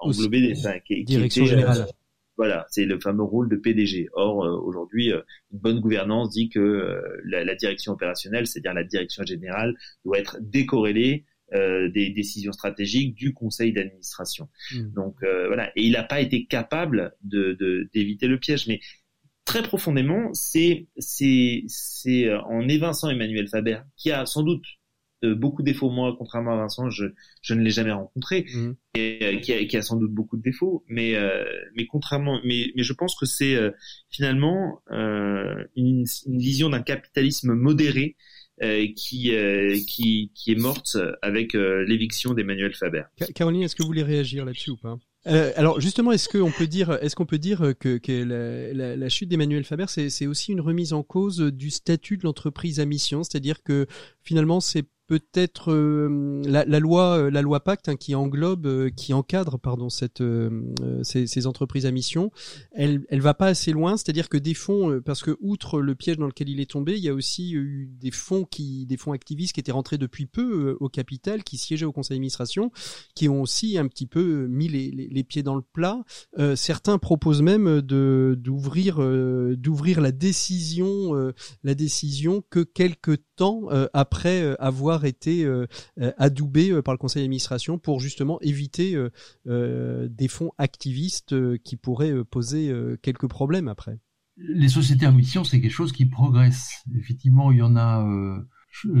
englobé 0.00 0.42
des 0.42 0.58
enfin, 0.58 0.78
qui, 0.86 1.02
direction 1.02 1.46
générale 1.46 1.86
voilà, 2.36 2.66
c'est 2.68 2.84
le 2.84 2.98
fameux 2.98 3.22
rôle 3.22 3.48
de 3.48 3.56
PDG. 3.56 4.08
Or, 4.12 4.44
euh, 4.44 4.58
aujourd'hui, 4.58 5.12
euh, 5.12 5.20
une 5.52 5.60
bonne 5.60 5.80
gouvernance 5.80 6.30
dit 6.30 6.48
que 6.48 6.58
euh, 6.58 7.00
la, 7.24 7.44
la, 7.44 7.54
direction 7.54 7.92
opérationnelle, 7.92 8.46
c'est-à-dire 8.46 8.74
la 8.74 8.84
direction 8.84 9.24
générale, 9.24 9.74
doit 10.04 10.18
être 10.18 10.38
décorrélée 10.40 11.24
des 11.52 12.10
décisions 12.10 12.50
stratégiques 12.50 13.14
du 13.14 13.32
conseil 13.32 13.72
d'administration. 13.72 14.48
Hmm. 14.72 14.92
Donc 14.92 15.18
voilà, 15.20 15.70
et 15.76 15.84
il 15.84 15.92
n'a 15.92 16.02
pas 16.02 16.20
été 16.20 16.46
capable 16.46 17.14
de 17.22 17.88
d'éviter 17.92 18.26
le 18.26 18.40
piège. 18.40 18.66
Mais 18.66 18.80
très 19.44 19.62
profondément, 19.62 20.32
c'est 20.32 20.88
c'est 20.96 21.62
c'est 21.68 22.34
en 22.34 22.66
évinçant 22.66 23.08
Emmanuel 23.08 23.46
Faber, 23.46 23.82
qui 23.96 24.10
a 24.10 24.26
sans 24.26 24.42
doute 24.42 24.64
beaucoup 25.32 25.62
de 25.62 25.66
défauts. 25.66 25.90
Moi, 25.90 26.14
contrairement 26.18 26.52
à 26.52 26.56
Vincent, 26.56 26.90
je, 26.90 27.06
je 27.40 27.54
ne 27.54 27.62
l'ai 27.62 27.70
jamais 27.70 27.92
rencontré 27.92 28.46
mhm. 28.52 28.76
et 28.94 29.18
euh, 29.22 29.38
qui, 29.38 29.52
a, 29.52 29.64
qui, 29.64 29.76
a, 29.76 29.82
sans 29.82 29.96
doute 29.96 30.12
beaucoup 30.12 30.36
de 30.36 30.42
défauts. 30.42 30.84
Mais 30.88 31.14
euh, 31.14 31.44
mais 31.76 31.86
contrairement, 31.86 32.40
mais 32.44 32.72
mais 32.76 32.82
je 32.82 32.92
pense 32.92 33.16
que 33.16 33.26
c'est 33.26 33.54
euh, 33.54 33.70
finalement 34.10 34.80
une, 34.90 36.04
une, 36.26 36.38
vision 36.38 36.68
d'un 36.70 36.82
capitalisme 36.82 37.54
modéré 37.54 38.16
qui, 38.60 39.32
qui 39.86 40.30
qui 40.34 40.52
est 40.52 40.60
morte 40.60 40.96
avec 41.22 41.54
l'éviction 41.54 42.34
d'Emmanuel 42.34 42.74
Faber. 42.74 43.04
Caroline, 43.34 43.62
est-ce 43.62 43.74
que 43.74 43.82
vous 43.82 43.88
voulez 43.88 44.02
réagir 44.02 44.44
là-dessus 44.44 44.70
ou 44.70 44.76
pas? 44.76 44.98
Euh, 45.26 45.52
alors 45.56 45.80
justement, 45.80 46.12
est-ce 46.12 46.28
qu'on 46.28 46.50
peut 46.50 46.66
dire, 46.66 46.98
est-ce 47.00 47.16
qu'on 47.16 47.24
peut 47.24 47.38
dire 47.38 47.72
que, 47.78 47.96
que 47.96 48.12
la, 48.12 48.72
la, 48.74 48.96
la, 48.96 49.08
chute 49.08 49.28
d'Emmanuel 49.28 49.64
Faber, 49.64 49.86
c'est 49.88 50.26
aussi 50.26 50.52
une 50.52 50.60
remise 50.60 50.92
en 50.92 51.02
cause 51.02 51.40
du 51.40 51.70
statut 51.70 52.18
de 52.18 52.24
l'entreprise 52.24 52.78
à 52.78 52.84
mission, 52.84 53.24
c'est-à-dire 53.24 53.62
que 53.62 53.86
finalement, 54.22 54.60
c'est 54.60 54.84
peut-être 55.06 55.70
euh, 55.70 56.42
la, 56.46 56.64
la, 56.64 56.78
loi 56.78 57.18
euh, 57.18 57.30
la 57.30 57.42
loi 57.42 57.60
Pacte 57.60 57.88
hein, 57.88 57.96
qui 57.96 58.14
englobe 58.14 58.66
euh, 58.66 58.90
qui 58.90 59.12
encadre 59.12 59.58
pardon 59.58 59.90
cette 59.90 60.22
ces, 61.02 61.26
ces, 61.26 61.46
entreprises 61.46 61.86
à 61.86 61.90
mission 61.90 62.30
elle 62.72 63.04
elle 63.10 63.20
va 63.20 63.34
pas 63.34 63.46
assez 63.46 63.72
loin. 63.72 63.96
C'est-à-dire 63.96 64.28
que 64.28 64.38
des 64.38 64.54
fonds 64.54 65.00
parce 65.04 65.22
que 65.22 65.36
outre 65.40 65.80
le 65.80 65.94
piège 65.94 66.16
dans 66.16 66.26
lequel 66.26 66.48
il 66.48 66.60
est 66.60 66.70
tombé 66.70 66.94
il 66.96 67.04
y 67.04 67.08
a 67.08 67.14
aussi 67.14 67.52
eu 67.52 67.90
des 68.00 68.10
fonds 68.10 68.44
qui 68.44 68.86
des 68.86 68.96
fonds 68.96 69.12
activistes 69.12 69.52
qui 69.52 69.60
étaient 69.60 69.72
rentrés 69.72 69.98
depuis 69.98 70.26
peu 70.26 70.76
au 70.80 70.88
capital 70.88 71.44
qui 71.44 71.58
siégeaient 71.58 71.84
au 71.84 71.92
conseil 71.92 72.16
d'administration 72.16 72.70
qui 73.14 73.28
ont 73.28 73.42
aussi 73.42 73.76
un 73.78 73.86
petit 73.88 74.06
peu 74.06 74.46
mis 74.46 74.68
les, 74.68 74.90
les, 74.90 75.08
les 75.08 75.24
pieds 75.24 75.42
dans 75.42 75.56
le 75.56 75.62
plat. 75.62 76.02
Certains 76.54 76.98
proposent 76.98 77.42
même 77.42 77.82
de 77.82 78.38
d'ouvrir 78.38 78.98
d'ouvrir 79.56 80.00
la 80.00 80.12
décision 80.12 81.32
la 81.62 81.74
décision 81.74 82.42
que 82.48 82.60
quelques 82.60 83.18
temps 83.36 83.68
après 83.92 84.56
avoir 84.58 84.93
été 85.02 85.44
euh, 85.44 85.66
euh, 86.00 86.12
adoubé 86.18 86.70
euh, 86.70 86.82
par 86.82 86.94
le 86.94 86.98
conseil 86.98 87.22
d'administration 87.22 87.78
pour 87.78 87.98
justement 87.98 88.40
éviter 88.40 88.96
des 89.44 90.28
fonds 90.28 90.52
activistes 90.58 91.34
qui 91.62 91.76
pourraient 91.76 92.24
poser 92.24 92.72
quelques 93.02 93.26
problèmes 93.26 93.68
après. 93.68 93.98
Les 94.36 94.68
sociétés 94.68 95.06
à 95.06 95.12
mission, 95.12 95.44
c'est 95.44 95.60
quelque 95.60 95.72
chose 95.72 95.92
qui 95.92 96.06
progresse. 96.06 96.82
Effectivement, 96.96 97.50
il 97.50 97.58
y 97.58 97.62
en 97.62 97.76
a 97.76 98.06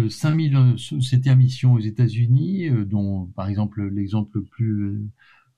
5000 0.08 0.74
sociétés 0.76 1.30
à 1.30 1.34
mission 1.34 1.74
aux 1.74 1.80
États-Unis, 1.80 2.70
dont 2.86 3.26
par 3.36 3.48
exemple 3.48 3.86
l'exemple 3.88 4.38
le 4.38 4.44
plus 4.44 5.10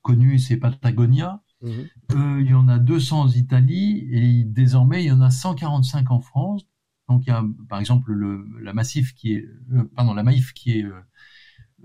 connu, 0.03 0.39
c'est 0.39 0.57
Patagonia. 0.57 1.43
Mhm. 1.63 2.41
il 2.41 2.51
y 2.51 2.55
en 2.55 2.69
a 2.69 2.79
200 2.79 3.21
en 3.23 3.29
Italie 3.31 4.07
et 4.13 4.45
désormais 4.45 5.03
il 5.03 5.07
y 5.07 5.13
en 5.13 5.23
a 5.23 5.31
145 5.31 6.11
en 6.11 6.21
France. 6.21 6.67
Donc 7.09 7.27
il 7.27 7.31
y 7.31 7.33
a 7.33 7.45
par 7.69 7.79
exemple 7.81 8.13
le, 8.13 8.47
la 8.61 8.73
Massif 8.73 9.15
qui 9.15 9.35
est, 9.35 9.47
euh, 9.73 9.85
pardon, 9.95 10.15
la 10.15 10.23
Maïf 10.23 10.53
qui 10.53 10.79
est 10.79 10.85
euh, 10.85 11.01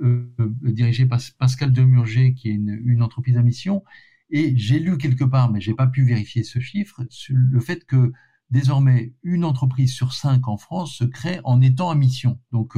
euh, 0.01 0.53
dirigée 0.63 1.05
par 1.05 1.19
Pascal 1.37 1.71
Demurger, 1.71 2.33
qui 2.33 2.49
est 2.49 2.53
une, 2.53 2.79
une 2.85 3.01
entreprise 3.01 3.37
à 3.37 3.43
mission. 3.43 3.83
Et 4.29 4.57
j'ai 4.57 4.79
lu 4.79 4.97
quelque 4.97 5.25
part, 5.25 5.51
mais 5.51 5.61
j'ai 5.61 5.73
pas 5.73 5.87
pu 5.87 6.03
vérifier 6.03 6.43
ce 6.43 6.59
chiffre, 6.59 7.03
le 7.29 7.59
fait 7.59 7.85
que 7.85 8.13
désormais 8.49 9.13
une 9.23 9.45
entreprise 9.45 9.93
sur 9.93 10.13
cinq 10.13 10.47
en 10.47 10.57
France 10.57 10.95
se 10.95 11.03
crée 11.03 11.39
en 11.43 11.61
étant 11.61 11.89
à 11.89 11.95
mission. 11.95 12.39
Donc 12.51 12.77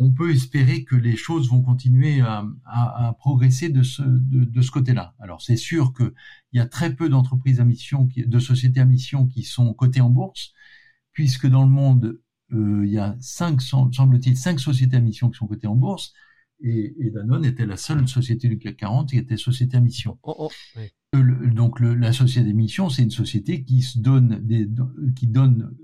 on 0.00 0.12
peut 0.12 0.30
espérer 0.30 0.84
que 0.84 0.94
les 0.94 1.16
choses 1.16 1.50
vont 1.50 1.62
continuer 1.62 2.20
à, 2.20 2.44
à, 2.64 3.08
à 3.08 3.12
progresser 3.14 3.68
de 3.68 3.82
ce, 3.82 4.02
de 4.02 4.62
ce 4.62 4.70
côté-là. 4.70 5.14
Alors 5.18 5.42
c'est 5.42 5.56
sûr 5.56 5.92
qu'il 5.92 6.12
y 6.52 6.60
a 6.60 6.66
très 6.66 6.94
peu 6.94 7.08
d'entreprises 7.08 7.60
à 7.60 7.64
mission, 7.64 8.06
qui, 8.06 8.26
de 8.26 8.38
sociétés 8.38 8.80
à 8.80 8.84
mission 8.84 9.26
qui 9.26 9.42
sont 9.42 9.74
cotées 9.74 10.00
en 10.00 10.10
bourse, 10.10 10.52
puisque 11.18 11.48
dans 11.48 11.64
le 11.64 11.68
monde, 11.68 12.20
euh, 12.52 12.86
il 12.86 12.92
y 12.92 12.98
a 12.98 13.16
cinq, 13.18 13.60
semble-t-il, 13.60 14.36
cinq 14.36 14.60
sociétés 14.60 14.98
à 14.98 15.00
mission 15.00 15.28
qui 15.30 15.36
sont 15.36 15.48
cotées 15.48 15.66
en 15.66 15.74
bourse, 15.74 16.12
et, 16.62 16.94
et, 17.00 17.10
Danone 17.10 17.44
était 17.44 17.66
la 17.66 17.76
seule 17.76 18.06
société 18.06 18.46
du 18.46 18.56
CAC 18.56 18.76
40 18.76 19.10
qui 19.10 19.18
était 19.18 19.36
société 19.36 19.76
à 19.76 19.80
mission. 19.80 20.16
Oh, 20.22 20.36
oh, 20.38 20.50
oui. 20.76 20.92
Euh, 21.16 21.50
donc 21.50 21.80
le, 21.80 21.96
la 21.96 22.12
société 22.12 22.48
à 22.48 22.52
mission, 22.52 22.88
c'est 22.88 23.02
une 23.02 23.10
société 23.10 23.64
qui 23.64 23.82
se 23.82 23.98
donne 23.98 24.38
des, 24.44 24.68
qui 25.16 25.26
donne 25.26 25.74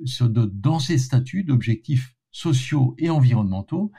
dans 0.53 0.79
ses 0.79 0.99
statuts 0.99 1.43
d'objectifs 1.43 2.15
sociaux 2.31 2.95
et 2.99 3.11
environnementaux, 3.11 3.91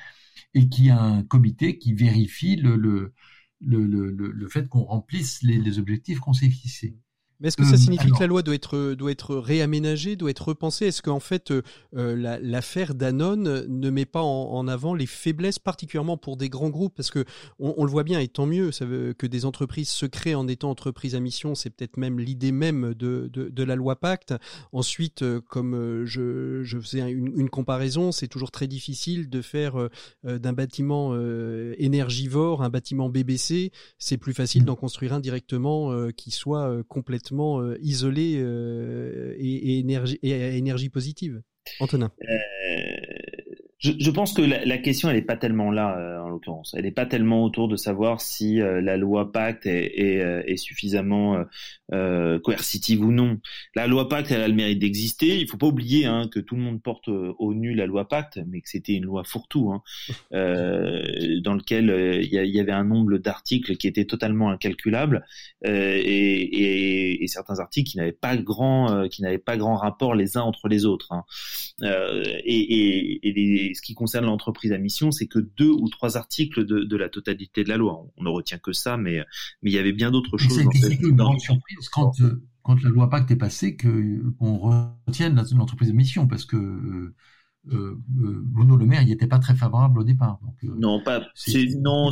et 0.53 0.69
qui 0.69 0.89
a 0.89 1.01
un 1.01 1.21
comité 1.23 1.77
qui 1.77 1.93
vérifie 1.93 2.55
le, 2.55 2.77
le, 2.77 3.11
le, 3.59 3.85
le, 3.85 4.31
le 4.31 4.47
fait 4.47 4.69
qu'on 4.69 4.85
remplisse 4.85 5.43
les, 5.43 5.57
les 5.57 5.79
objectifs 5.79 6.21
qu'on 6.21 6.31
s'est 6.31 6.49
fixés. 6.49 6.95
Mais 7.45 7.49
est-ce 7.49 7.57
que 7.57 7.63
ça 7.63 7.77
signifie 7.77 8.09
que 8.09 8.19
la 8.21 8.25
loi 8.25 8.41
doit 8.41 8.55
être 8.55 8.95
doit 8.95 9.11
être 9.11 9.35
réaménagée, 9.35 10.15
doit 10.15 10.31
être 10.31 10.47
repensée? 10.47 10.87
Est-ce 10.87 11.03
qu'en 11.03 11.19
fait 11.19 11.53
l'affaire 11.93 12.95
Danone 12.95 13.67
ne 13.67 13.89
met 13.91 14.05
pas 14.05 14.23
en, 14.23 14.67
avant 14.67 14.95
les 14.95 15.05
faiblesses, 15.05 15.59
particulièrement 15.59 16.17
pour 16.17 16.37
des 16.37 16.49
grands 16.49 16.71
groupes? 16.71 16.95
Parce 16.95 17.11
que 17.11 17.23
on, 17.59 17.85
le 17.85 17.91
voit 17.91 18.01
bien, 18.01 18.19
et 18.19 18.27
tant 18.27 18.47
mieux, 18.47 18.71
ça 18.71 18.85
veut, 18.85 19.13
que 19.13 19.27
des 19.27 19.45
entreprises 19.45 19.89
se 19.89 20.07
créent 20.07 20.33
en 20.33 20.47
étant 20.47 20.71
entreprises 20.71 21.13
à 21.13 21.19
mission, 21.19 21.53
c'est 21.53 21.69
peut-être 21.69 21.97
même 21.97 22.19
l'idée 22.19 22.51
même 22.51 22.95
de, 22.95 23.29
de, 23.31 23.49
de, 23.49 23.63
la 23.63 23.75
loi 23.75 23.95
Pacte. 23.97 24.33
Ensuite, 24.71 25.23
comme 25.47 26.03
je, 26.03 26.63
je 26.63 26.79
faisais 26.79 27.11
une, 27.11 27.31
une 27.39 27.51
comparaison, 27.51 28.11
c'est 28.11 28.27
toujours 28.27 28.49
très 28.49 28.65
difficile 28.65 29.29
de 29.29 29.43
faire 29.43 29.75
d'un 30.23 30.53
bâtiment 30.53 31.15
énergivore 31.77 32.63
un 32.63 32.69
bâtiment 32.69 33.07
BBC. 33.07 33.71
C'est 33.99 34.17
plus 34.17 34.33
facile 34.33 34.63
mmh. 34.63 34.65
d'en 34.65 34.75
construire 34.75 35.13
un 35.13 35.19
directement 35.19 36.09
qui 36.17 36.31
soit 36.31 36.83
complètement 36.87 37.34
isolé 37.81 38.33
et, 39.37 39.79
énergie, 39.79 40.19
et 40.23 40.33
à 40.33 40.49
énergie 40.49 40.89
positive. 40.89 41.41
Antonin. 41.79 42.11
Je, 43.85 43.91
je, 43.99 44.09
pense 44.09 44.33
que 44.33 44.41
la, 44.41 44.65
la 44.65 44.77
question, 44.79 45.09
elle 45.09 45.15
n'est 45.15 45.21
pas 45.21 45.37
tellement 45.37 45.69
là, 45.69 45.95
euh, 45.95 46.19
en 46.19 46.29
l'occurrence. 46.29 46.73
Elle 46.75 46.85
n'est 46.85 46.91
pas 46.91 47.05
tellement 47.05 47.43
autour 47.43 47.67
de 47.67 47.75
savoir 47.75 48.19
si 48.19 48.59
euh, 48.59 48.81
la 48.81 48.97
loi 48.97 49.31
Pacte 49.31 49.67
est, 49.67 49.99
est, 49.99 50.21
euh, 50.23 50.41
est 50.47 50.57
suffisamment 50.57 51.45
euh, 51.93 52.39
coercitive 52.39 53.03
ou 53.03 53.11
non. 53.11 53.39
La 53.75 53.85
loi 53.85 54.09
Pacte, 54.09 54.31
elle 54.31 54.41
a 54.41 54.47
le 54.47 54.55
mérite 54.55 54.79
d'exister. 54.79 55.39
Il 55.39 55.47
faut 55.47 55.57
pas 55.57 55.67
oublier 55.67 56.05
hein, 56.07 56.27
que 56.31 56.39
tout 56.39 56.55
le 56.55 56.63
monde 56.63 56.81
porte 56.81 57.09
au 57.09 57.53
nu 57.53 57.75
la 57.75 57.85
loi 57.85 58.07
Pacte, 58.07 58.39
mais 58.47 58.61
que 58.61 58.69
c'était 58.69 58.93
une 58.93 59.05
loi 59.05 59.23
fourre-tout, 59.23 59.71
hein, 59.71 59.83
dans 60.31 61.53
lequel 61.53 62.21
il 62.23 62.33
y, 62.33 62.37
y, 62.37 62.59
avait 62.59 62.71
un 62.71 62.85
nombre 62.85 63.19
d'articles 63.19 63.77
qui 63.77 63.87
étaient 63.87 64.05
totalement 64.05 64.49
incalculables 64.49 65.25
et, 65.63 65.69
et, 65.69 67.23
et, 67.23 67.27
certains 67.27 67.59
articles 67.59 67.91
qui 67.91 67.97
n'avaient 67.97 68.11
pas 68.11 68.35
grand, 68.37 69.07
qui 69.09 69.21
n'avaient 69.21 69.37
pas 69.37 69.57
grand 69.57 69.75
rapport 69.75 70.15
les 70.15 70.37
uns 70.37 70.41
entre 70.41 70.67
les 70.67 70.85
autres. 70.85 71.11
Hein. 71.11 71.23
et, 71.83 73.27
et 73.27 73.33
les 73.33 73.74
ce 73.75 73.81
qui 73.81 73.93
concerne 73.93 74.25
l'entreprise 74.25 74.71
à 74.71 74.77
mission, 74.77 75.11
c'est 75.11 75.27
que 75.27 75.39
deux 75.39 75.69
ou 75.69 75.89
trois 75.89 76.17
articles 76.17 76.65
de, 76.65 76.83
de, 76.83 76.97
la 76.97 77.09
totalité 77.09 77.63
de 77.63 77.69
la 77.69 77.77
loi. 77.77 78.05
On, 78.17 78.23
ne 78.23 78.29
retient 78.29 78.57
que 78.57 78.73
ça, 78.73 78.97
mais 78.97 79.19
mais 79.61 79.71
il 79.71 79.73
y 79.73 79.77
avait 79.77 79.93
bien 79.93 80.11
d'autres 80.11 80.37
choses. 80.37 80.67
C'est 80.73 81.01
une 81.01 81.15
grande 81.15 81.39
surprise 81.39 81.89
quand 81.89 82.19
euh, 82.21 82.41
quand 82.63 82.81
la 82.81 82.89
loi 82.89 83.09
Pacte 83.09 83.29
est 83.31 83.35
passée 83.35 83.75
que 83.75 84.23
qu'on 84.39 84.57
retienne 85.05 85.35
l'entreprise 85.55 85.89
à 85.89 85.93
mission 85.93 86.27
parce 86.27 86.45
que 86.45 87.13
euh, 87.71 87.75
euh, 87.75 87.97
euh, 88.23 88.41
Bruno 88.43 88.77
Le 88.77 88.85
Maire 88.85 89.03
n'y 89.03 89.11
était 89.11 89.27
pas 89.27 89.39
très 89.39 89.55
favorable 89.55 89.99
au 89.99 90.03
départ. 90.03 90.39
Donc, 90.41 90.55
euh, 90.63 90.75
non, 90.77 91.01
pas. 91.01 91.21
Non, 91.79 92.09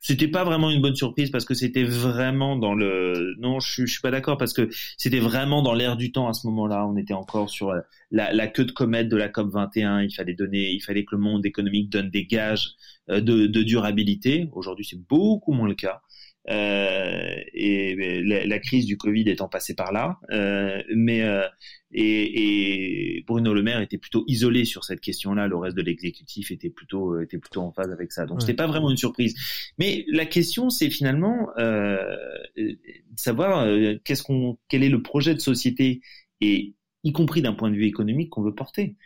c'était 0.00 0.28
pas 0.28 0.44
vraiment 0.44 0.70
une 0.70 0.80
bonne 0.80 0.94
surprise 0.94 1.30
parce 1.30 1.44
que 1.44 1.54
c'était 1.54 1.84
vraiment 1.84 2.56
dans 2.56 2.74
le. 2.74 3.34
Non, 3.38 3.60
je, 3.60 3.84
je 3.84 3.92
suis 3.92 4.00
pas 4.00 4.10
d'accord 4.10 4.38
parce 4.38 4.52
que 4.52 4.68
c'était 4.96 5.20
vraiment 5.20 5.62
dans 5.62 5.74
l'air 5.74 5.96
du 5.96 6.12
temps 6.12 6.28
à 6.28 6.32
ce 6.32 6.46
moment-là. 6.46 6.86
On 6.86 6.96
était 6.96 7.14
encore 7.14 7.50
sur 7.50 7.72
la, 8.10 8.32
la, 8.32 8.46
queue 8.46 8.64
de 8.64 8.72
comète 8.72 9.08
de 9.08 9.16
la 9.16 9.28
COP 9.28 9.52
21. 9.52 10.02
Il 10.02 10.10
fallait 10.10 10.34
donner, 10.34 10.70
il 10.70 10.80
fallait 10.80 11.04
que 11.04 11.14
le 11.14 11.20
monde 11.20 11.44
économique 11.44 11.90
donne 11.90 12.10
des 12.10 12.26
gages 12.26 12.76
de, 13.08 13.20
de 13.20 13.62
durabilité. 13.62 14.48
Aujourd'hui, 14.52 14.86
c'est 14.88 15.00
beaucoup 15.08 15.52
moins 15.52 15.68
le 15.68 15.74
cas. 15.74 16.02
Euh, 16.48 17.34
et 17.54 18.22
la, 18.22 18.46
la, 18.46 18.58
crise 18.60 18.86
du 18.86 18.96
Covid 18.96 19.28
étant 19.28 19.48
passée 19.48 19.74
par 19.74 19.90
là, 19.90 20.20
euh, 20.30 20.80
mais 20.94 21.22
euh, 21.22 21.42
et, 21.90 23.16
et, 23.16 23.24
Bruno 23.26 23.52
Le 23.52 23.62
Maire 23.64 23.80
était 23.80 23.98
plutôt 23.98 24.22
isolé 24.28 24.64
sur 24.64 24.84
cette 24.84 25.00
question-là. 25.00 25.48
Le 25.48 25.56
reste 25.56 25.76
de 25.76 25.82
l'exécutif 25.82 26.52
était 26.52 26.70
plutôt 26.70 27.20
était 27.20 27.38
plutôt 27.38 27.62
en 27.62 27.72
phase 27.72 27.90
avec 27.90 28.12
ça. 28.12 28.26
Donc 28.26 28.42
c'était 28.42 28.54
pas 28.54 28.68
vraiment 28.68 28.90
une 28.90 28.96
surprise. 28.96 29.34
Mais 29.78 30.04
la 30.08 30.24
question, 30.24 30.70
c'est 30.70 30.90
finalement 30.90 31.48
savoir 33.16 33.66
qu'est-ce 34.04 34.22
qu'on 34.22 34.56
quel 34.68 34.84
est 34.84 34.88
le 34.88 35.02
projet 35.02 35.34
de 35.34 35.40
société 35.40 36.00
et 36.40 36.74
y 37.02 37.12
compris 37.12 37.42
d'un 37.42 37.54
point 37.54 37.70
de 37.70 37.76
vue 37.76 37.86
économique 37.86 38.30
qu'on 38.30 38.42
veut 38.42 38.54
porter. 38.54 38.96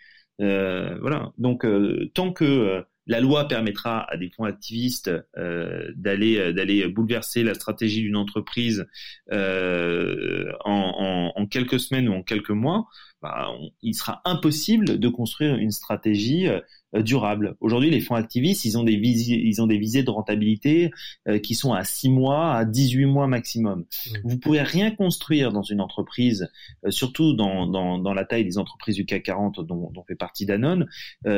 Euh, 0.43 0.99
voilà. 1.01 1.33
Donc 1.39 1.65
tant 2.13 2.33
que 2.33 2.85
la 3.11 3.19
loi 3.19 3.49
permettra 3.49 4.09
à 4.09 4.17
des 4.17 4.31
fonds 4.31 4.45
activistes 4.45 5.11
euh, 5.37 5.91
d'aller 5.97 6.39
euh, 6.39 6.53
d'aller 6.53 6.87
bouleverser 6.87 7.43
la 7.43 7.55
stratégie 7.55 8.03
d'une 8.03 8.15
entreprise 8.15 8.87
euh, 9.33 10.53
en, 10.65 11.33
en, 11.35 11.47
quelques 11.49 11.81
semaines 11.81 12.09
ou 12.09 12.13
en 12.13 12.23
quelques 12.23 12.51
mois. 12.51 12.87
Bah, 13.23 13.49
il 13.83 13.95
sera 13.95 14.23
impossible 14.25 14.99
de 14.99 15.09
construire 15.09 15.57
une 15.57 15.71
stratégie 15.71 16.49
euh, 16.95 17.03
durable. 17.03 17.57
Aujourd'hui, 17.61 17.89
les 17.91 18.01
fonds 18.01 18.17
activistes, 18.17 18.65
ils 18.65 18.77
ont 18.77 18.83
des 18.83 18.97
visées, 18.97 19.41
ils 19.45 19.63
ont 19.63 19.69
des 19.69 19.79
visées 19.79 20.03
de 20.03 20.11
rentabilité 20.11 20.91
euh, 21.29 21.39
qui 21.39 21.55
sont 21.55 21.73
à 21.73 21.85
6 21.85 22.09
mois, 22.09 22.55
à 22.55 22.65
18 22.65 23.05
mois 23.05 23.29
maximum. 23.29 23.81
Mmh. 23.81 24.17
Vous 24.25 24.39
pouvez 24.39 24.63
rien 24.63 24.91
construire 24.91 25.53
dans 25.53 25.63
une 25.63 25.81
entreprise, 25.81 26.51
euh, 26.85 26.91
surtout 26.91 27.33
dans, 27.35 27.69
dans, 27.69 27.99
dans, 27.99 28.13
la 28.13 28.25
taille 28.25 28.45
des 28.45 28.59
entreprises 28.59 28.97
du 28.97 29.07
CAC 29.07 29.23
40 29.23 29.61
dont, 29.65 29.91
dont 29.93 30.03
fait 30.03 30.17
partie 30.17 30.47
Danone, 30.47 30.89
à, 31.25 31.31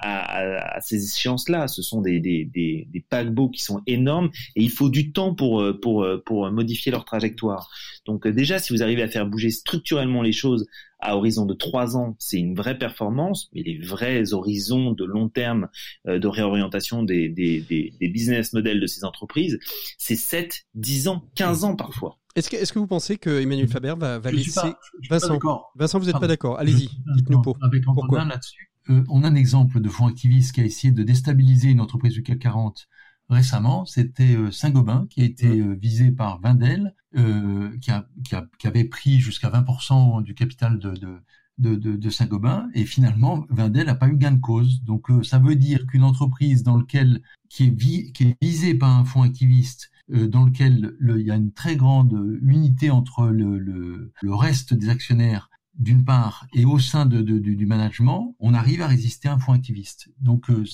à, 0.00 0.76
à, 0.76 0.80
ces 0.80 1.04
échéances-là. 1.04 1.68
Ce 1.68 1.80
sont 1.80 2.00
des, 2.00 2.18
des, 2.18 2.44
des, 2.44 2.88
des, 2.90 3.00
paquebots 3.00 3.50
qui 3.50 3.62
sont 3.62 3.82
énormes 3.86 4.30
et 4.56 4.62
il 4.62 4.70
faut 4.70 4.88
du 4.88 5.12
temps 5.12 5.34
pour, 5.34 5.64
pour, 5.80 6.06
pour 6.26 6.50
modifier 6.50 6.90
leur 6.90 7.04
trajectoire. 7.04 7.70
Donc 8.04 8.26
déjà, 8.26 8.58
si 8.58 8.72
vous 8.72 8.82
arrivez 8.82 9.02
à 9.02 9.08
faire 9.08 9.26
bouger 9.26 9.50
structurellement 9.50 10.22
les 10.22 10.32
choses 10.32 10.66
à 11.00 11.16
horizon 11.16 11.46
de 11.46 11.54
trois 11.54 11.96
ans, 11.96 12.16
c'est 12.18 12.38
une 12.38 12.54
vraie 12.54 12.78
performance, 12.78 13.48
mais 13.52 13.62
les 13.62 13.78
vrais 13.78 14.32
horizons 14.32 14.92
de 14.92 15.04
long 15.04 15.28
terme 15.28 15.68
euh, 16.06 16.18
de 16.18 16.26
réorientation 16.26 17.02
des, 17.02 17.28
des, 17.28 17.60
des, 17.60 17.92
des, 18.00 18.08
business 18.08 18.52
models 18.52 18.80
de 18.80 18.86
ces 18.86 19.04
entreprises, 19.04 19.58
c'est 19.96 20.16
7, 20.16 20.66
10 20.74 21.08
ans, 21.08 21.24
15 21.36 21.64
ans 21.64 21.76
parfois. 21.76 22.18
Est-ce 22.34 22.50
que, 22.50 22.56
est-ce 22.56 22.72
que 22.72 22.78
vous 22.78 22.86
pensez 22.86 23.16
que 23.16 23.40
Emmanuel 23.40 23.68
Faber 23.68 23.94
va, 23.98 24.18
va 24.18 24.30
laisser 24.30 24.60
Vincent 25.08 25.38
Vincent, 25.74 25.98
vous 25.98 26.06
n'êtes 26.06 26.20
pas 26.20 26.26
d'accord 26.26 26.58
Allez-y, 26.58 26.88
dites-nous 27.16 27.42
pour, 27.42 27.56
avec 27.62 27.84
pourquoi. 27.84 28.24
là-dessus. 28.24 28.70
Euh, 28.90 29.04
on 29.08 29.22
a 29.22 29.28
un 29.28 29.34
exemple 29.34 29.80
de 29.80 29.88
fonds 29.88 30.06
activiste 30.06 30.54
qui 30.54 30.60
a 30.60 30.64
essayé 30.64 30.92
de 30.92 31.02
déstabiliser 31.02 31.68
une 31.68 31.80
entreprise 31.80 32.12
du 32.12 32.22
CAC 32.22 32.38
40 32.38 32.88
récemment, 33.28 33.84
c'était 33.84 34.36
euh, 34.36 34.50
Saint-Gobain 34.50 35.06
qui 35.10 35.20
a 35.20 35.24
été 35.24 35.60
euh, 35.60 35.74
visé 35.74 36.10
par 36.10 36.40
Vindel, 36.40 36.94
euh, 37.16 37.76
qui, 37.80 37.90
a, 37.90 38.08
qui, 38.24 38.34
a, 38.34 38.46
qui, 38.58 38.66
avait 38.66 38.84
pris 38.84 39.20
jusqu'à 39.20 39.50
20% 39.50 40.22
du 40.22 40.34
capital 40.34 40.78
de, 40.78 40.92
de 40.92 41.18
de, 41.58 41.74
de, 41.74 42.10
Saint-Gobain 42.10 42.68
et 42.72 42.84
finalement 42.84 43.44
Vindel 43.50 43.86
n'a 43.86 43.96
pas 43.96 44.06
eu 44.06 44.16
gain 44.16 44.30
de 44.30 44.40
cause. 44.40 44.84
Donc 44.84 45.08
ça 45.24 45.40
veut 45.40 45.56
dire 45.56 45.88
qu'une 45.88 46.04
entreprise 46.04 46.62
dans 46.62 46.76
lequel 46.76 47.20
qui 47.48 47.64
est, 47.64 47.76
vi, 47.76 48.12
qui 48.12 48.28
est 48.28 48.36
visée 48.40 48.74
par 48.74 48.96
un 48.96 49.04
fonds 49.04 49.22
activiste 49.22 49.90
dans 50.08 50.44
lequel 50.44 50.94
le, 51.00 51.18
il 51.20 51.26
y 51.26 51.32
a 51.32 51.34
une 51.34 51.50
très 51.50 51.74
grande 51.74 52.38
unité 52.42 52.92
entre 52.92 53.26
le, 53.26 53.58
le, 53.58 54.12
le 54.22 54.34
reste 54.36 54.72
des 54.72 54.88
actionnaires 54.88 55.50
d'une 55.78 56.04
part, 56.04 56.46
et 56.52 56.64
au 56.64 56.78
sein 56.78 57.06
de, 57.06 57.20
de, 57.20 57.38
du 57.38 57.66
management, 57.66 58.34
on 58.40 58.52
arrive 58.52 58.82
à 58.82 58.88
résister 58.88 59.28
à 59.28 59.34
un 59.34 59.38
fonds 59.38 59.52
activiste. 59.52 60.08
Donc, 60.20 60.50
euh, 60.50 60.64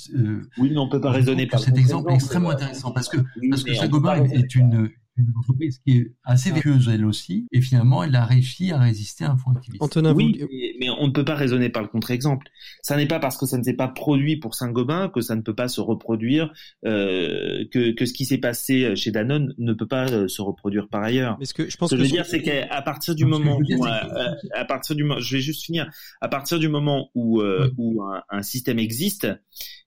oui, 0.59 0.71
mais 0.73 0.79
on 0.79 0.89
peut 0.89 1.01
pas 1.01 1.11
raisonner 1.11 1.47
par 1.47 1.61
cet 1.61 1.77
exemple 1.77 2.11
est 2.11 2.15
extrêmement 2.15 2.51
intéressant 2.51 2.91
parce 2.91 3.09
que 3.09 3.19
parce 3.51 3.63
que 3.63 3.75
Saint-Gobain 3.75 4.25
est 4.25 4.55
une 4.55 4.91
une 5.17 5.33
entreprise 5.37 5.79
qui 5.79 5.99
est 5.99 6.13
assez 6.25 6.51
vertueuse 6.51 6.89
elle 6.89 7.05
aussi, 7.05 7.47
et 7.53 7.61
finalement 7.61 8.03
elle 8.03 8.17
a 8.17 8.25
réussi 8.25 8.73
à 8.73 8.79
résister 8.79 9.25
à 9.25 9.33
un 9.33 9.37
fonds 9.37 9.53
activiste. 9.53 9.83
Antonin, 9.83 10.13
oui, 10.13 10.41
mais, 10.81 10.91
on 10.91 11.07
ne 11.07 11.13
peut 11.13 11.25
pas 11.25 11.35
raisonner 11.35 11.69
par 11.69 11.83
le 11.83 11.89
contre-exemple. 11.89 12.49
Ça 12.83 12.97
n'est 12.97 13.07
pas 13.07 13.19
parce 13.19 13.37
que 13.37 13.47
ça 13.47 13.59
ne 13.59 13.63
s'est 13.63 13.75
pas 13.75 13.89
produit 13.89 14.37
pour 14.37 14.55
Saint-Gobain 14.55 15.09
que 15.09 15.21
ça 15.21 15.37
ne 15.37 15.43
peut 15.43 15.55
pas 15.55 15.69
se 15.69 15.81
reproduire, 15.81 16.53
euh, 16.85 17.65
que, 17.71 17.93
que 17.93 18.07
ce 18.07 18.13
qui 18.13 18.25
s'est 18.25 18.39
passé 18.39 18.95
chez 18.97 19.11
Danone 19.11 19.55
ne 19.59 19.73
peut 19.73 19.87
pas 19.87 20.09
euh, 20.11 20.29
se 20.29 20.43
reproduire 20.43 20.89
par 20.89 21.03
ailleurs. 21.03 21.37
Mais 21.39 21.47
ce 21.47 21.55
que 21.55 21.69
je 21.69 21.77
pense 21.77 21.91
ce 21.91 21.97
que, 21.97 22.03
je 22.03 22.07
veux 22.07 22.13
dire, 22.13 22.27
c'est 22.27 22.43
qu'à 22.43 22.83
partir 22.83 23.15
du 23.15 23.25
moment 23.25 23.59
où, 23.59 23.87
euh, 23.87 24.35
à 24.55 24.65
partir 24.65 24.97
du, 24.97 25.05
je 25.19 25.37
vais 25.37 25.43
juste 25.43 25.65
finir, 25.65 25.91
à 26.21 26.29
partir 26.29 26.59
du 26.59 26.69
moment 26.69 27.11
où, 27.15 27.41
euh, 27.41 27.71
où 27.77 28.03
un, 28.03 28.23
un, 28.31 28.43
système 28.43 28.79
existe, 28.79 29.29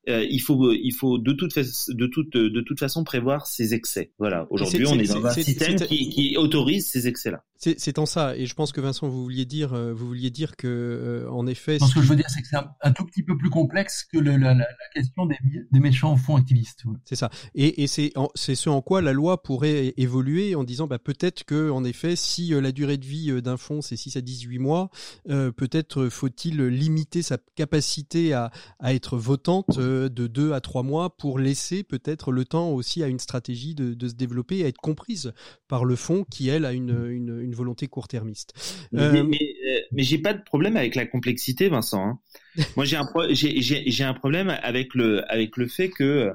euh, 0.08 0.26
il 0.30 0.40
faut 0.40 0.72
il 0.72 0.92
faut 0.92 1.18
de 1.18 1.34
toute 1.34 1.58
de 1.58 2.08
toute 2.08 2.38
de 2.38 2.62
toute 2.62 2.80
façon 2.80 3.04
prévoir 3.04 3.48
ces 3.48 3.74
excès. 3.74 4.12
Voilà. 4.20 4.48
Aujourd'hui, 4.50 4.86
on 4.88 4.98
est, 4.98 5.08
dans 5.08 5.26
un 5.26 5.32
système 5.32 5.76
qui, 5.76 6.10
qui 6.10 6.38
autorise 6.38 6.88
ces 6.88 7.08
excès-là. 7.08 7.44
C'est 7.58 7.98
en 8.00 8.06
ça, 8.06 8.36
et 8.36 8.46
je 8.46 8.54
pense 8.54 8.72
que 8.72 8.82
Vincent, 8.82 9.08
vous 9.08 9.24
vouliez 9.24 9.46
dire, 9.46 9.74
euh, 9.74 9.94
vous 9.94 10.08
vouliez 10.08 10.30
dire 10.30 10.56
que, 10.56 10.68
euh, 10.68 11.30
en 11.32 11.48
effet. 11.48 11.80
ce 11.80 11.94
que 11.94 12.02
je 12.02 12.08
veux 12.08 12.16
dire, 12.16 12.30
c'est 12.30 12.42
que 12.42 12.48
c'est 12.48 12.58
un, 12.58 12.92
tout 12.92 13.06
petit 13.06 13.24
peu 13.24 13.38
plus 13.38 13.50
complexe 13.50 14.06
que 14.12 14.18
le, 14.18 14.38
la, 14.38 14.54
la, 14.54 14.66
question 14.94 15.26
des, 15.26 15.38
des, 15.72 15.80
méchants 15.80 16.16
fonds 16.16 16.36
activistes. 16.36 16.84
C'est 17.06 17.16
ça, 17.16 17.30
et, 17.56 17.84
et 17.84 17.88
c'est 17.88 18.14
ce 18.36 18.70
en 18.70 18.82
quoi 18.82 19.02
la 19.02 19.14
loi 19.14 19.42
pourrait 19.42 19.94
évoluer 19.98 20.56
en 20.56 20.64
disant, 20.64 20.88
bah, 20.88 21.00
peut-être 21.00 21.44
que, 21.46 21.70
en 21.70 21.84
effet, 21.84 22.16
si 22.16 22.50
la 22.50 22.72
durée 22.72 22.98
de 22.98 23.06
vie 23.06 23.42
d'un 23.42 23.58
fonds 23.58 23.82
c'est 23.82 23.96
6 23.96 24.18
à 24.18 24.22
18 24.22 24.60
mois, 24.60 24.90
euh, 25.30 25.52
peut-être 25.52 26.10
faut-il 26.10 26.62
limiter 26.68 27.22
sa 27.22 27.38
capacité 27.56 28.34
à, 28.34 28.52
à 28.80 28.94
être 28.94 29.18
votante 29.18 29.80
de 29.80 30.28
deux 30.28 30.54
à 30.54 30.62
trois 30.62 30.84
mois 30.84 31.16
pour 31.16 31.40
laisser 31.40 31.84
peut-être 31.84 32.32
le 32.32 32.46
temps 32.46 32.70
aussi 32.70 33.04
à 33.04 33.08
une 33.08 33.20
stratégie 33.20 33.76
de, 33.76 33.94
de, 33.94 34.08
se 34.08 34.14
développer 34.14 34.60
et 34.60 34.66
à 34.66 34.68
être 34.68 34.78
comprise 34.78 35.34
par 35.68 35.86
le 35.86 35.96
fonds 35.96 36.26
qui, 36.30 36.50
elle, 36.50 36.66
a 36.66 36.74
une, 36.74 37.08
une, 37.10 37.40
une 37.42 37.47
volonté 37.54 37.88
court-termiste. 37.88 38.54
Euh... 38.94 39.12
Mais, 39.12 39.24
mais, 39.24 39.56
mais 39.92 40.04
j'ai 40.04 40.18
pas 40.18 40.34
de 40.34 40.42
problème 40.42 40.78
avec 40.78 40.96
la 40.96 41.06
complexité, 41.06 41.70
Vincent. 41.70 42.04
Hein. 42.04 42.20
Moi, 42.76 42.86
j'ai 42.86 42.98
un, 42.98 43.06
pro 43.06 43.24
j'ai 43.32 44.04
un 44.04 44.14
problème 44.14 44.50
avec 44.62 44.94
le, 44.94 45.30
avec 45.32 45.58
le 45.58 45.68
fait 45.68 45.90
que 45.90 46.32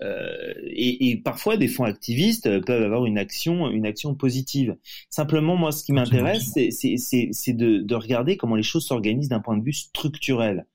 et, 0.00 1.10
et, 1.10 1.16
parfois 1.16 1.56
des 1.56 1.68
fonds 1.68 1.84
activistes 1.84 2.60
peuvent 2.66 2.82
avoir 2.82 3.06
une 3.06 3.16
action, 3.16 3.70
une 3.70 3.86
action 3.86 4.14
positive. 4.14 4.76
Simplement, 5.08 5.56
moi, 5.56 5.72
ce 5.72 5.84
qui 5.84 5.92
m'intéresse, 5.92 6.52
c'est 6.70 7.52
de, 7.52 7.78
de 7.78 7.94
regarder 7.94 8.36
comment 8.36 8.56
les 8.56 8.62
choses 8.62 8.86
s'organisent 8.86 9.30
d'un 9.30 9.40
point 9.40 9.56
de 9.56 9.64
vue 9.64 9.72
structurel 9.72 10.66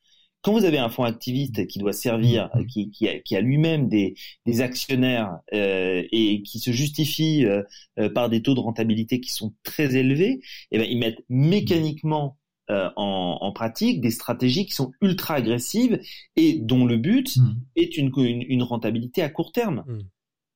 quand 0.42 0.54
vous 0.54 0.66
avez 0.66 0.78
un 0.78 0.90
fonds 0.90 1.04
activiste 1.04 1.68
qui 1.68 1.80
doit 1.80 1.94
servir, 1.94 2.50
mm-hmm. 2.54 2.66
qui, 2.68 2.92
qui 2.92 3.08
a, 3.08 3.20
qui 3.20 3.36
a 3.36 3.42
lui-même 3.42 3.90
des, 3.90 4.16
des, 4.46 4.62
actionnaires 4.62 5.38
euh, 5.54 6.04
et 6.12 6.42
qui 6.44 6.60
se 6.60 6.72
justifie 6.72 7.46
euh, 7.46 7.64
euh, 8.00 8.10
par 8.10 8.30
des 8.30 8.42
taux 8.42 8.54
de 8.54 8.60
rentabilité 8.60 9.20
qui 9.20 9.34
sont 9.34 9.54
très 9.64 9.96
élevés, 9.96 10.40
eh 10.72 10.78
ben, 10.78 10.88
ils 10.90 11.00
mettent 11.00 11.24
mécaniquement 11.30 12.38
euh, 12.70 12.90
en, 12.96 13.40
en, 13.42 13.52
pratique 13.52 14.00
des 14.00 14.12
stratégies 14.12 14.66
qui 14.66 14.74
sont 14.76 14.92
ultra 15.02 15.34
agressives 15.36 16.00
et 16.36 16.54
dont 16.54 16.86
le 16.86 16.98
but 16.98 17.36
mm. 17.36 17.56
est 17.76 17.98
une, 17.98 18.12
une, 18.16 18.44
une, 18.48 18.64
rentabilité 18.64 19.24
à 19.24 19.30
court 19.30 19.52
terme. 19.52 19.84
Mm. 19.88 20.00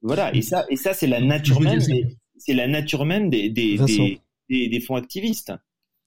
Voilà, 0.03 0.35
et 0.35 0.43
ça, 0.43 0.65
et 0.69 0.75
ça 0.75 0.93
c'est 0.93 1.07
la 1.07 1.21
nature 1.21 1.59
même, 1.59 1.81
c'est 2.37 2.53
la 2.53 2.67
nature 2.67 3.05
même 3.05 3.29
des, 3.29 3.49
des, 3.49 3.79
des, 4.49 4.69
des 4.69 4.79
fonds 4.79 4.95
activistes. 4.95 5.53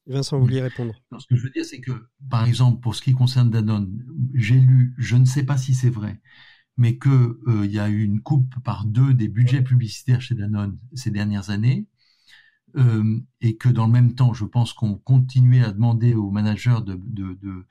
Vincent, 0.07 0.39
vous 0.39 0.45
vouliez 0.45 0.63
répondre 0.63 0.95
Ce 1.19 1.27
que 1.27 1.37
je 1.37 1.43
veux 1.43 1.51
dire, 1.51 1.65
c'est 1.65 1.81
que, 1.81 2.09
par 2.31 2.45
exemple, 2.45 2.81
pour 2.81 2.95
ce 2.95 3.03
qui 3.03 3.13
concerne 3.13 3.51
Danone, 3.51 4.05
j'ai 4.35 4.59
lu, 4.59 4.95
je 4.99 5.17
ne 5.17 5.25
sais 5.25 5.43
pas 5.45 5.57
si 5.57 5.75
c'est 5.75 5.91
vrai, 5.91 6.21
mais 6.77 6.99
qu'il 6.99 7.11
euh, 7.11 7.67
y 7.67 7.79
a 7.79 7.89
eu 7.89 8.03
une 8.03 8.21
coupe 8.21 8.55
par 8.63 8.85
deux 8.85 9.15
des 9.15 9.29
budgets 9.29 9.63
publicitaires 9.63 10.21
chez 10.21 10.35
Danone 10.35 10.79
ces 10.95 11.11
dernières 11.11 11.51
années, 11.51 11.87
euh, 12.77 13.19
et 13.41 13.57
que 13.57 13.69
dans 13.69 13.87
le 13.87 13.93
même 13.93 14.15
temps, 14.15 14.35
je 14.35 14.45
pense 14.45 14.73
qu'on 14.73 14.97
continuait 14.97 15.65
à 15.65 15.73
demander 15.73 16.15
aux 16.15 16.31
managers 16.31 16.81
de, 16.85 16.95
de, 16.95 17.35
de, 17.43 17.67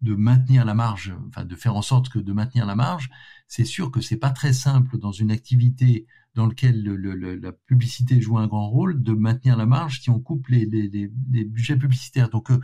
de, 0.00 0.14
maintenir 0.14 0.64
la 0.64 0.74
marge, 0.74 1.14
enfin 1.28 1.44
de 1.44 1.54
faire 1.54 1.76
en 1.76 1.82
sorte 1.82 2.08
que 2.08 2.18
de 2.18 2.32
maintenir 2.32 2.66
la 2.66 2.74
marge. 2.74 3.10
C'est 3.48 3.64
sûr 3.64 3.90
que 3.90 4.00
c'est 4.00 4.16
pas 4.16 4.30
très 4.30 4.52
simple 4.52 4.98
dans 4.98 5.12
une 5.12 5.30
activité 5.30 6.06
dans 6.36 6.46
lequel 6.46 6.82
le, 6.82 7.34
la 7.36 7.52
publicité 7.52 8.20
joue 8.20 8.36
un 8.38 8.46
grand 8.46 8.68
rôle, 8.68 9.02
de 9.02 9.12
maintenir 9.12 9.56
la 9.56 9.64
marge 9.64 10.02
si 10.02 10.10
on 10.10 10.20
coupe 10.20 10.48
les, 10.48 10.66
les, 10.66 10.88
les, 10.88 11.44
budgets 11.44 11.76
publicitaires. 11.76 12.28
Donc, 12.28 12.50
euh, 12.50 12.60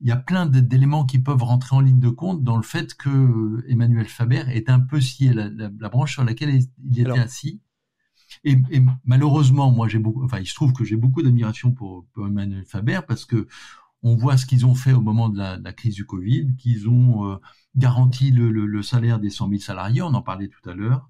il 0.00 0.08
y 0.08 0.12
a 0.12 0.16
plein 0.16 0.46
d'éléments 0.46 1.04
qui 1.04 1.18
peuvent 1.18 1.42
rentrer 1.42 1.76
en 1.76 1.80
ligne 1.80 1.98
de 1.98 2.10
compte 2.10 2.44
dans 2.44 2.56
le 2.56 2.62
fait 2.62 2.94
que 2.94 3.64
Emmanuel 3.68 4.06
Faber 4.06 4.44
est 4.48 4.70
un 4.70 4.80
peu 4.80 5.00
scié 5.00 5.32
la, 5.32 5.48
la, 5.48 5.88
branche 5.88 6.12
sur 6.12 6.24
laquelle 6.24 6.60
il 6.84 7.00
était 7.00 7.18
assis. 7.18 7.60
Et, 8.44 8.56
et, 8.70 8.82
malheureusement, 9.04 9.70
moi, 9.70 9.88
j'ai 9.88 9.98
beaucoup, 9.98 10.24
enfin, 10.24 10.38
il 10.38 10.46
se 10.46 10.54
trouve 10.54 10.72
que 10.72 10.84
j'ai 10.84 10.96
beaucoup 10.96 11.22
d'admiration 11.22 11.72
pour, 11.72 12.06
pour, 12.12 12.26
Emmanuel 12.26 12.64
Faber 12.64 13.00
parce 13.06 13.24
que 13.24 13.46
on 14.04 14.16
voit 14.16 14.36
ce 14.36 14.46
qu'ils 14.46 14.66
ont 14.66 14.74
fait 14.74 14.92
au 14.92 15.00
moment 15.00 15.28
de 15.28 15.38
la, 15.38 15.58
la 15.58 15.72
crise 15.72 15.94
du 15.94 16.04
Covid, 16.04 16.54
qu'ils 16.56 16.88
ont 16.88 17.30
euh, 17.30 17.36
garanti 17.76 18.32
le, 18.32 18.50
le, 18.50 18.66
le, 18.66 18.82
salaire 18.82 19.20
des 19.20 19.30
100 19.30 19.48
000 19.48 19.60
salariés, 19.60 20.02
on 20.02 20.14
en 20.14 20.22
parlait 20.22 20.48
tout 20.48 20.68
à 20.68 20.74
l'heure 20.74 21.08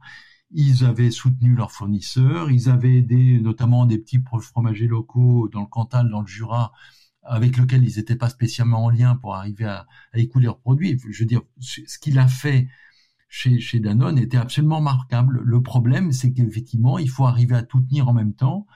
ils 0.52 0.84
avaient 0.84 1.10
soutenu 1.10 1.54
leurs 1.54 1.72
fournisseurs, 1.72 2.50
ils 2.50 2.68
avaient 2.68 2.96
aidé 2.96 3.40
notamment 3.40 3.86
des 3.86 3.98
petits 3.98 4.22
fromagers 4.40 4.86
locaux 4.86 5.48
dans 5.48 5.60
le 5.60 5.66
Cantal, 5.66 6.10
dans 6.10 6.20
le 6.20 6.26
Jura, 6.26 6.72
avec 7.22 7.56
lesquels 7.56 7.84
ils 7.84 7.96
n'étaient 7.96 8.16
pas 8.16 8.28
spécialement 8.28 8.84
en 8.84 8.90
lien 8.90 9.16
pour 9.16 9.34
arriver 9.34 9.64
à, 9.64 9.86
à 10.12 10.18
écouler 10.18 10.46
leurs 10.46 10.58
produits. 10.60 11.00
Je 11.10 11.22
veux 11.22 11.28
dire, 11.28 11.42
ce 11.60 11.98
qu'il 11.98 12.18
a 12.18 12.28
fait 12.28 12.68
chez, 13.28 13.80
Danone 13.80 14.18
était 14.18 14.36
absolument 14.36 14.78
remarquable. 14.78 15.40
Le 15.44 15.62
problème, 15.62 16.12
c'est 16.12 16.32
qu'effectivement, 16.32 16.98
il 16.98 17.08
faut 17.08 17.24
arriver 17.26 17.56
à 17.56 17.62
tout 17.62 17.80
tenir 17.80 18.08
en 18.08 18.12
même 18.12 18.34
temps, 18.34 18.66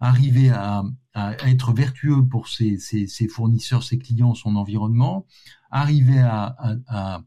arriver 0.00 0.50
à, 0.50 0.84
être 1.44 1.72
vertueux 1.72 2.24
pour 2.24 2.48
ses, 2.48 2.78
fournisseurs, 3.28 3.82
ses 3.82 3.98
clients, 3.98 4.34
son 4.34 4.54
environnement, 4.54 5.26
arriver 5.70 6.20
à, 6.20 6.56
à, 6.86 7.22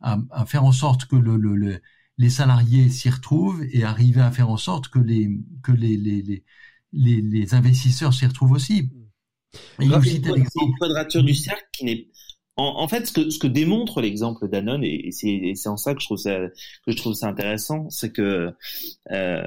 à 0.00 0.46
faire 0.46 0.64
en 0.64 0.72
sorte 0.72 1.06
que 1.06 1.14
le, 1.16 1.36
le, 1.36 1.54
le 1.54 1.80
les 2.18 2.30
salariés 2.30 2.88
s'y 2.88 3.10
retrouvent 3.10 3.64
et 3.70 3.84
arriver 3.84 4.20
à 4.20 4.30
faire 4.30 4.48
en 4.48 4.56
sorte 4.56 4.88
que 4.88 4.98
les, 4.98 5.30
que 5.62 5.72
les, 5.72 5.96
les, 5.96 6.42
les, 6.92 7.20
les, 7.20 7.54
investisseurs 7.54 8.14
s'y 8.14 8.26
retrouvent 8.26 8.52
aussi. 8.52 8.90
Il 9.80 9.90
y 9.90 9.94
a 9.94 9.98
une 9.98 10.74
quadrature 10.78 11.22
du 11.22 11.34
cercle 11.34 11.68
qui 11.72 11.84
n'est 11.84 12.08
en, 12.58 12.88
fait, 12.88 13.06
ce 13.06 13.12
que, 13.12 13.28
ce 13.28 13.38
que 13.38 13.46
démontre 13.46 14.00
l'exemple 14.00 14.48
d'Anon, 14.48 14.80
et 14.82 15.10
c'est 15.10 15.68
en 15.68 15.76
ça 15.76 15.94
que 15.94 16.00
je 16.00 16.06
trouve 16.06 16.16
ça, 16.16 16.38
que 16.86 16.92
je 16.92 16.96
trouve 16.96 17.12
ça 17.12 17.28
intéressant, 17.28 17.90
c'est 17.90 18.12
que 18.12 18.50
euh, 19.12 19.46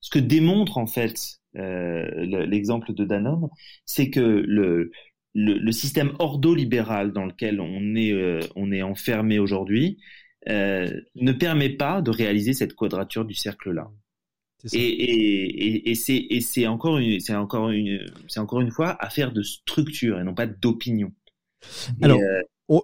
ce 0.00 0.10
que 0.10 0.18
démontre 0.18 0.78
en 0.78 0.86
fait 0.86 1.38
euh, 1.56 2.10
l'exemple 2.46 2.94
de 2.94 3.04
Danone, 3.04 3.48
c'est 3.86 4.10
que 4.10 4.20
le, 4.20 4.90
le, 5.34 5.58
le, 5.58 5.72
système 5.72 6.14
ordolibéral 6.18 7.12
dans 7.12 7.26
lequel 7.26 7.60
on 7.60 7.94
est, 7.94 8.12
euh, 8.12 8.40
on 8.56 8.72
est 8.72 8.82
enfermé 8.82 9.38
aujourd'hui 9.38 9.98
euh, 10.48 11.00
ne 11.14 11.32
permet 11.32 11.70
pas 11.70 12.02
de 12.02 12.10
réaliser 12.10 12.52
cette 12.52 12.74
quadrature 12.74 13.24
du 13.24 13.34
cercle-là. 13.34 13.90
Et, 14.72 14.78
et, 14.78 15.90
et, 15.90 16.36
et 16.36 16.40
c'est 16.40 16.66
encore 16.68 16.98
une, 16.98 17.18
c'est 17.18 17.34
encore 17.34 17.70
une, 17.70 18.06
c'est 18.28 18.38
encore 18.38 18.60
une 18.60 18.70
fois 18.70 18.96
affaire 19.00 19.32
de 19.32 19.42
structure 19.42 20.20
et 20.20 20.24
non 20.24 20.34
pas 20.34 20.46
d'opinion. 20.46 21.12
Alors, 22.00 22.20
euh, 22.20 22.80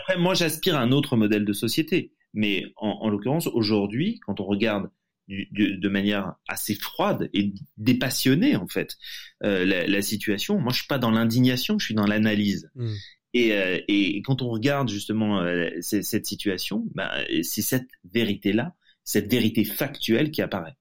après, 0.00 0.18
moi, 0.18 0.34
j'aspire 0.34 0.76
à 0.76 0.80
un 0.80 0.90
autre 0.90 1.16
modèle 1.16 1.44
de 1.44 1.52
société. 1.52 2.12
Mais 2.34 2.64
en, 2.76 2.88
en 3.00 3.08
l'occurrence, 3.08 3.46
aujourd'hui, 3.46 4.20
quand 4.26 4.40
on 4.40 4.44
regarde 4.44 4.90
de 5.28 5.88
manière 5.88 6.34
assez 6.48 6.74
froide 6.74 7.28
et 7.34 7.52
dépassionnée 7.76 8.56
en 8.56 8.66
fait 8.66 8.96
euh, 9.44 9.64
la, 9.64 9.86
la, 9.86 10.02
situation. 10.02 10.58
Moi, 10.58 10.72
je 10.72 10.78
suis 10.78 10.86
pas 10.86 10.98
dans 10.98 11.10
l'indignation, 11.10 11.78
je 11.78 11.84
suis 11.84 11.94
dans 11.94 12.06
l'analyse. 12.06 12.70
Mmh. 12.74 12.92
Et, 13.34 13.52
euh, 13.52 13.78
et, 13.88 14.22
quand 14.22 14.42
on 14.42 14.48
regarde 14.48 14.88
justement 14.88 15.40
euh, 15.40 15.68
cette 15.80 16.26
situation, 16.26 16.84
bah, 16.94 17.12
c'est 17.42 17.62
cette 17.62 17.88
vérité-là, 18.12 18.74
cette 19.04 19.30
vérité 19.30 19.64
factuelle 19.64 20.30
qui 20.30 20.42
apparaît. 20.42 20.76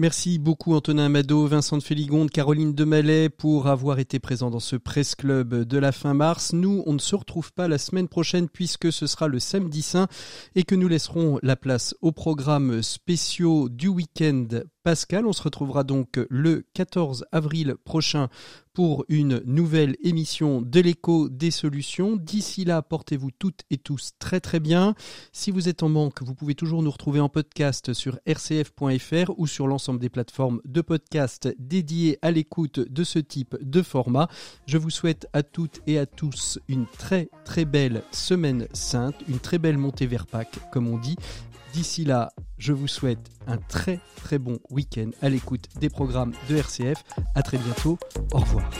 Merci 0.00 0.38
beaucoup 0.38 0.74
Antonin 0.74 1.06
Amado, 1.06 1.44
Vincent 1.48 1.76
de 1.76 1.82
Féligonde, 1.82 2.30
Caroline 2.30 2.72
Demallet 2.72 3.28
pour 3.28 3.66
avoir 3.66 3.98
été 3.98 4.20
présents 4.20 4.48
dans 4.48 4.60
ce 4.60 4.76
Presse 4.76 5.16
Club 5.16 5.64
de 5.64 5.76
la 5.76 5.90
fin 5.90 6.14
mars. 6.14 6.52
Nous, 6.52 6.84
on 6.86 6.92
ne 6.92 7.00
se 7.00 7.16
retrouve 7.16 7.52
pas 7.52 7.66
la 7.66 7.78
semaine 7.78 8.06
prochaine 8.06 8.48
puisque 8.48 8.92
ce 8.92 9.08
sera 9.08 9.26
le 9.26 9.40
samedi 9.40 9.82
saint 9.82 10.06
et 10.54 10.62
que 10.62 10.76
nous 10.76 10.86
laisserons 10.86 11.40
la 11.42 11.56
place 11.56 11.96
aux 12.00 12.12
programmes 12.12 12.80
spéciaux 12.80 13.68
du 13.68 13.88
week-end 13.88 14.46
Pascal. 14.84 15.26
On 15.26 15.32
se 15.32 15.42
retrouvera 15.42 15.82
donc 15.82 16.20
le 16.30 16.64
14 16.74 17.26
avril 17.32 17.74
prochain 17.84 18.28
pour 18.72 19.04
une 19.08 19.42
nouvelle 19.44 19.96
émission 20.04 20.62
de 20.62 20.78
l'écho 20.78 21.28
des 21.28 21.50
solutions. 21.50 22.14
D'ici 22.14 22.64
là, 22.64 22.80
portez-vous 22.80 23.32
toutes 23.36 23.62
et 23.70 23.76
tous 23.76 24.12
très 24.20 24.38
très 24.38 24.60
bien. 24.60 24.94
Si 25.32 25.50
vous 25.50 25.68
êtes 25.68 25.82
en 25.82 25.88
manque, 25.88 26.22
vous 26.22 26.36
pouvez 26.36 26.54
toujours 26.54 26.84
nous 26.84 26.90
retrouver 26.92 27.18
en 27.18 27.28
podcast 27.28 27.92
sur 27.92 28.20
rcf.fr 28.24 29.32
ou 29.36 29.48
sur 29.48 29.66
des 29.96 30.10
plateformes 30.10 30.60
de 30.64 30.80
podcast 30.82 31.48
dédiées 31.58 32.18
à 32.20 32.30
l'écoute 32.30 32.80
de 32.80 33.04
ce 33.04 33.18
type 33.18 33.56
de 33.60 33.80
format. 33.80 34.28
Je 34.66 34.76
vous 34.76 34.90
souhaite 34.90 35.26
à 35.32 35.42
toutes 35.42 35.80
et 35.86 35.98
à 35.98 36.06
tous 36.06 36.58
une 36.68 36.86
très 36.86 37.30
très 37.44 37.64
belle 37.64 38.02
semaine 38.12 38.68
sainte, 38.72 39.14
une 39.28 39.38
très 39.38 39.58
belle 39.58 39.78
montée 39.78 40.06
vers 40.06 40.26
Pâques 40.26 40.58
comme 40.70 40.88
on 40.88 40.98
dit. 40.98 41.16
D'ici 41.72 42.04
là, 42.04 42.32
je 42.58 42.72
vous 42.72 42.88
souhaite 42.88 43.30
un 43.46 43.58
très 43.58 44.00
très 44.16 44.38
bon 44.38 44.58
week-end 44.70 45.10
à 45.22 45.28
l'écoute 45.28 45.66
des 45.80 45.90
programmes 45.90 46.32
de 46.48 46.56
RCF. 46.56 47.04
À 47.34 47.42
très 47.42 47.58
bientôt. 47.58 47.98
Au 48.32 48.38
revoir. 48.38 48.70